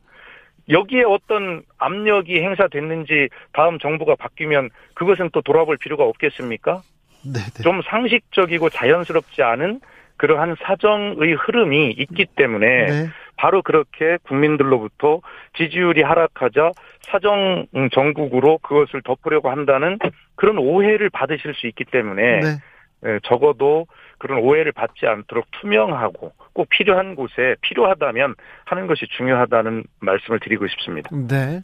[0.69, 6.81] 여기에 어떤 압력이 행사됐는지 다음 정부가 바뀌면 그것은 또 돌아볼 필요가 없겠습니까?
[7.25, 7.39] 네.
[7.39, 7.63] 네.
[7.63, 9.81] 좀 상식적이고 자연스럽지 않은
[10.15, 13.07] 그러한 사정의 흐름이 있기 때문에 네.
[13.43, 15.19] 바로 그렇게 국민들로부터
[15.57, 16.71] 지지율이 하락하자
[17.01, 19.99] 사정 정국으로 그것을 덮으려고 한다는
[20.35, 22.47] 그런 오해를 받으실 수 있기 때문에 네.
[23.05, 23.85] 예, 적어도
[24.17, 31.09] 그런 오해를 받지 않도록 투명하고 꼭 필요한 곳에 필요하다면 하는 것이 중요하다는 말씀을 드리고 싶습니다.
[31.11, 31.63] 네.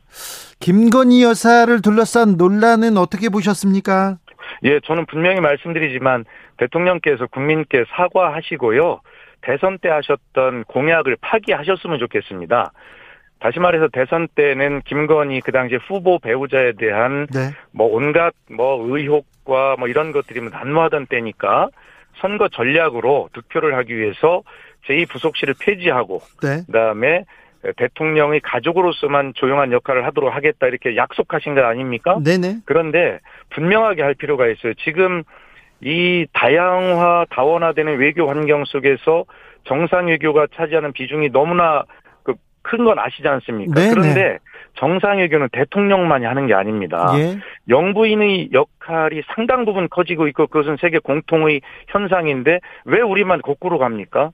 [0.59, 4.17] 김건희 여사를 둘러싼 논란은 어떻게 보셨습니까?
[4.63, 6.25] 예, 저는 분명히 말씀드리지만
[6.57, 8.99] 대통령께서 국민께 사과하시고요.
[9.41, 12.71] 대선 때 하셨던 공약을 파기하셨으면 좋겠습니다.
[13.39, 17.51] 다시 말해서 대선 때는 김건희 그 당시 후보 배우자에 대한 네.
[17.71, 21.69] 뭐 온갖 뭐 의혹과 뭐 이런 것들이 난무하던 때니까
[22.17, 24.43] 선거 전략으로 득표를 하기 위해서
[24.87, 26.63] 제2부속실을 폐지하고 네.
[26.65, 27.23] 그다음에
[27.77, 32.19] 대통령의 가족으로서만 조용한 역할을 하도록 하겠다 이렇게 약속하신 거 아닙니까?
[32.23, 32.59] 네네.
[32.65, 33.19] 그런데
[33.51, 34.73] 분명하게 할 필요가 있어요.
[34.75, 35.23] 지금
[35.81, 39.25] 이 다양화 다원화되는 외교 환경 속에서
[39.65, 41.83] 정상 외교가 차지하는 비중이 너무나
[42.61, 43.73] 큰 건 아시지 않습니까?
[43.73, 43.89] 네네.
[43.93, 44.37] 그런데
[44.75, 47.07] 정상 외교는 대통령만이 하는 게 아닙니다.
[47.17, 47.37] 예.
[47.69, 54.31] 영부인의 역할이 상당 부분 커지고 있고 그것은 세계 공통의 현상인데 왜 우리만 거꾸로 갑니까?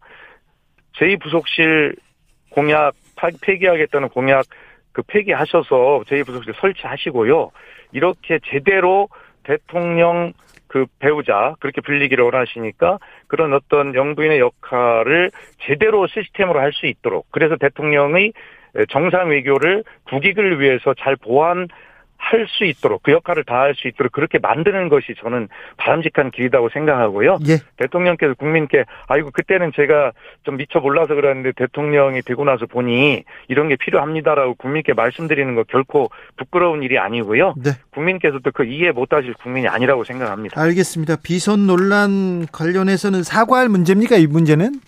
[0.99, 1.95] 제2부속실
[2.49, 4.45] 공약 파- 폐기하겠다는 공약
[4.91, 7.51] 그 폐기하셔서 제2부속실 설치하시고요.
[7.91, 9.07] 이렇게 제대로
[9.43, 10.33] 대통령
[10.75, 15.31] 그 배우자 그렇게 불리기를 원하시니까 그런 어떤 영부인의 역할을
[15.61, 18.33] 제대로 시스템으로 할 수 있도록 그래서 대통령의
[18.89, 21.69] 정상 외교를 국익을 위해서 잘 보완
[22.17, 25.47] 할 수 있도록 그 역할을 다할 수 있도록 그렇게 만드는 것이 저는
[25.77, 27.39] 바람직한 길이라고 생각하고요.
[27.47, 27.57] 예.
[27.77, 30.11] 대통령께서 국민께 아이고 그때는 제가
[30.43, 36.09] 좀 미처 몰라서 그랬는데 대통령이 되고 나서 보니 이런 게 필요합니다라고 국민께 말씀드리는 거 결코
[36.37, 37.55] 부끄러운 일이 아니고요.
[37.57, 37.71] 네.
[37.91, 40.59] 국민께서도 그 이해 못하실 국민이 아니라고 생각합니다.
[40.59, 41.17] 알겠습니다.
[41.23, 44.17] 비선 논란 관련해서는 사과할 문제입니까?
[44.17, 44.79] 이 문제는?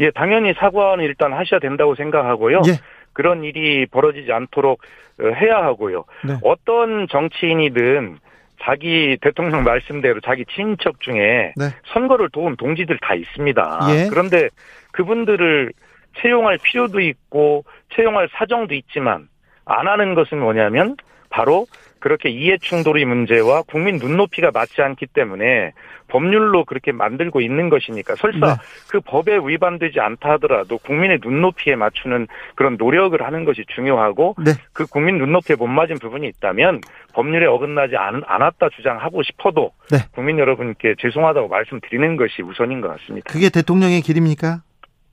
[0.00, 2.62] 예, 당연히 사과는 일단 하셔야 된다고 생각하고요.
[2.68, 2.78] 예.
[3.18, 4.80] 그런 일이 벌어지지 않도록
[5.20, 6.04] 어, 해야 하고요.
[6.24, 6.38] 네.
[6.44, 8.18] 어떤 정치인이든
[8.62, 11.64] 자기 대통령 말씀대로 자기 친인척 중에 네.
[11.92, 13.80] 선거를 도운 동지들 다 있습니다.
[13.90, 14.08] 예.
[14.08, 14.48] 그런데
[14.92, 15.72] 그분들을
[16.20, 17.64] 채용할 필요도 있고
[17.96, 19.28] 채용할 사정도 있지만
[19.64, 20.96] 안 하는 것은 뭐냐면
[21.28, 21.66] 바로
[22.00, 25.72] 그렇게 이해 충돌의 문제와 국민 눈높이가 맞지 않기 때문에
[26.08, 28.54] 법률로 그렇게 만들고 있는 것이니까 설사 네.
[28.88, 34.52] 그 법에 위반되지 않다 하더라도 국민의 눈높이에 맞추는 그런 노력을 하는 것이 중요하고 네.
[34.72, 36.80] 그 국민 눈높이에 못 맞은 부분이 있다면
[37.12, 39.98] 법률에 어긋나지 않, 않았다 주장하고 싶어도 네.
[40.12, 43.30] 국민 여러분께 죄송하다고 말씀드리는 것이 우선인 것 같습니다.
[43.30, 44.62] 그게 대통령의 길입니까?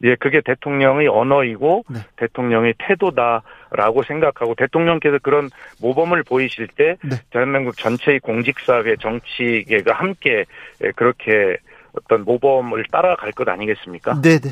[0.06, 2.00] 예, 그게 대통령의 언어이고 네.
[2.16, 5.50] 대통령의 태도다라고 생각하고 대통령께서 그런
[5.82, 7.18] 모범을 보이실 때 네.
[7.32, 10.46] 대한민국 전체의 공직사회 정치계가 함께
[10.84, 11.58] 예, 그렇게
[11.98, 14.22] 어떤 모범을 따라갈 것 아니겠습니까?
[14.22, 14.52] 네 네.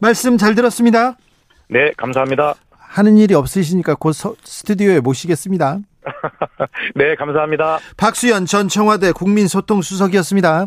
[0.00, 1.16] 말씀 잘 들었습니다.
[1.68, 2.54] 네, 감사합니다.
[2.70, 5.78] 하는 일이 없으시니까 곧 서- 스튜디오에 모시겠습니다.
[6.94, 7.78] 네, 감사합니다.
[7.96, 10.66] 박수현 전 청와대 국민소통수석이었습니다.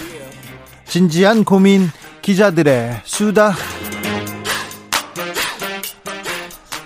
[0.91, 1.89] 진지한 고민
[2.21, 3.53] 기자들의 수다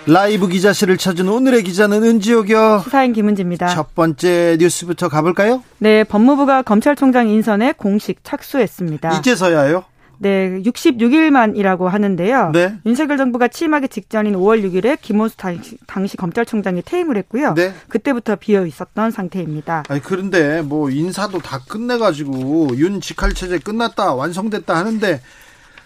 [0.06, 3.66] 라이브 기자실을 찾은 오늘의 기자는 은지옥이요 시사인 김은지입니다.
[3.66, 5.64] 첫 번째 뉴스부터 가볼까요?
[5.78, 9.18] 네, 법무부가 검찰총장 인선에 공식 착수했습니다.
[9.18, 9.82] 이제서야요
[10.18, 12.50] 네, 66일 만이라고 하는데요.
[12.52, 12.76] 네.
[12.86, 17.54] 윤석열 정부가 취임하기 직전인 5월 6일에 김호수 당시, 당시 검찰총장이 퇴임을 했고요.
[17.54, 17.74] 네.
[17.88, 19.84] 그때부터 비어 있었던 상태입니다.
[19.88, 25.20] 아니 그런데 뭐 인사도 다 끝내가지고 윤 직할 체제 끝났다 완성됐다 하는데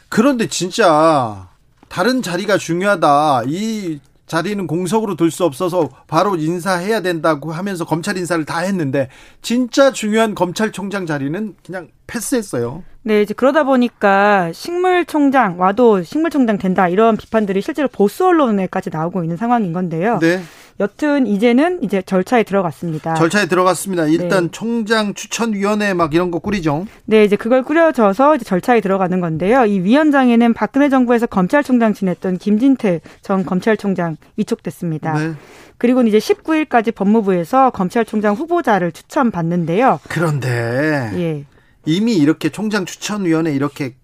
[0.08, 1.48] 그런데 진짜
[1.88, 4.00] 다른 자리가 중요하다 이
[4.30, 9.08] 자리는 공석으로 둘 수 없어서 바로 인사해야 된다고 하면서 검찰 인사를 다 했는데
[9.42, 12.84] 진짜 중요한 검찰총장 자리는 그냥 패스했어요.
[13.02, 19.36] 네, 이제 그러다 보니까 식물총장 와도 식물총장 된다 이런 비판들이 실제로 보수 언론에까지 나오고 있는
[19.36, 20.20] 상황인 건데요.
[20.20, 20.40] 네.
[20.80, 23.14] 여튼 이제는 이제 절차에 들어갔습니다.
[23.14, 24.06] 절차에 들어갔습니다.
[24.06, 24.50] 일단 네.
[24.50, 26.86] 총장 추천위원회 막 이런 거 꾸리죠.
[27.04, 29.66] 네, 이제 그걸 꾸려져서 이제 절차에 들어가는 건데요.
[29.66, 35.12] 이 위원장에는 박근혜 정부에서 검찰총장 지냈던 김진태 전 검찰총장 위촉됐습니다.
[35.18, 35.34] 네.
[35.76, 40.00] 그리고 이제 19일까지 법무부에서 검찰총장 후보자를 추천받는데요.
[40.08, 41.44] 그런데 예.
[41.84, 43.96] 이미 이렇게 총장 추천위원회 이렇게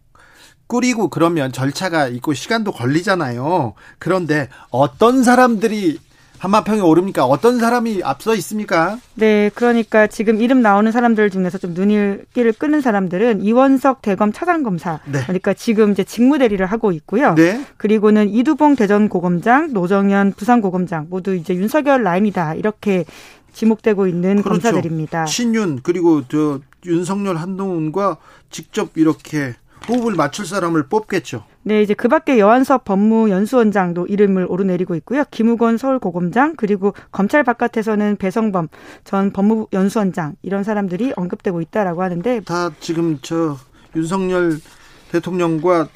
[0.66, 3.74] 꾸리고 그러면 절차가 있고 시간도 걸리잖아요.
[3.98, 5.98] 그런데 어떤 사람들이
[6.38, 7.24] 한마평에 오릅니까?
[7.24, 8.98] 어떤 사람이 앞서 있습니까?
[9.14, 15.00] 네, 그러니까 지금 이름 나오는 사람들 중에서 좀 눈길을 끄는 사람들은 이원석 대검 차장검사.
[15.06, 15.20] 네.
[15.22, 17.34] 그러니까 지금 이제 직무 대리를 하고 있고요.
[17.34, 17.64] 네.
[17.76, 23.04] 그리고는 이두봉 대전고검장, 노정현 부산고검장 모두 이제 윤석열 라인이다 이렇게
[23.52, 24.60] 지목되고 있는 그렇죠.
[24.60, 25.26] 검사들입니다.
[25.26, 28.18] 신윤 그리고 저 윤석열 한동훈과
[28.50, 29.54] 직접 이렇게
[29.88, 31.44] 호흡을 맞출 사람을 뽑겠죠.
[31.62, 35.24] 네, 이제 그 밖에 여한섭 법무연수원장도 이름을 오르내리고 있고요.
[35.30, 38.68] 김우건 서울고검장, 그리고 검찰 바깥에서는 배성범
[39.04, 42.40] 전 법무연수원장, 이런 사람들이 언급되고 있다라고 하는데.
[42.40, 43.56] 다 지금 저
[43.94, 44.58] 윤석열
[45.10, 45.88] 대통령과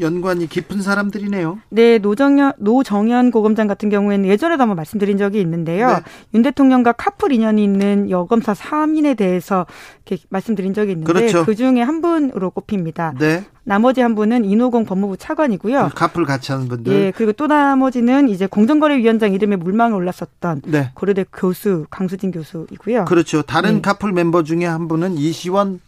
[0.00, 1.58] 연관이 깊은 사람들이네요.
[1.70, 5.88] 네, 노정현, 노정현 고검장 같은 경우에는 예전에도 한번 말씀드린 적이 있는데요.
[5.88, 5.94] 네.
[6.34, 9.66] 윤 대통령과 카풀 인연이 있는 여검사 3인에 대해서
[10.04, 11.44] 이렇게 말씀드린 적이 있는데 그렇죠.
[11.44, 13.14] 그 중에 한 분으로 꼽힙니다.
[13.18, 13.44] 네.
[13.64, 15.90] 나머지 한 분은 인호공 법무부 차관이고요.
[15.94, 16.92] 카풀 같이 하는 분들.
[16.92, 20.92] 예, 그리고 또 나머지는 이제 공정거래위원장 이름에 물망에 올랐었던 네.
[20.94, 23.06] 고려대 교수 강수진 교수이고요.
[23.06, 23.42] 그렇죠.
[23.42, 23.80] 다른 네.
[23.80, 25.80] 카풀 멤버 중에 한 분은 이시원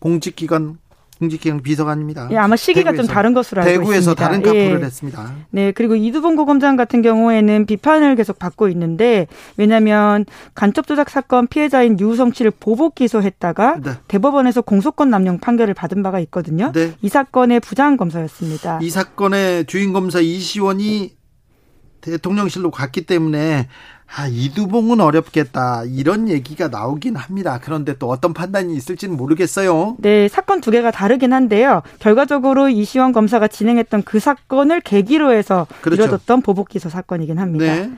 [0.00, 0.78] 공직기관
[1.20, 2.28] 공직기관 비서관입니다.
[2.32, 3.12] 예, 아마 시기가 좀 대구에서.
[3.12, 4.24] 다른 것으로 알고 대구에서 있습니다.
[4.24, 4.84] 다른 카풀을 예.
[4.84, 5.34] 했습니다.
[5.50, 9.26] 네, 그리고 이두봉 고검장 같은 경우에는 비판을 계속 받고 있는데
[9.58, 10.24] 왜냐하면
[10.54, 13.90] 간첩 조작 사건 피해자인 유성 씨를 보복 기소했다가 네.
[14.08, 16.72] 대법원에서 공소권 남용 판결을 받은 바가 있거든요.
[16.72, 16.94] 네.
[17.02, 18.78] 이 사건의 부장 검사였습니다.
[18.82, 21.20] 이 사건의 주인 검사 이시원이
[22.00, 23.68] 대통령실로 갔기 때문에
[24.16, 25.84] 아, 이두봉은 어렵겠다.
[25.86, 27.60] 이런 얘기가 나오긴 합니다.
[27.62, 29.96] 그런데 또 어떤 판단이 있을지는 모르겠어요.
[29.98, 31.82] 네, 사건 두 개가 다르긴 한데요.
[32.00, 36.02] 결과적으로 이시원 검사가 진행했던 그 사건을 계기로 해서 그렇죠.
[36.02, 37.64] 이뤄졌던 보복 기소 사건이긴 합니다.
[37.64, 37.90] 네.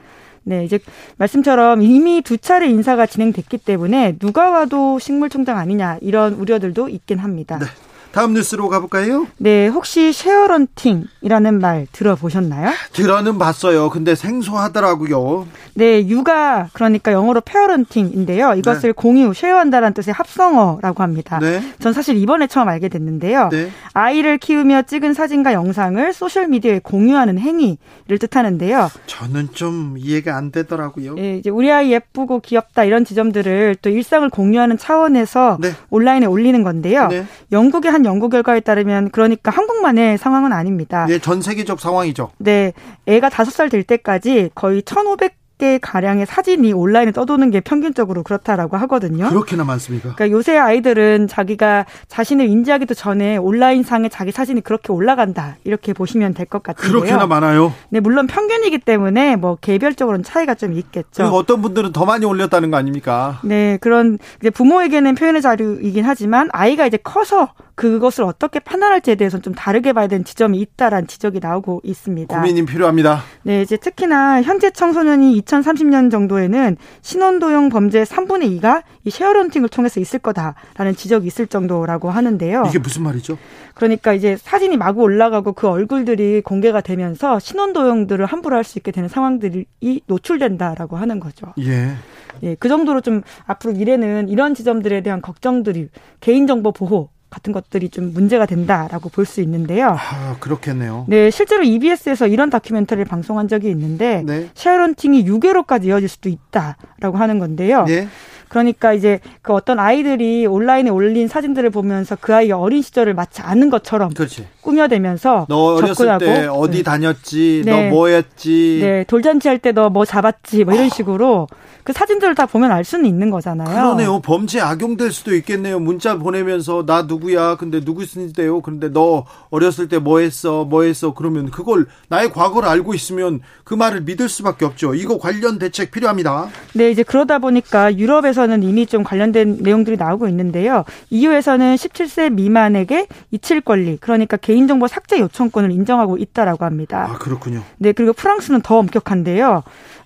[0.45, 0.81] 네, 이제
[1.17, 7.59] 말씀처럼 이미 두 차례 인사가 진행됐기 때문에 누가 와도 식물총장 아니냐 이런 우려들도 있긴 합니다.
[7.59, 7.67] 네.
[8.13, 9.27] 다음 뉴스로 가볼까요?
[9.39, 12.71] 네, 혹시 쉐어런팅이라는 말 들어보셨나요?
[12.93, 13.89] 들어는 봤어요.
[13.89, 15.47] 근데 생소하더라고요.
[15.75, 18.55] 네, 육아 그러니까 영어로 parenting인데요.
[18.55, 21.39] 이것을 공유, share한다는 뜻의 합성어라고 합니다.
[21.39, 21.63] 네.
[21.79, 23.49] 전 사실 이번에 처음 알게 됐는데요.
[23.51, 23.71] 네.
[23.95, 28.91] 아이를 키우며 찍은 사진과 영상을 소셜 미디어에 공유하는 행위를 뜻하는데요.
[29.07, 31.17] 저는 좀 이해가 안 되더라고요.
[31.17, 35.71] 예, 이제 우리 아이 예쁘고 귀엽다 이런 지점들을 또 일상을 공유하는 차원에서 네.
[35.89, 37.09] 온라인에 올리는 건데요.
[37.09, 37.25] 네.
[37.51, 41.07] 영국의 한 연구 결과에 따르면 그러니까 한국만의 상황은 아닙니다.
[41.09, 42.31] 예, 전 세계적 상황이죠.
[42.39, 42.73] 네,
[43.07, 48.77] 애가 다섯 살 될 때까지 거의 1,500 개 가량의 사진이 온라인에 떠도는 게 평균적으로 그렇다라고
[48.79, 49.29] 하거든요.
[49.29, 50.13] 그렇게나 많습니까?
[50.17, 56.35] 그러니까 요새 아이들은 자기가 자신을 인지하기도 전에 온라인 상에 자기 사진이 그렇게 올라간다 이렇게 보시면
[56.35, 56.93] 될 것 같은데요.
[56.93, 57.73] 그렇게나 많아요.
[57.91, 61.27] 네, 물론 평균이기 때문에 뭐 개별적으로는 차이가 좀 있겠죠.
[61.27, 63.39] 어떤 분들은 더 많이 올렸다는 거 아닙니까?
[63.45, 69.55] 네, 그런 이제 부모에게는 표현의 자유이긴 하지만 아이가 이제 커서 그것을 어떻게 판단할지에 대해서는 좀
[69.55, 72.37] 다르게 봐야 되는 지점이 있다라는 지적이 나오고 있습니다.
[72.37, 73.23] 고민이 필요합니다.
[73.45, 80.19] 네, 이제 특히나 현재 청소년이 2030년 정도에는 신원도용 범죄 3분의 2가 이 쉐어런팅을 통해서 있을
[80.19, 82.65] 거다라는 지적이 있을 정도라고 하는데요.
[82.69, 83.37] 이게 무슨 말이죠?
[83.75, 89.09] 그러니까 이제 사진이 마구 올라가고 그 얼굴들이 공개가 되면서 신원도용들을 함부로 할 수 있게 되는
[89.09, 89.67] 상황들이
[90.07, 91.53] 노출된다라고 하는 거죠.
[91.59, 91.97] 예.
[92.45, 95.89] 예, 그 정도로 좀 앞으로 미래는 이런 지점들에 대한 걱정들이
[96.21, 99.97] 개인정보 보호 같은 것들이 좀 문제가 된다라고 볼 수 있는데요.
[99.99, 101.07] 아, 그렇겠네요.
[101.09, 104.49] 네, 실제로 EBS에서 이런 다큐멘터리를 방송한 적이 있는데 네.
[104.55, 107.85] 쉐어런팅이 유괴로까지 이어질 수도 있다라고 하는 건데요.
[107.87, 108.09] 네.
[108.57, 113.71] 그러니까 이제 그 어떤 아이들이 온라인에 올린 사진들을 보면서 그 아이의 어린 시절을 마치 아는
[113.71, 114.47] 것처럼 그렇지.
[114.61, 116.83] 꾸며대면서 너 어렸을 접근하고 때 어디 네.
[116.83, 117.89] 다녔지, 네.
[117.89, 118.79] 너 뭐였지.
[118.83, 121.47] 네, 돌잔치 할 때 너 뭐 잡았지, 뭐 이런 식으로
[121.83, 123.69] 그 사진들을 다 보면 알 수는 있는 거잖아요.
[123.75, 124.21] 그러네요.
[124.21, 125.81] 범죄 악용될 수도 있겠네요.
[125.81, 127.57] 문자 보내면서 나 누구야?
[127.57, 128.61] 근데 누구신데요?
[128.61, 130.65] 근데 너 어렸을 때 뭐 했어?
[130.65, 131.15] 뭐 했어?
[131.15, 134.95] 그러면 그걸 나의 과거를 알고 있으면 그 말을 믿을 수밖에 없죠.
[134.95, 136.49] 이거 관련 대책 필요합니다.
[136.75, 140.85] 네, 이제 그러다 보니까 유럽에서 는 이미 좀 관련된 내용들이 나오고 있는데요.
[141.11, 147.09] EU에서는 17세 미만에게 이칠 권리, 그러니까 개인정보 삭제 요청권을 인정하고 있다라고 합니다.
[147.11, 147.63] 아, 그렇군요.
[147.79, 149.63] 네, 그리고 프랑스는 더 엄격한데요.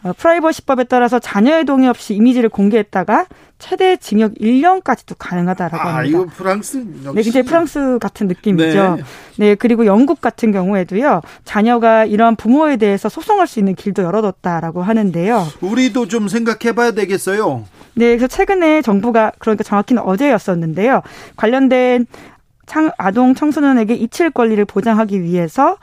[0.06, 3.26] 어, 프라이버시법에 따라서 자녀의 동의 없이 이미지를 공개했다가
[3.58, 6.04] 최대 징역 1년까지도 가능하다라고 아, 합니다.
[6.04, 8.96] 이거 프랑스 역시 네, 굉장히 프랑스 같은 느낌이죠.
[8.96, 9.02] 네.
[9.36, 9.54] 네.
[9.56, 15.44] 그리고 영국 같은 경우에도요, 자녀가 이러한 부모에 대해서 소송할 수 있는 길도 열어뒀다라고 하는데요.
[15.60, 17.64] 우리도 좀 생각해 봐야 되겠어요.
[17.94, 21.02] 네, 그래서 최근에 정부가, 그러니까 정확히는 어제였었는데요,
[21.36, 22.06] 관련된
[22.66, 25.78] 창, 아동 청소년에게 이칠 권리를 보장하기 위해서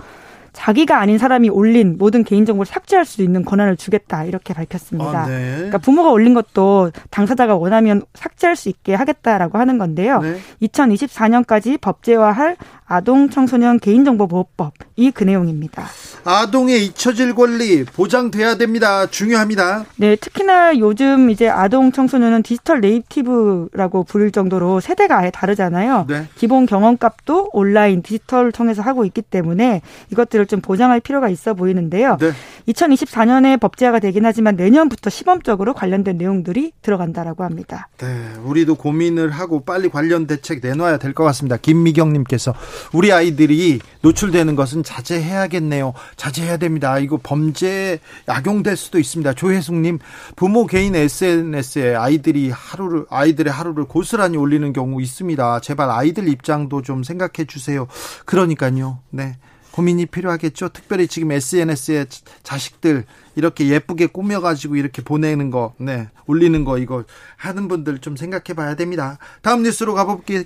[0.53, 5.23] 자기가 아닌 사람이 올린 모든 개인정보를 삭제할 수 있는 권한을 주겠다 이렇게 밝혔습니다.
[5.23, 5.55] 아, 네.
[5.55, 10.19] 그러니까 부모가 올린 것도 당사자가 원하면 삭제할 수 있게 하겠다라고 하는 건데요.
[10.21, 10.38] 네.
[10.61, 12.55] 2024년까지 법제화할
[12.93, 15.85] 아동 청소년 개인정보보호법 이 그 내용입니다.
[16.23, 19.05] 아동의 잊혀질 권리 보장돼야 됩니다.
[19.07, 19.85] 중요합니다.
[19.97, 26.05] 네, 특히나 요즘 이제 아동 청소년은 디지털 네이티브라고 부를 정도로 세대가 아예 다르잖아요.
[26.07, 26.27] 네.
[26.35, 32.17] 기본 경험값도 온라인 디지털을 통해서 하고 있기 때문에 이것들을 좀 보장할 필요가 있어 보이는데요.
[32.19, 32.31] 네.
[32.67, 37.89] 2024년에 법제화가 되긴 하지만 내년부터 시범적으로 관련된 내용들이 들어간다라고 합니다.
[37.97, 38.07] 네,
[38.43, 41.57] 우리도 고민을 하고 빨리 관련 대책 내놔야 될 것 같습니다.
[41.57, 42.53] 김미경님께서
[42.91, 45.93] 우리 아이들이 노출되는 것은 자제해야겠네요.
[46.15, 46.99] 자제해야 됩니다.
[46.99, 49.34] 이거 범죄 악용될 수도 있습니다.
[49.34, 49.99] 조혜숙님
[50.35, 55.61] 부모 개인 SNS에 아이들이 하루를 아이들의 하루를 고스란히 올리는 경우 있습니다.
[55.61, 57.88] 제발 아이들 입장도 좀 생각해 주세요.
[58.26, 58.99] 그러니까요.
[59.10, 59.38] 네.
[59.73, 60.69] 고민이 필요하겠죠.
[60.69, 62.05] 특별히 지금 SNS에
[62.43, 63.05] 자식들
[63.35, 67.03] 이렇게 예쁘게 꾸며가지고 이렇게 보내는 거, 네, 올리는 거 이거
[67.38, 69.18] 하는 분들 좀 생각해 봐야 됩니다.
[69.41, 70.43] 다음 뉴스로 가볼게요.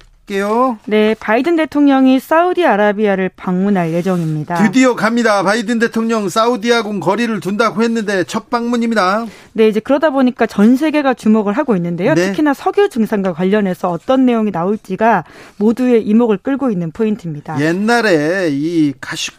[0.85, 4.55] 네, 바이든 대통령이 사우디아라비아를 방문할 예정입니다.
[4.55, 5.41] 드디어 갑니다.
[5.41, 9.25] 바이든 대통령 사우디하고 거리를 둔다고 했는데 첫 방문입니다.
[9.53, 12.13] 네, 이제 그러다 보니까 전 세계가 주목을 하고 있는데요.
[12.13, 12.27] 네.
[12.27, 15.23] 특히나 석유 증산과 관련해서 어떤 내용이 나올지가
[15.57, 17.59] 모두의 이목을 끌고 있는 포인트입니다.
[17.61, 19.31] 옛날에 이 가시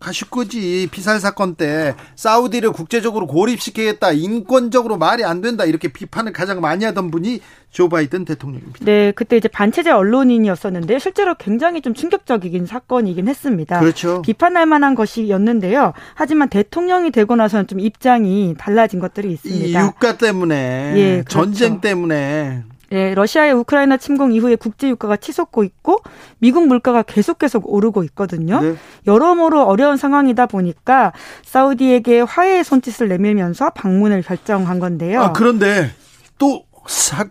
[0.00, 6.84] 가시꾸지 피살 사건 때 사우디를 국제적으로 고립시키겠다 인권적으로 말이 안 된다 이렇게 비판을 가장 많이
[6.86, 7.40] 하던 분이
[7.70, 8.84] 조 바이든 대통령입니다.
[8.84, 13.78] 네, 그때 이제 반체제 언론인이었었는데 실제로 굉장히 좀 충격적이긴 사건이긴 했습니다.
[13.78, 14.22] 그렇죠.
[14.22, 15.92] 비판할 만한 것이었는데요.
[16.14, 19.86] 하지만 대통령이 되고 나서는 좀 입장이 달라진 것들이 이 있습니다.
[19.86, 21.28] 유가 때문에 예, 그렇죠.
[21.28, 26.00] 전쟁 때문에 네, 러시아의 우크라이나 침공 이후에 국제 유가가 치솟고 있고
[26.38, 28.60] 미국 물가가 계속 계속 오르고 있거든요.
[28.60, 28.74] 네.
[29.06, 31.12] 여러모로 어려운 상황이다 보니까
[31.44, 35.22] 사우디에게 화해의 손짓을 내밀면서 방문을 결정한 건데요.
[35.22, 35.90] 아, 그런데
[36.38, 37.24] 또 사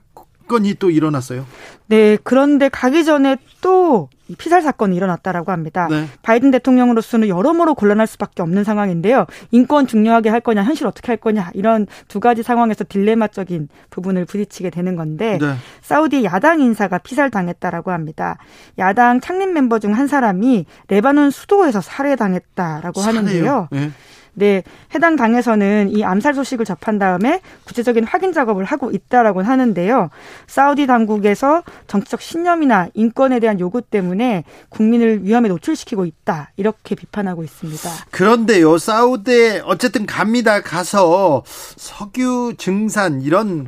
[0.50, 1.46] 건이 또 일어났어요.
[1.88, 5.88] 네, 그런데 가기 전에 또 피살 사건이 일어났다라고 합니다.
[5.90, 6.06] 네.
[6.22, 9.26] 바이든 대통령으로서는 여러모로 곤란할 수밖에 없는 상황인데요.
[9.52, 14.70] 인권 중요하게 할 거냐, 현실 어떻게 할 거냐 이런 두 가지 상황에서 딜레마적인 부분을 부딪히게
[14.70, 15.54] 되는 건데 네.
[15.82, 18.38] 사우디 야당 인사가 피살당했다라고 합니다.
[18.78, 23.68] 야당 창립 멤버 중 한 사람이 레바논 수도에서 살해당했다라고 하는데요.
[23.72, 23.92] 네.
[24.40, 24.64] 네,
[24.96, 30.10] 해당 당에서는 이 암살 소식을 접한 다음에 구체적인 확인 작업을 하고 있다라고 하는데요.
[30.48, 36.52] 사우디 당국에서 정치적 신념이나 인권에 대한 요구 때문에 국민을 위험에 노출시키고 있다.
[36.56, 37.90] 이렇게 비판하고 있습니다.
[38.12, 40.62] 그런데요, 사우디에 어쨌든 갑니다.
[40.62, 43.68] 가서 석유 증산 이런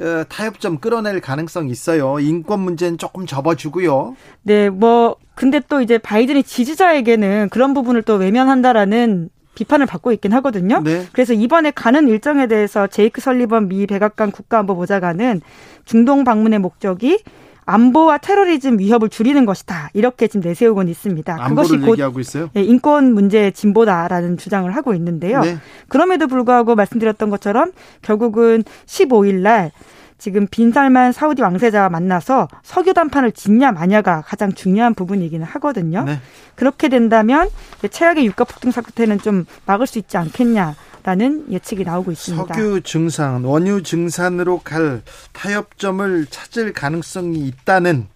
[0.00, 2.18] 어, 타협점 끌어낼 가능성이 있어요.
[2.20, 4.16] 인권 문제는 조금 접어주고요.
[4.42, 9.28] 네, 뭐 근데 또 이제 바이든이 지지자에게는 그런 부분을 또 외면한다라는
[9.58, 10.80] 비판을 받고 있긴 하거든요.
[10.84, 11.06] 네.
[11.12, 15.40] 그래서 이번에 가는 일정에 대해서 제이크 설리번 미 백악관 국가안보보좌관은
[15.84, 17.24] 중동 방문의 목적이
[17.64, 19.90] 안보와 테러리즘 위협을 줄이는 것이다.
[19.92, 21.48] 이렇게 지금 내세우곤 있습니다.
[21.48, 22.50] 그것이 곧 얘기하고 있어요.
[22.56, 25.40] 예, 인권 문제의 진보다라는 주장을 하고 있는데요.
[25.40, 25.58] 네.
[25.88, 29.72] 그럼에도 불구하고 말씀드렸던 것처럼 결국은 15일 날
[30.18, 36.02] 지금 빈살만 사우디 왕세자와 만나서 석유 단판을 짓냐 마냐가 가장 중요한 부분이기는 하거든요.
[36.04, 36.20] 네.
[36.56, 37.48] 그렇게 된다면
[37.88, 40.74] 최악의 유가 폭등 사태는 좀 막을 수 있지 않겠냐
[41.04, 42.54] 라는 예측이 나오고 있습니다.
[42.54, 48.08] 석유 증산, 원유 증산으로 갈 타협점을 찾을 가능성이 있다는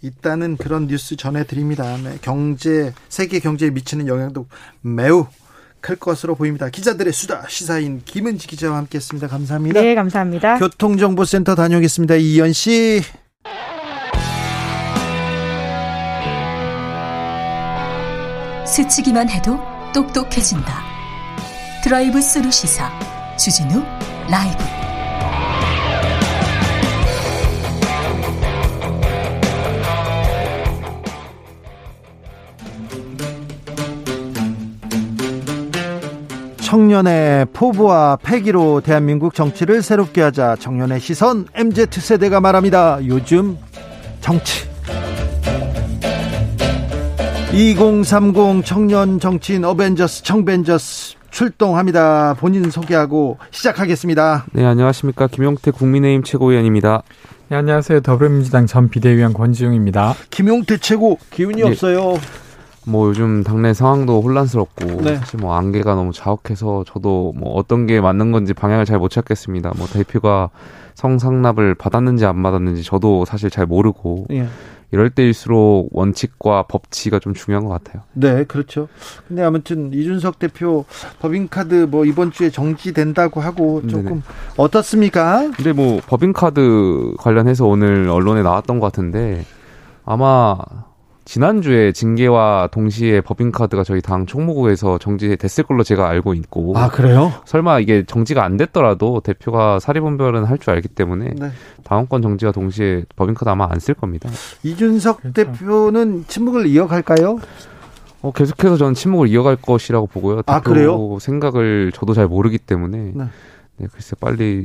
[0.00, 1.96] 있다는 그런 뉴스 전해드립니다.
[1.98, 4.46] 네, 경제 세계 경제에 미치는 영향도
[4.80, 5.26] 매우
[5.82, 6.70] 클 것으로 보입니다.
[6.70, 9.26] 기자들의 수다 시사인 김은지 기자와 함께했습니다.
[9.28, 9.80] 감사합니다.
[9.80, 10.58] 네, 감사합니다.
[10.58, 12.14] 교통정보센터 다녀오겠습니다.
[12.14, 13.02] 이현 씨.
[18.66, 19.58] 스치기만 해도
[19.92, 20.82] 똑똑해진다.
[21.84, 22.90] 드라이브 스루 시사
[23.36, 23.82] 주진우
[24.30, 24.64] 라이브.
[36.72, 42.98] 청년의 포부와 패기로 대한민국 정치를 새롭게 하자 청년의 시선 MZ세대가 말합니다.
[43.06, 43.58] 요즘
[44.22, 44.66] 정치
[47.52, 52.36] 2030 청년 정치인 어벤져스 청벤져스 출동합니다.
[52.40, 54.46] 본인 소개하고 시작하겠습니다.
[54.52, 55.26] 네, 안녕하십니까.
[55.26, 57.02] 김용태 국민의힘 최고위원입니다.
[57.50, 58.00] 네, 안녕하세요.
[58.00, 60.14] 더불어민주당 전 비대위원 권지웅입니다.
[60.30, 61.68] 김용태 최고 기운이 네.
[61.68, 62.14] 없어요.
[62.86, 65.16] 뭐 요즘 당내 상황도 혼란스럽고 네.
[65.16, 69.72] 사실 뭐 안개가 너무 자욱해서 저도 뭐 어떤 게 맞는 건지 방향을 잘 못 찾겠습니다.
[69.76, 70.50] 뭐 대표가
[70.94, 74.46] 성상납을 받았는지 안 받았는지 저도 사실 잘 모르고 예.
[74.92, 78.02] 이럴 때일수록 원칙과 법치가 좀 중요한 것 같아요.
[78.12, 78.88] 네, 그렇죠.
[79.26, 80.84] 근데 아무튼 이준석 대표
[81.20, 84.20] 법인카드 뭐 이번 주에 정지된다고 하고 조금 네네.
[84.58, 85.50] 어떻습니까?
[85.56, 89.46] 근데 뭐 법인카드 관련해서 오늘 언론에 나왔던 것 같은데
[90.04, 90.58] 아마
[91.24, 96.76] 지난주에 징계와 동시에 법인카드가 저희 당 총무부에서 정지됐을 걸로 제가 알고 있고.
[96.76, 97.32] 아, 그래요?
[97.44, 101.50] 설마 이게 정지가 안 됐더라도 대표가 사리분별은 할 줄 알기 때문에 네.
[101.84, 104.28] 당원권 정지와 동시에 법인카드 아마 안 쓸 겁니다.
[104.62, 105.32] 이준석 그렇죠.
[105.32, 107.38] 대표는 침묵을 이어갈까요?
[108.22, 110.42] 어, 계속해서 저는 침묵을 이어갈 것이라고 보고요.
[110.46, 111.18] 아, 그래요?
[111.20, 113.24] 생각을 저도 잘 모르기 때문에 네.
[113.78, 114.64] 네, 글쎄 빨리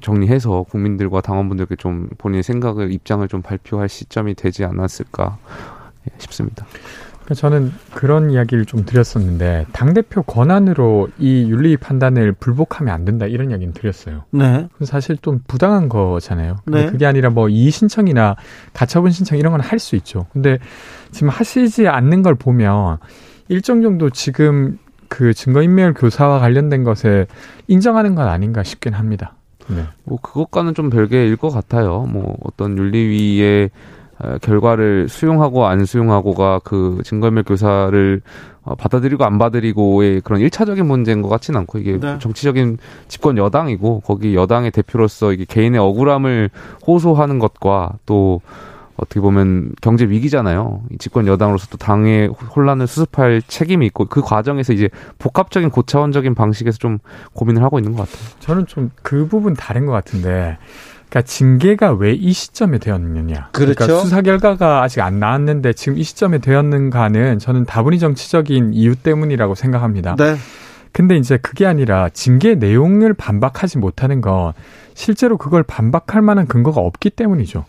[0.00, 5.77] 정리해서 국민들과 당원분들께 좀 본인의 생각을 입장을 좀 발표할 시점이 되지 않았을까 예,
[6.18, 6.66] 싶습니다.
[7.24, 13.26] 그러니까 저는 그런 이야기를 좀 드렸었는데 당 대표 권한으로 이 윤리 판단을 불복하면 안 된다
[13.26, 14.24] 이런 이야기는 드렸어요.
[14.30, 14.66] 네.
[14.72, 16.56] 그건 사실 좀 부당한 거잖아요.
[16.64, 16.90] 근데 네.
[16.90, 18.36] 그게 아니라 뭐 이의 신청이나
[18.72, 20.26] 가처분 신청 이런 건 할 수 있죠.
[20.32, 20.58] 근데
[21.10, 22.96] 지금 하시지 않는 걸 보면
[23.48, 27.26] 일정 정도 지금 그 증거인멸 교사와 관련된 것에
[27.66, 29.34] 인정하는 건 아닌가 싶긴 합니다.
[29.68, 29.84] 네.
[30.04, 32.06] 뭐 그것과는 좀 별개일 것 같아요.
[32.10, 33.70] 뭐 어떤 윤리위의 어,
[34.42, 38.20] 결과를 수용하고 안 수용하고가 그 증거인멸 교사를
[38.62, 42.18] 어, 받아들이고 안 받아들이고의 그런 일차적인 문제인 것 같지는 않고 이게 네.
[42.18, 42.78] 정치적인
[43.08, 46.50] 집권 여당이고 거기 여당의 대표로서 이게 개인의 억울함을
[46.86, 48.40] 호소하는 것과 또
[48.98, 50.82] 어떻게 보면 경제 위기잖아요.
[50.90, 56.78] 이 집권 여당으로서 또 당의 혼란을 수습할 책임이 있고 그 과정에서 이제 복합적인 고차원적인 방식에서
[56.78, 56.98] 좀
[57.32, 58.28] 고민을 하고 있는 것 같아요.
[58.40, 60.58] 저는 좀 그 부분 다른 것 같은데,
[61.08, 63.50] 그러니까 징계가 왜 이 시점에 되었느냐.
[63.52, 63.74] 그렇죠.
[63.74, 69.54] 그러니까 수사 결과가 아직 안 나왔는데 지금 이 시점에 되었는가는 저는 다분히 정치적인 이유 때문이라고
[69.54, 70.16] 생각합니다.
[70.16, 70.36] 네.
[70.92, 74.52] 근데 이제 그게 아니라 징계 내용을 반박하지 못하는 건
[74.94, 77.64] 실제로 그걸 반박할 만한 근거가 없기 때문이죠.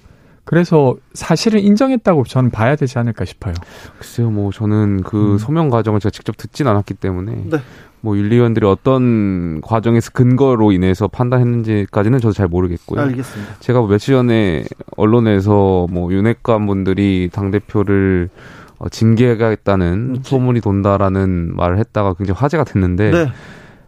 [0.45, 3.53] 그래서 사실은 인정했다고 저는 봐야 되지 않을까 싶어요.
[3.99, 5.37] 글쎄요, 뭐 저는 그 음.
[5.37, 7.59] 소명 과정을 제가 직접 듣진 않았기 때문에 네.
[8.01, 13.01] 뭐 윤리위원들이 어떤 과정에서 근거로 인해서 판단했는지까지는 저도 잘 모르겠고요.
[13.01, 13.55] 알겠습니다.
[13.59, 14.63] 제가 며칠 전에
[14.95, 18.29] 언론에서 뭐 윤핵관 분들이 당 대표를
[18.77, 23.27] 어, 징계하겠다는 음, 소문이 돈다라는 말을 했다가 굉장히 화제가 됐는데 네.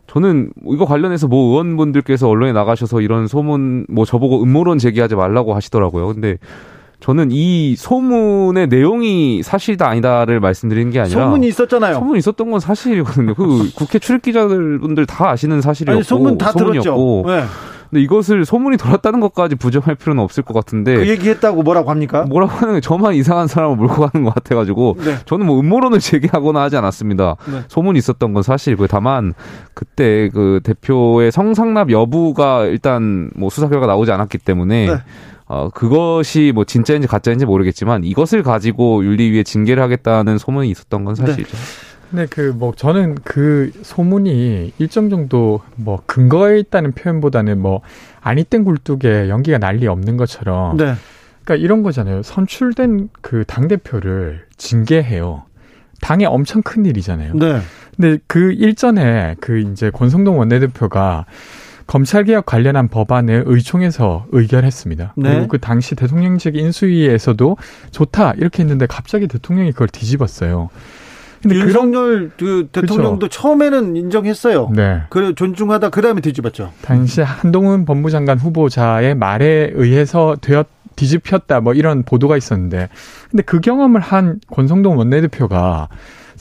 [0.07, 6.07] 저는 이거 관련해서 뭐 의원분들께서 언론에 나가셔서 이런 소문 뭐 저보고 음모론 제기하지 말라고 하시더라고요.
[6.07, 6.37] 근데
[7.01, 11.95] 저는 이 소문의 내용이 사실이다 아니다를 말씀드리는 게 아니라 소문이 있었잖아요.
[11.95, 13.33] 소문이 있었던 건 사실이거든요.
[13.33, 16.81] 그 국회 출입 기자분들 다 아시는 사실이었고 아니, 소문 다 들었죠.
[16.81, 17.23] 소문이었고.
[17.27, 17.43] 네.
[17.89, 22.23] 근데 이것을 소문이 돌았다는 것까지 부정할 필요는 없을 것 같은데 그 얘기했다고 뭐라고 합니까?
[22.23, 25.15] 뭐라고 하는 게 저만 이상한 사람을 몰고 가는 것 같아가지고 네.
[25.25, 27.35] 저는 뭐 음모론을 제기하거나 하지 않았습니다.
[27.51, 27.61] 네.
[27.67, 28.87] 소문이 있었던 건 사실이고요.
[28.87, 29.33] 다만
[29.73, 34.93] 그때 그 대표의 성상납 여부가 일단 뭐 수사 결과 나오지 않았기 때문에 네.
[35.53, 41.57] 어 그것이 뭐 진짜인지 가짜인지 모르겠지만 이것을 가지고 윤리위에 징계를 하겠다는 소문이 있었던 건 사실이죠.
[42.09, 47.81] 근데 그 뭐 저는 그 소문이 일정 정도 뭐 근거에 있다는 표현보다는 뭐
[48.21, 50.93] 아니 땐 굴뚝에 연기가 난리 없는 것처럼 네.
[51.43, 52.21] 그러니까 이런 거잖아요.
[52.23, 55.43] 선출된 그 당 대표를 징계해요.
[56.01, 57.33] 당에 엄청 큰 일이잖아요.
[57.35, 57.59] 네.
[57.97, 61.25] 근데 그 일전에 그 이제 권성동 원내대표가
[61.91, 65.13] 검찰개혁 관련한 법안을 의총에서 의결했습니다.
[65.17, 65.29] 네.
[65.29, 67.57] 그리고 그 당시 대통령직 인수위에서도
[67.91, 70.69] 좋다 이렇게 했는데 갑자기 대통령이 그걸 뒤집었어요.
[71.41, 74.71] 근데 그런 윤석열 그 대통령도 처음에는 인정했어요.
[74.73, 75.01] 네.
[75.09, 76.71] 그래 존중하다 그다음에 뒤집었죠.
[76.81, 82.87] 당시 한동훈 법무장관 후보자의 말에 의해서 되었 뒤집혔다 뭐 이런 보도가 있었는데
[83.29, 85.89] 근데 그 경험을 한 권성동 원내대표가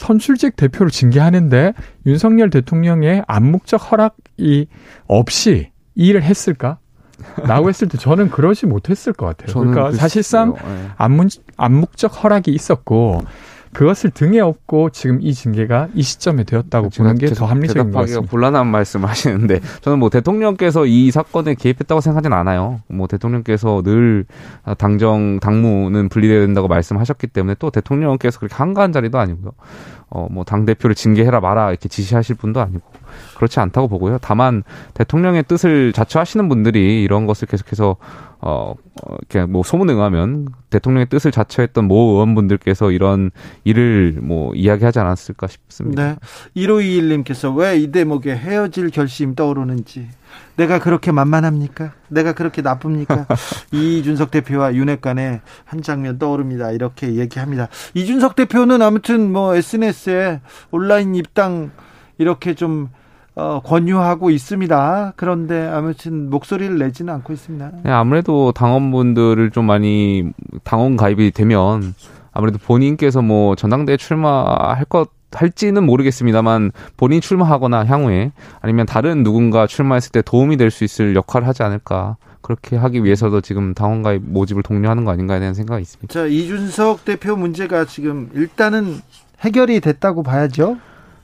[0.01, 1.75] 선출직 대표를 징계하는데
[2.07, 4.67] 윤석열 대통령의 암묵적 허락이
[5.07, 6.79] 없이 이 일을 했을까?
[7.45, 9.53] 라고 했을 때 저는 그러지 못했을 것 같아요.
[9.53, 9.93] 그러니까.
[9.93, 10.91] 사실상 예.
[10.97, 11.29] 암묵,
[11.59, 13.23] 암묵적 허락이 있었고
[13.73, 18.31] 그것을 등에 업고 지금 이 징계가 이 시점에 되었다고 보는 게 더 합리적인 것 같습니다.
[18.31, 22.81] 곤란한 말씀을 하시는데 저는 뭐 대통령께서 이 사건에 개입했다고 생각하진 않아요.
[22.89, 24.25] 뭐 대통령께서 늘
[24.79, 29.53] 당정 당무는 분리돼야 된다고 말씀하셨기 때문에 또 대통령께서 그렇게 한가한 자리도 아니고요.
[30.13, 32.83] 어 뭐 당 대표를 징계해라 마라 이렇게 지시하실 분도 아니고
[33.37, 34.19] 그렇지 않다고 보고요.
[34.21, 34.65] 다만
[34.95, 37.97] 대통령의 뜻을 자처하시는 분들이 이런 것을 계속해서
[38.41, 43.31] 어, 어 이렇게 뭐 소문에 의하면 대통령의 뜻을 자처했던 모 의원분들께서 이런
[43.65, 46.15] 일을 뭐 이야기하지 않았을까 싶습니다.
[46.15, 46.17] 네.
[46.57, 50.09] 1521님께서 왜 이 대목에 헤어질 결심 떠오르는지
[50.57, 51.95] 내가 그렇게 만만합니까?
[52.09, 53.27] 내가 그렇게 나쁩니까?
[53.73, 56.71] 이준석 대표와 윤핵관의 한 장면 떠오릅니다.
[56.73, 57.69] 이렇게 얘기합니다.
[57.95, 60.41] 이준석 대표는 아무튼 뭐 SNS에
[60.71, 61.71] 온라인 입당
[62.19, 62.91] 이렇게 좀
[63.41, 65.15] 어, 권유하고 있습니다.
[65.17, 67.71] 그런데 아무튼 목소리를 내지는 않고 있습니다.
[67.85, 70.25] 네, 아무래도 당원분들을 좀 많이
[70.63, 71.95] 당원 가입이 되면
[72.33, 80.11] 아무래도 본인께서 뭐 전당대회 출마할 것 할지는 모르겠습니다만 본인 출마하거나 향후에 아니면 다른 누군가 출마했을
[80.11, 85.05] 때 도움이 될 수 있을 역할을 하지 않을까 그렇게 하기 위해서도 지금 당원가입 모집을 독려하는
[85.05, 86.13] 거 아닌가에 대한 생각이 있습니다.
[86.13, 89.01] 자, 이준석 대표 문제가 지금 일단은
[89.41, 90.79] 해결이 됐다고 봐야죠.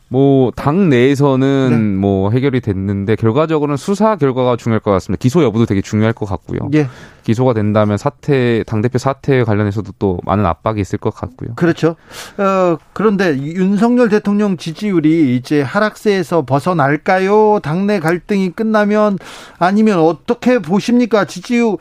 [0.08, 1.76] 뭐 당 내에서는 네.
[1.76, 5.20] 뭐 해결이 됐는데 결과적으로는 수사 결과가 중요할 것 같습니다.
[5.20, 6.70] 기소 여부도 되게 중요할 것 같고요.
[6.74, 6.88] 예.
[7.24, 11.50] 기소가 된다면 사태 당 대표 사태 관련해서도 또 많은 압박이 있을 것 같고요.
[11.56, 11.96] 그렇죠.
[12.38, 17.60] 어, 그런데 윤석열 대통령 지지율이 이제 하락세에서 벗어날까요?
[17.62, 19.18] 당내 갈등이 끝나면
[19.58, 21.24] 아니면 어떻게 보십니까?
[21.24, 21.76] 지지율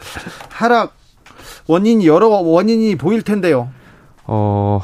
[0.49, 0.95] 하락
[1.67, 3.69] 원인이 여러 원인이 보일 텐데요.
[4.25, 4.81] 어,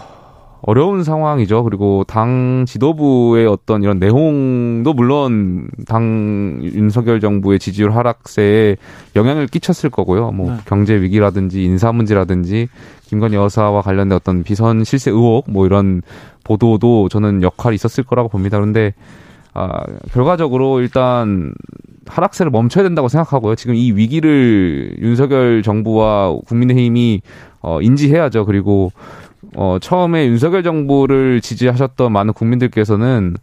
[0.63, 1.63] 어려운 상황이죠.
[1.63, 8.77] 그리고 당 지도부의 어떤 이런 내홍도 물론 당 윤석열 정부의 지지율 하락세에
[9.15, 10.31] 영향을 끼쳤을 거고요.
[10.31, 10.57] 뭐 네.
[10.65, 12.67] 경제 위기라든지 인사 문제라든지
[13.05, 16.01] 김건희 여사와 관련된 어떤 비선 실세 의혹 뭐 이런
[16.43, 18.57] 보도도 저는 역할이 있었을 거라고 봅니다.
[18.57, 18.93] 그런데
[19.53, 19.83] 아,
[20.13, 21.53] 결과적으로 일단
[22.07, 23.55] 하락세를 멈춰야 된다고 생각하고요.
[23.55, 27.21] 지금 이 위기를 윤석열 정부와 국민의힘이
[27.61, 28.45] 어, 인지해야죠.
[28.45, 28.91] 그리고
[29.55, 33.35] 어, 처음에 윤석열 정부를 지지하셨던 많은 국민들께서는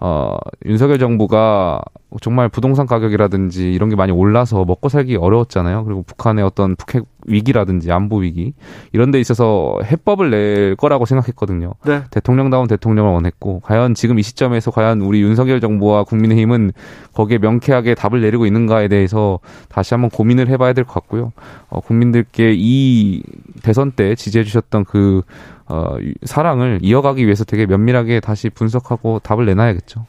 [0.00, 1.80] 어, 윤석열 정부가
[2.20, 5.84] 정말 부동산 가격이라든지 이런 게 많이 올라서 먹고 살기 어려웠잖아요.
[5.84, 8.52] 그리고 북한의 어떤 북핵 위기라든지 안보 위기
[8.92, 11.72] 이런 데 있어서 해법을 낼 거라고 생각했거든요.
[11.86, 12.02] 네.
[12.10, 16.72] 대통령다운 대통령을 원했고 과연 지금 이 시점에서 과연 우리 윤석열 정부와 국민의힘은
[17.14, 21.32] 거기에 명쾌하게 답을 내리고 있는가에 대해서 다시 한번 고민을 해봐야 될 것 같고요.
[21.68, 23.22] 어, 국민들께 이
[23.62, 25.22] 대선 때 지지해 주셨던 그
[25.66, 30.06] 어, 사랑을 이어가기 위해서 되게 면밀하게 다시 분석하고 답을 내놔야겠죠.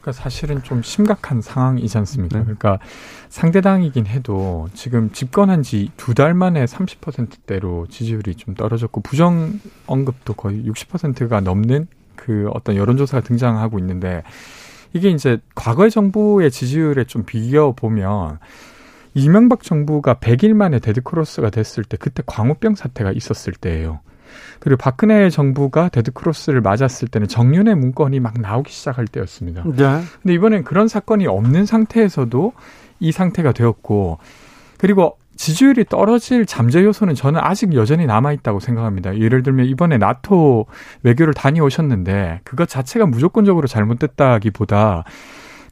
[0.00, 2.38] 그러니까 사실은 좀 심각한 상황이지 않습니까?
[2.38, 2.44] 네.
[2.44, 2.78] 그러니까
[3.28, 10.64] 상대당이긴 해도 지금 집권한 지 두 달 만에 30%대로 지지율이 좀 떨어졌고 부정 언급도 거의
[10.64, 11.86] 60%가 넘는
[12.16, 14.22] 그 어떤 여론조사가 등장하고 있는데
[14.92, 18.38] 이게 이제 과거의 정부의 지지율에 좀 비교 보면
[19.14, 24.00] 이명박 정부가 100일 만에 데드크로스가 됐을 때 그때 광우병 사태가 있었을 때예요.
[24.60, 29.62] 그리고 박근혜 정부가 데드크로스를 맞았을 때는 정윤회 문건이 막 나오기 시작할 때였습니다.
[29.64, 30.00] 네.
[30.22, 32.52] 근데 이번엔 그런 사건이 없는 상태에서도
[33.00, 34.18] 이 상태가 되었고
[34.78, 39.18] 그리고 지지율이 떨어질 잠재 요소는 저는 아직 여전히 남아 있다고 생각합니다.
[39.18, 40.66] 예를 들면 이번에 나토
[41.02, 45.04] 외교를 다녀오셨는데 그것 자체가 무조건적으로 잘못됐다기보다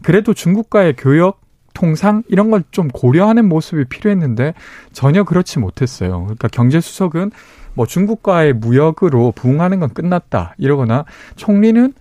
[0.03, 1.41] 그래도 중국과의 교역
[1.75, 4.55] 통상 이런 걸 좀 고려하는 모습이 필요했는데
[4.93, 6.23] 전혀 그렇지 못했어요.
[6.23, 7.31] 그러니까 경제 수석은
[7.75, 11.05] 뭐 중국과의 무역으로 부응하는 건 끝났다 이러거나
[11.37, 11.93] 총리는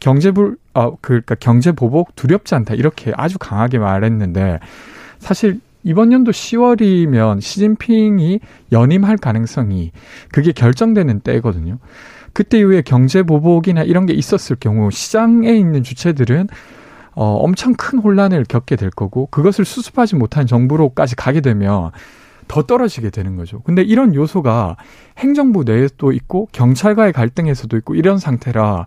[0.00, 4.60] 경제불 아 그러니까 경제 보복 두렵지 않다 이렇게 아주 강하게 말했는데
[5.18, 8.40] 사실 이번 연도 10월이면 시진핑이
[8.72, 9.92] 연임할 가능성이
[10.30, 11.78] 그게 결정되는 때거든요.
[12.32, 16.48] 그때 이후에 경제 보복이나 이런 게 있었을 경우 시장에 있는 주체들은
[17.14, 21.90] 어, 엄청 큰 혼란을 겪게 될 거고 그것을 수습하지 못한 정부로까지 가게 되면
[22.48, 23.60] 더 떨어지게 되는 거죠.
[23.60, 24.76] 근데 이런 요소가
[25.18, 28.86] 행정부 내에도 있고 경찰과의 갈등에서도 있고 이런 상태라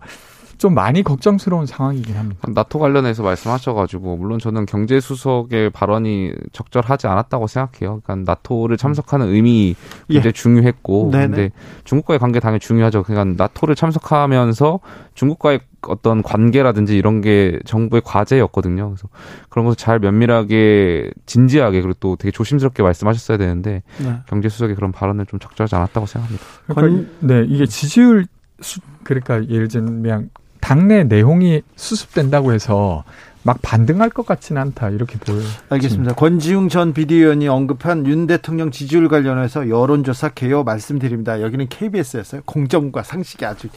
[0.58, 2.40] 좀 많이 걱정스러운 상황이긴 합니다.
[2.48, 8.00] 나토 관련해서 말씀하셔가지고 물론 저는 경제 수석의 발언이 적절하지 않았다고 생각해요.
[8.04, 9.74] 그러니까 나토를 참석하는 의미
[10.08, 10.32] 굉장히 예.
[10.32, 11.26] 중요했고, 네네.
[11.26, 11.50] 근데
[11.84, 13.02] 중국과의 관계 당연히 중요하죠.
[13.02, 14.80] 그러니까 나토를 참석하면서
[15.14, 18.90] 중국과의 어떤 관계라든지 이런 게 정부의 과제였거든요.
[18.90, 19.08] 그래서
[19.48, 24.20] 그런 것을 잘 면밀하게 진지하게 그리고 또 되게 조심스럽게 말씀하셨어야 되는데 네.
[24.26, 26.44] 경제 수석의 그런 발언을 좀 적절하지 않았다고 생각합니다.
[26.68, 28.26] 그러니까 네 이게 지지율
[28.60, 30.30] 수, 그러니까 예를 들면
[30.64, 33.04] 당내 내용이 수습된다고 해서
[33.42, 35.44] 막 반등할 것 같지는 않다 이렇게 보여요.
[35.68, 36.14] 알겠습니다.
[36.14, 41.42] 권지웅 전 비대위원이 언급한 윤 대통령 지지율 관련해서 여론조사 개요 말씀드립니다.
[41.42, 42.40] 여기는 KBS였어요.
[42.46, 43.68] 공정과 상식이 아주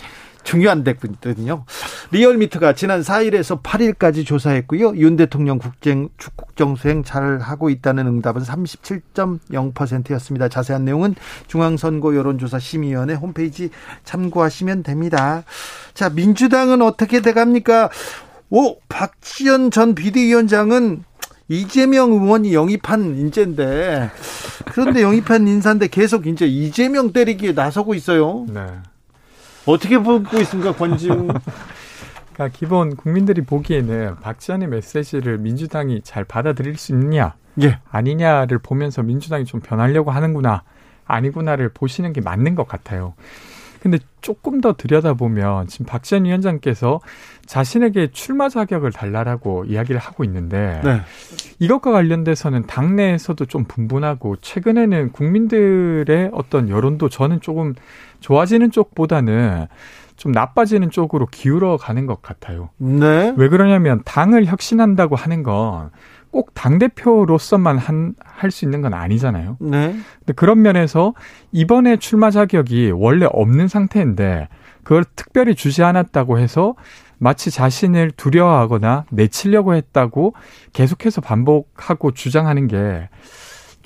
[0.47, 1.65] 중요한 데거든요.
[2.11, 4.95] 리얼미터가 지난 4일에서 8일까지 조사했고요.
[4.95, 6.07] 윤 대통령 국정,
[6.37, 10.47] 국정수행 잘 하고 있다는 응답은 37.0%였습니다.
[10.47, 11.15] 자세한 내용은
[11.47, 13.71] 중앙선거 여론조사 심의위원회 홈페이지
[14.05, 15.43] 참고하시면 됩니다.
[15.93, 17.89] 자, 민주당은 어떻게 돼갑니까?
[18.49, 21.03] 오, 박지원 전 비대위원장은
[21.49, 24.11] 이재명 의원이 영입한 인재인데
[24.71, 28.45] 그런데 영입한 인사인데 계속 이제 이재명 때리기에 나서고 있어요.
[28.47, 28.65] 네.
[29.67, 31.27] 어떻게 보고 있습니까, 권지웅?
[32.33, 37.79] 그러니까 기본 국민들이 보기에는 박지원의 메시지를 민주당이 잘 받아들일 수 있느냐 예.
[37.89, 40.63] 아니냐를 보면서 민주당이 좀 변하려고 하는구나
[41.05, 43.15] 아니구나를 보시는 게 맞는 것 같아요.
[43.81, 46.99] 근데 조금 더 들여다보면 지금 박지원 위원장께서
[47.45, 51.01] 자신에게 출마 자격을 달라라고 이야기를 하고 있는데 네.
[51.59, 57.75] 이것과 관련돼서는 당내에서도 좀 분분하고 최근에는 국민들의 어떤 여론도 저는 조금
[58.19, 59.67] 좋아지는 쪽보다는
[60.15, 62.69] 좀 나빠지는 쪽으로 기울어 가는 것 같아요.
[62.77, 63.33] 네.
[63.37, 65.91] 왜 그러냐면 당을 혁신한다고 하는 건
[66.31, 67.79] 꼭 당대표로서만
[68.23, 69.57] 할수 있는 건 아니잖아요.
[69.59, 69.95] 네.
[70.19, 71.13] 근데 그런 면에서
[71.51, 74.47] 이번에 출마 자격이 원래 없는 상태인데
[74.83, 76.75] 그걸 특별히 주지 않았다고 해서
[77.17, 80.33] 마치 자신을 두려워하거나 내치려고 했다고
[80.73, 83.09] 계속해서 반복하고 주장하는 게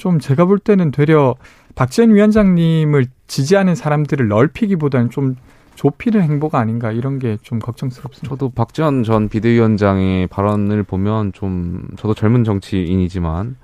[0.01, 1.35] 좀 제가 볼 때는 되려
[1.75, 5.35] 박지원 위원장님을 지지하는 사람들을 넓히기보다는 좀
[5.75, 8.29] 좁히는 행보가 아닌가 이런 게 좀 걱정스럽습니다.
[8.29, 13.55] 저도 박지원 전 비대위원장의 발언을 보면 좀 저도 젊은 정치인이지만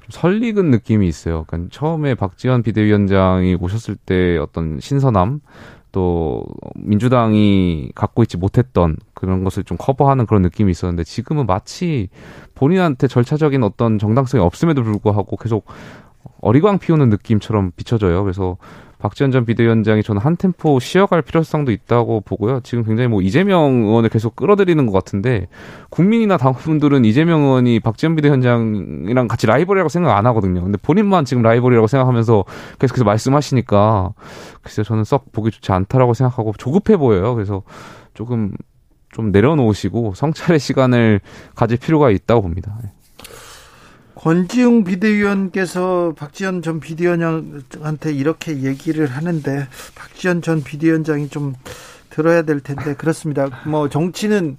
[0.00, 1.44] 좀 설익은 느낌이 있어요.
[1.46, 5.40] 그러니까 처음에 박지원 비대위원장이 오셨을 때 어떤 신선함
[5.92, 6.44] 또
[6.76, 12.10] 민주당이 갖고 있지 못했던 그런 것을 좀 커버하는 그런 느낌이 있었는데 지금은 마치
[12.54, 15.64] 본인한테 절차적인 어떤 정당성이 없음에도 불구하고 계속
[16.40, 18.22] 어리광 피우는 느낌처럼 비춰져요.
[18.22, 18.56] 그래서
[18.98, 22.60] 박지원 전 비대위원장이 저는 한 템포 쉬어갈 필요성도 있다고 보고요.
[22.60, 25.48] 지금 굉장히 뭐 이재명 의원을 계속 끌어들이는 것 같은데
[25.90, 30.62] 국민이나 당분들은 이재명 의원이 박지원 비대위원장이랑 같이 라이벌이라고 생각 안 하거든요.
[30.62, 32.44] 근데 본인만 지금 라이벌이라고 생각하면서
[32.78, 34.14] 계속해서 말씀하시니까
[34.62, 37.34] 글쎄요 저는 썩 보기 좋지 않다라고 생각하고 조급해 보여요.
[37.34, 37.62] 그래서
[38.14, 38.52] 조금
[39.12, 41.20] 좀 내려놓으시고 성찰의 시간을
[41.54, 42.78] 가질 필요가 있다고 봅니다.
[44.26, 51.54] 권지웅 비대위원께서 박지원 전 비대위원장한테 이렇게 얘기를 하는데 박지원 전 비대위원장이 좀
[52.10, 53.48] 들어야 될 텐데 그렇습니다.
[53.68, 54.56] 뭐 정치는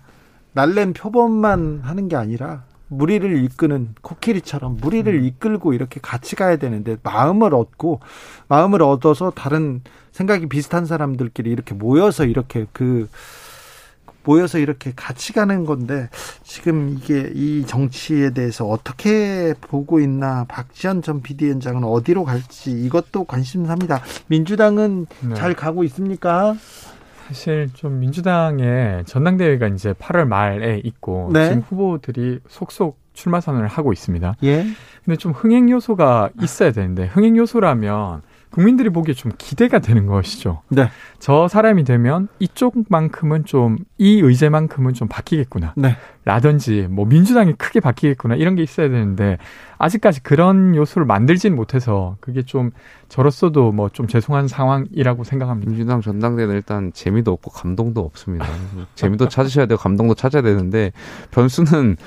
[0.54, 7.54] 날랜 표범만 하는 게 아니라 무리를 이끄는 코끼리처럼 무리를 이끌고 이렇게 같이 가야 되는데 마음을
[7.54, 8.00] 얻고
[8.48, 9.82] 마음을 얻어서 다른
[10.14, 13.10] 생각이 비슷한 사람들끼리 이렇게 모여서 이렇게 그
[14.28, 16.10] 모여서 이렇게 같이 가는 건데
[16.44, 24.02] 지금 이게 이 정치에 대해서 어떻게 보고 있나 박지원 전 비대위원장은 어디로 갈지 이것도 관심사입니다.
[24.28, 25.36] 민주당은 네.
[25.36, 26.56] 잘 가고 있습니까?
[27.28, 31.48] 사실 좀 민주당의 전당대회가 이제 8월 말에 있고 네.
[31.48, 34.36] 지금 후보들이 속속 출마 선언을 하고 있습니다.
[34.44, 34.66] 예.
[35.06, 40.62] 근데 좀 흥행 요소가 있어야 되는데 흥행 요소라면 국민들이 보기에 좀 기대가 되는 것이죠.
[40.70, 40.90] 네.
[41.20, 45.74] 저 사람이 되면 이쪽만큼은 좀 이 의제만큼은 좀 바뀌겠구나.
[45.76, 45.98] 네.
[46.24, 49.38] 라든지 뭐 민주당이 크게 바뀌겠구나 이런 게 있어야 되는데
[49.80, 52.72] 아직까지 그런 요소를 만들지는 못해서 그게 좀
[53.10, 55.72] 저로서도 뭐 좀 죄송한 상황이라고 생각합니다.
[55.72, 58.46] 민주당 전당대회는 일단 재미도 없고 감동도 없습니다.
[58.94, 60.92] 재미도 찾으셔야 되고 감동도 찾아야 되는데
[61.32, 61.98] 변수는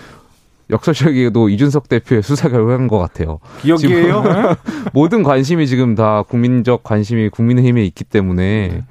[0.70, 3.38] 역설적이게도 이준석 대표의 수사 결과인 것 같아요.
[3.60, 4.22] 기억이에요?
[4.22, 4.54] 지금
[4.92, 8.82] 모든 관심이 지금 다 국민적 관심이 국민의힘에 있기 때문에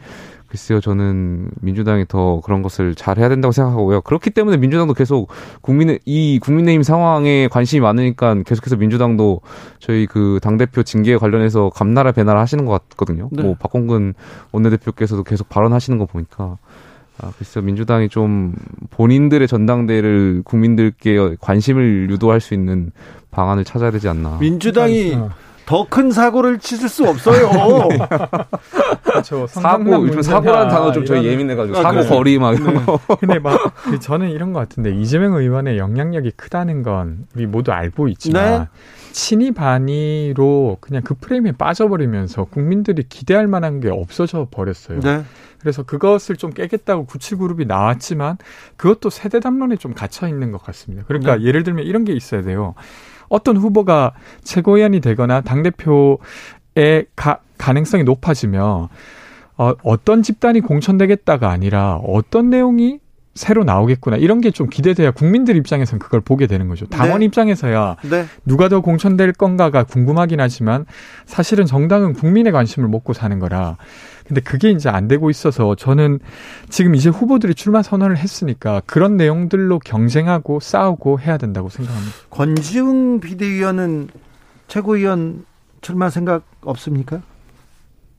[0.49, 4.01] 글쎄요, 저는 민주당이 더 그런 것을 잘 해야 된다고 생각하고요.
[4.01, 5.30] 그렇기 때문에 민주당도 계속
[5.61, 9.41] 국민의, 이 국민의힘 상황에 관심이 많으니까 계속해서 민주당도
[9.77, 13.30] 저희 그 당 대표 징계에 관련해서 감나라 배나라 하시는 것 같거든요.
[13.31, 13.43] 네.
[13.43, 14.15] 뭐 박홍근
[14.51, 16.57] 원내대표께서도 계속 발언하시는 거 보니까.
[17.22, 18.54] 아, 글쎄요, 민주당이 좀
[18.91, 22.91] 본인들의 전당대회를 국민들께 관심을 유도할 수 있는
[23.32, 24.38] 방안을 찾아야 되지 않나.
[24.40, 25.30] 민주당이 어.
[25.66, 27.52] 더큰 사고를 치실 수 없어요.
[29.10, 29.48] 그렇죠.
[29.48, 31.77] 사고, 요즘 사고라는 단어 좀 저희 예민해가지고.
[31.77, 32.07] 아, 사고?
[32.07, 32.99] 거리 막 이런 거.
[33.19, 38.60] 근데 막그 저는 이런 것 같은데 이재명 의원의 영향력이 크다는 건 우리 모두 알고 있지만
[38.60, 38.68] 네.
[39.11, 44.99] 친이 반이로 그냥 그 프레임에 빠져버리면서 국민들이 기대할 만한 게 없어져 버렸어요.
[44.99, 45.23] 네.
[45.60, 48.38] 그래서 그것을 좀 깨겠다고 97그룹이 나왔지만
[48.77, 51.03] 그것도 세대 담론에 좀 갇혀 있는 것 같습니다.
[51.07, 51.44] 그러니까 네.
[51.44, 52.76] 예를 들면 이런 게 있어야 돼요.
[53.27, 54.14] 어떤 후보가
[54.44, 56.18] 최고위원이 되거나 당대표의
[57.15, 58.88] 가, 가능성이 높아지면
[59.57, 62.99] 어, 어떤 집단이 공천되겠다가 아니라 어떤 내용이
[63.36, 66.88] 새로 나오겠구나 이런 게 좀 기대돼야 국민들 입장에선 그걸 보게 되는 거죠.
[66.88, 67.26] 당원 네.
[67.26, 68.26] 입장에서야 네.
[68.45, 70.86] 누가 더 공천될 건가가 궁금하긴 하지만
[71.26, 73.77] 사실은 정당은 국민의 관심을 먹고 사는 거라.
[74.27, 76.19] 근데 그게 이제 안 되고 있어서 저는
[76.69, 82.15] 지금 이제 후보들이 출마 선언을 했으니까 그런 내용들로 경쟁하고 싸우고 해야 된다고 생각합니다.
[82.30, 84.10] 권지웅 비대위원은
[84.68, 85.45] 최고위원
[85.81, 87.22] 출마 생각 없습니까?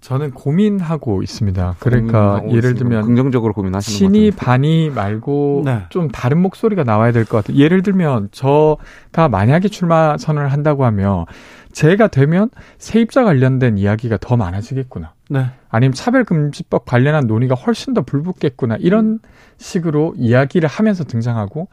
[0.00, 1.76] 저는 고민하고 있습니다.
[1.78, 2.74] 그러니까 고민하고 예를.
[2.74, 4.30] 들면 긍정적으로 고민하시는 것 신이.
[4.30, 5.82] 반이 말고 네.
[5.90, 7.58] 좀 다른 목소리가 나와야 될 것 같아요.
[7.58, 11.26] 예를 들면 저가 만약에 출마 선언을 한다고 하면
[11.72, 15.12] 제가 되면 세입자 관련된 이야기가 더 많아지겠구나.
[15.28, 15.46] 네.
[15.68, 18.76] 아니면 차별금지법 관련한 논의가 훨씬 더 불붙겠구나.
[18.80, 19.20] 이런
[19.58, 21.68] 식으로 이야기를 하면서 등장하고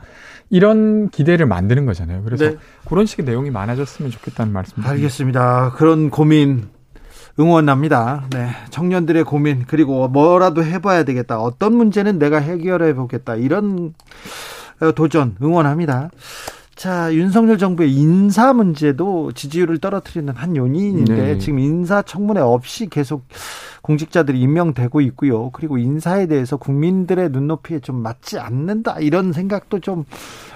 [0.49, 2.23] 이런 기대를 만드는 거잖아요.
[2.23, 2.57] 그래서 네.
[2.87, 4.91] 그런 식의 내용이 많아졌으면 좋겠다는 말씀입니다.
[4.91, 5.71] 알겠습니다.
[5.77, 6.67] 그런 고민
[7.39, 8.25] 응원합니다.
[8.31, 8.49] 네.
[8.71, 11.39] 청년들의 고민, 그리고 뭐라도 해봐야 되겠다.
[11.39, 13.35] 어떤 문제는 내가 해결해 보겠다.
[13.35, 13.93] 이런
[14.79, 16.09] 어, 도전 응원합니다.
[16.75, 21.37] 자, 윤석열 정부의 인사 문제도 지지율을 떨어뜨리는 한 요인인데 네.
[21.39, 23.25] 지금 인사청문회 없이 계속
[23.87, 25.49] 공직자들이 임명되고 있고요.
[25.51, 30.03] 그리고 인사에 대해서 국민들의 눈높이에 좀 맞지 않는다 이런 생각도 좀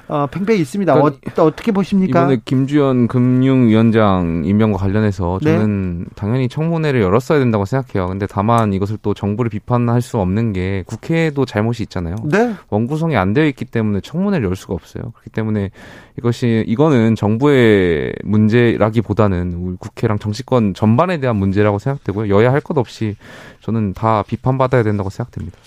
[0.09, 0.93] 어, 팽팽히 있습니다.
[0.93, 2.23] 그러니까 어, 어떻게 보십니까?
[2.23, 5.57] 이번에 김주현 금융위원장 임명과 관련해서 네.
[5.57, 8.09] 저는 당연히 청문회를 열었어야 된다고 생각해요.
[8.09, 12.15] 근데 다만 이것을 또 정부를 비판할 수 없는 게 국회에도 잘못이 있잖아요.
[12.25, 12.53] 네.
[12.69, 15.11] 원구성이 안 되어 있기 때문에 청문회를 열 수가 없어요.
[15.13, 15.71] 그렇기 때문에
[16.17, 22.35] 이것이 이거는 정부의 문제라기보다는 우리 국회랑 정치권 전반에 대한 문제라고 생각되고요.
[22.35, 23.15] 여야 할 것 없이
[23.61, 25.57] 저는 다 비판받아야 된다고 생각됩니다.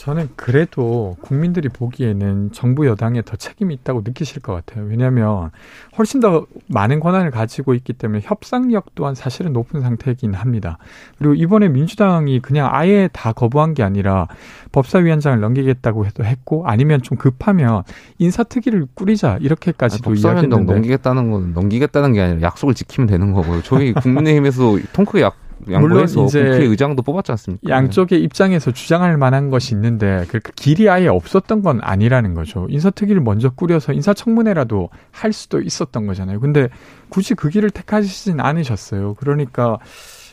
[0.00, 4.86] 저는 그래도 국민들이 보기에는 정부 여당에 더 책임이 있다고 느끼실 것 같아요.
[4.86, 5.50] 왜냐하면
[5.98, 10.78] 훨씬 더 많은 권한을 가지고 있기 때문에 협상력 또한 사실은 높은 상태이긴 합니다.
[11.18, 14.26] 그리고 이번에 민주당이 그냥 아예 다 거부한 게 아니라
[14.72, 17.82] 법사위원장을 넘기겠다고 해도 했고 아니면 좀 급하면
[18.16, 23.60] 인사특위를 꾸리자 이렇게까지도 이야기했는데 넘기겠다는 건 넘기겠다는 게 아니라 약속을 지키면 되는 거고요.
[23.64, 25.36] 저희 국민의힘에서 통크 약
[25.70, 27.68] 양보해서 국회의장도 뽑았지 않습니까?
[27.68, 32.66] 양쪽의 입장에서 주장할 만한 것이 있는데 그 길이 아예 없었던 건 아니라는 거죠.
[32.68, 36.40] 인사특위를 먼저 꾸려서 인사청문회라도 할 수도 있었던 거잖아요.
[36.40, 36.68] 근데
[37.08, 39.14] 굳이 그 길을 택하시진 않으셨어요.
[39.14, 39.78] 그러니까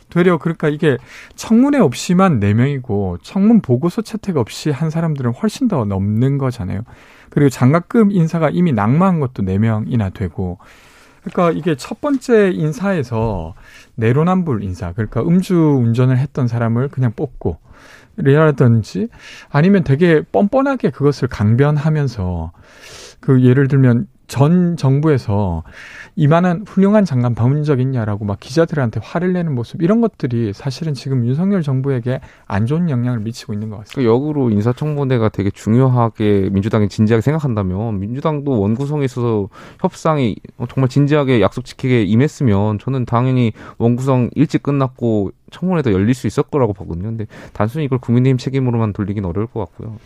[0.09, 0.97] 되려 그러니까 이게
[1.35, 6.81] 청문회 없이만 4명이고 청문 보고서 채택 없이 한 사람들은 훨씬 더 넘는 거잖아요.
[7.29, 10.59] 그리고 장학금 인사가 이미 낙마한 것도 4명이나 되고
[11.31, 13.53] 그러니까 이게 첫 번째 인사에서
[13.95, 17.57] 내로남불 인사, 그러니까 음주 운전을 했던 사람을 그냥 뽑고,
[18.17, 19.09] 라든지
[19.49, 22.51] 아니면 되게 뻔뻔하게 그것을 강변하면서
[23.19, 25.63] 그 예를 들면 전 정부에서
[26.15, 31.25] 이만한 훌륭한 장관 봐본 적 있냐라고 막 기자들한테 화를 내는 모습 이런 것들이 사실은 지금
[31.25, 34.01] 윤석열 정부에게 안 좋은 영향을 미치고 있는 것 같습니다.
[34.01, 39.47] 그 역으로 인사청문회가 되게 중요하게 민주당이 진지하게 생각한다면 민주당도 원구성에 있어서
[39.79, 40.35] 협상이
[40.69, 46.73] 정말 진지하게 약속 지키게 임했으면 저는 당연히 원구성 일찍 끝났고 청문회도 열릴 수 있을 거라고
[46.73, 47.07] 보거든요.
[47.07, 49.97] 근데 단순히 이걸 국민의힘 책임으로만 돌리긴 어려울 것 같고요.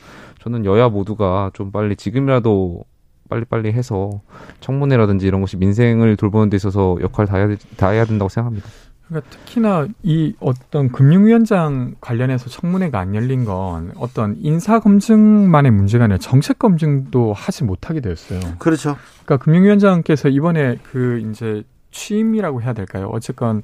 [0.41, 2.84] 저는 여야 모두가 좀 빨리 지금이라도
[3.32, 4.22] 빨리빨리 해서
[4.60, 8.68] 청문회라든지 이런 것이 민생을 돌보는 데 있어서 역할을 다 해야, 다 해야 된다고 생각합니다.
[9.08, 16.18] 그러니까 특히나 이 어떤 금융위원장 관련해서 청문회가 안 열린 건 어떤 인사 검증만의 문제가 아니라
[16.18, 18.40] 정책 검증도 하지 못하게 되었어요.
[18.60, 18.98] 그렇죠.
[19.26, 23.10] 그러니까 금융위원장께서 이번에 그 이제 취임이라고 해야 될까요?
[23.12, 23.62] 어쨌건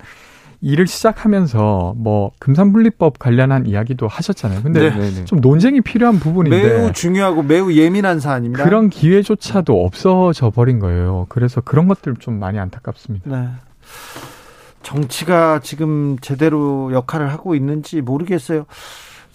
[0.62, 4.64] 일을 시작하면서 뭐 금산분리법 관련한 이야기도 하셨잖아요.
[4.64, 5.26] 근데 네.
[5.26, 8.64] 좀 논쟁이 필요한 부분인데 매우 중요하고 매우 예민한 사안입니다.
[8.64, 11.28] 그런 기회조차도 없어져 버린 거예요.
[11.30, 13.30] 그래서 그런 것들 좀 많이 안타깝습니다.
[13.30, 13.48] 네.
[14.82, 18.66] 정치가 지금 제대로 역할을 하고 있는지 모르겠어요.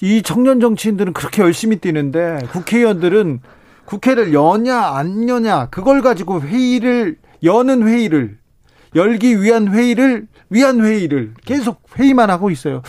[0.00, 3.40] 이 청년 정치인들은 그렇게 열심히 뛰는데 국회의원들은
[3.84, 8.38] 국회를 여냐 안 여냐 그걸 가지고 회의를 여는 회의를
[8.94, 12.82] 열기 위한 회의를 위한 회의를 계속 회의만 하고 있어요.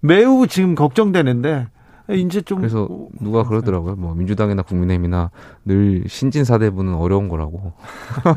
[0.00, 1.68] 매우 지금 걱정되는데
[2.12, 2.88] 이제 좀 그래서
[3.20, 3.94] 누가 그러더라고요.
[3.94, 5.30] 뭐 민주당이나 국민의힘이나
[5.64, 7.72] 늘 신진 사대부는 어려운 거라고.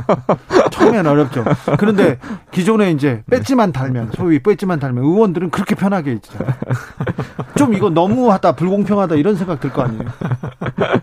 [0.70, 1.44] 처음엔 어렵죠.
[1.80, 2.20] 그런데
[2.52, 6.53] 기존에 이제 배지만 달면 소위 배지만 달면 의원들은 그렇게 편하게 있잖아요.
[7.57, 10.03] 좀 이거 너무하다 불공평하다 이런 생각 들 거 아니에요.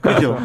[0.01, 0.37] 그죠?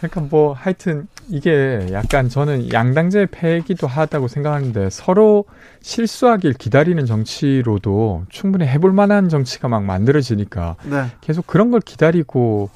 [0.00, 5.44] 그러니까 뭐 하여튼 이게 약간 저는 양당제 패기도 하다고 생각하는데 서로
[5.82, 11.04] 실수하길 기다리는 정치로도 충분히 해볼 만한 정치가 막 만들어지니까 네.
[11.20, 12.70] 계속 그런 걸 기다리고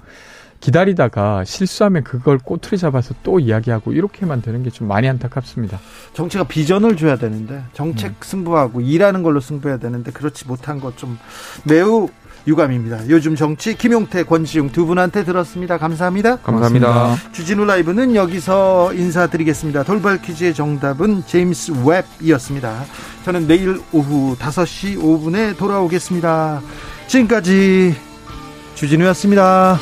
[0.60, 5.78] 기다리다가 실수하면 그걸 꼬투리 잡아서 또 이야기하고 이렇게만 되는 게 좀 많이 안타깝습니다.
[6.14, 8.16] 정치가 비전을 줘야 되는데 정책 음.
[8.20, 11.18] 승부하고 일하는 걸로 승부해야 되는데 그렇지 못한 것 좀
[11.64, 12.08] 매우
[12.46, 13.08] 유감입니다.
[13.08, 15.78] 요즘 정치 김용태, 권지용 두 분한테 들었습니다.
[15.78, 16.36] 감사합니다.
[16.36, 17.16] 감사합니다.
[17.32, 19.82] 주진우 라이브는 여기서 인사드리겠습니다.
[19.84, 21.72] 돌발 퀴즈의 정답은 제임스
[22.20, 22.84] 웹이었습니다.
[23.24, 26.60] 저는 내일 오후 5시 5분에 돌아오겠습니다.
[27.06, 27.94] 지금까지
[28.74, 29.78] 주진우였습니다.